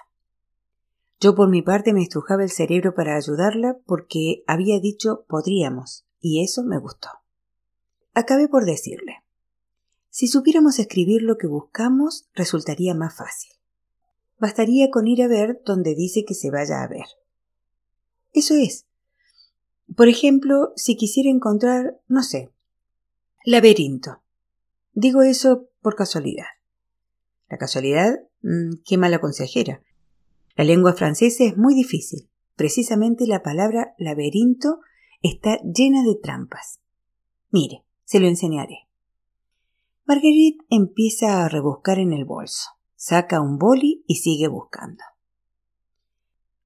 Yo 1.19 1.35
por 1.35 1.49
mi 1.49 1.61
parte 1.61 1.93
me 1.93 2.03
estrujaba 2.03 2.43
el 2.43 2.49
cerebro 2.49 2.95
para 2.95 3.15
ayudarla 3.15 3.77
porque 3.85 4.43
había 4.47 4.79
dicho 4.79 5.25
podríamos, 5.27 6.05
y 6.19 6.43
eso 6.43 6.63
me 6.63 6.79
gustó. 6.79 7.09
Acabé 8.13 8.47
por 8.47 8.65
decirle 8.65 9.23
si 10.13 10.27
supiéramos 10.27 10.77
escribir 10.77 11.23
lo 11.23 11.39
que 11.39 11.47
buscamos, 11.47 12.29
resultaría 12.35 12.93
más 12.93 13.17
fácil. 13.17 13.49
Bastaría 14.37 14.91
con 14.91 15.07
ir 15.07 15.23
a 15.23 15.27
ver 15.27 15.63
donde 15.65 15.95
dice 15.95 16.23
que 16.23 16.35
se 16.35 16.51
vaya 16.51 16.83
a 16.83 16.87
ver. 16.87 17.07
Eso 18.31 18.53
es. 18.53 18.85
Por 19.95 20.07
ejemplo, 20.07 20.73
si 20.75 20.95
quisiera 20.95 21.29
encontrar, 21.29 21.99
no 22.07 22.23
sé, 22.23 22.51
laberinto. 23.45 24.21
Digo 24.93 25.21
eso 25.23 25.69
por 25.81 25.95
casualidad. 25.95 26.45
La 27.49 27.57
casualidad, 27.57 28.19
mm, 28.41 28.81
qué 28.85 28.97
mala 28.97 29.19
consejera. 29.19 29.81
La 30.55 30.63
lengua 30.63 30.93
francesa 30.93 31.43
es 31.43 31.57
muy 31.57 31.75
difícil. 31.75 32.29
Precisamente 32.55 33.27
la 33.27 33.43
palabra 33.43 33.93
laberinto 33.97 34.79
está 35.21 35.59
llena 35.63 36.03
de 36.03 36.15
trampas. 36.15 36.79
Mire, 37.51 37.83
se 38.03 38.19
lo 38.19 38.27
enseñaré. 38.27 38.87
Marguerite 40.05 40.65
empieza 40.69 41.43
a 41.43 41.49
rebuscar 41.49 41.97
en 41.99 42.11
el 42.11 42.25
bolso, 42.25 42.71
saca 42.95 43.39
un 43.39 43.57
boli 43.57 44.03
y 44.05 44.15
sigue 44.15 44.47
buscando. 44.47 45.03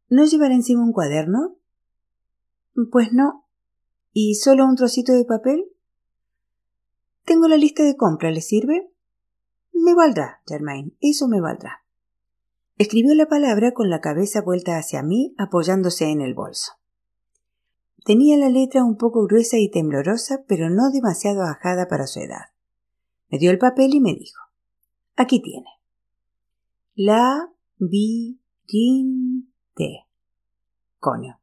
¿No 0.10 0.26
llevará 0.26 0.56
encima 0.56 0.84
un 0.84 0.92
cuaderno? 0.92 1.57
Pues 2.86 3.12
no. 3.12 3.46
¿Y 4.14 4.36
solo 4.36 4.66
un 4.66 4.76
trocito 4.76 5.14
de 5.14 5.26
papel? 5.26 5.66
Tengo 7.26 7.48
la 7.48 7.58
lista 7.58 7.84
de 7.84 7.98
compra, 7.98 8.32
¿le 8.32 8.42
sirve? 8.42 8.92
Me 9.74 9.96
valdrá, 9.96 10.42
Germain, 10.48 10.96
eso 11.02 11.28
me 11.28 11.42
valdrá. 11.42 11.84
Escribió 12.78 13.16
la 13.16 13.28
palabra 13.28 13.74
con 13.74 13.90
la 13.90 14.02
cabeza 14.02 14.42
vuelta 14.42 14.78
hacia 14.78 15.02
mí, 15.02 15.34
apoyándose 15.38 16.12
en 16.12 16.22
el 16.22 16.36
bolso. 16.36 16.74
Tenía 18.06 18.38
la 18.38 18.50
letra 18.50 18.84
un 18.84 18.98
poco 18.98 19.26
gruesa 19.26 19.58
y 19.58 19.70
temblorosa, 19.70 20.46
pero 20.48 20.70
no 20.70 20.92
demasiado 20.92 21.42
ajada 21.44 21.88
para 21.88 22.08
su 22.08 22.20
edad. 22.20 22.46
Me 23.30 23.40
dio 23.40 23.52
el 23.52 23.58
papel 23.58 23.94
y 23.94 24.00
me 24.00 24.14
dijo 24.14 24.42
Aquí 25.16 25.42
tiene. 25.42 25.68
La 26.96 27.52
vi. 27.78 28.40
Coño. 31.00 31.40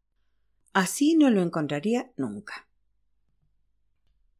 Así 0.74 1.14
no 1.14 1.30
lo 1.30 1.40
encontraría 1.40 2.10
nunca. 2.18 2.66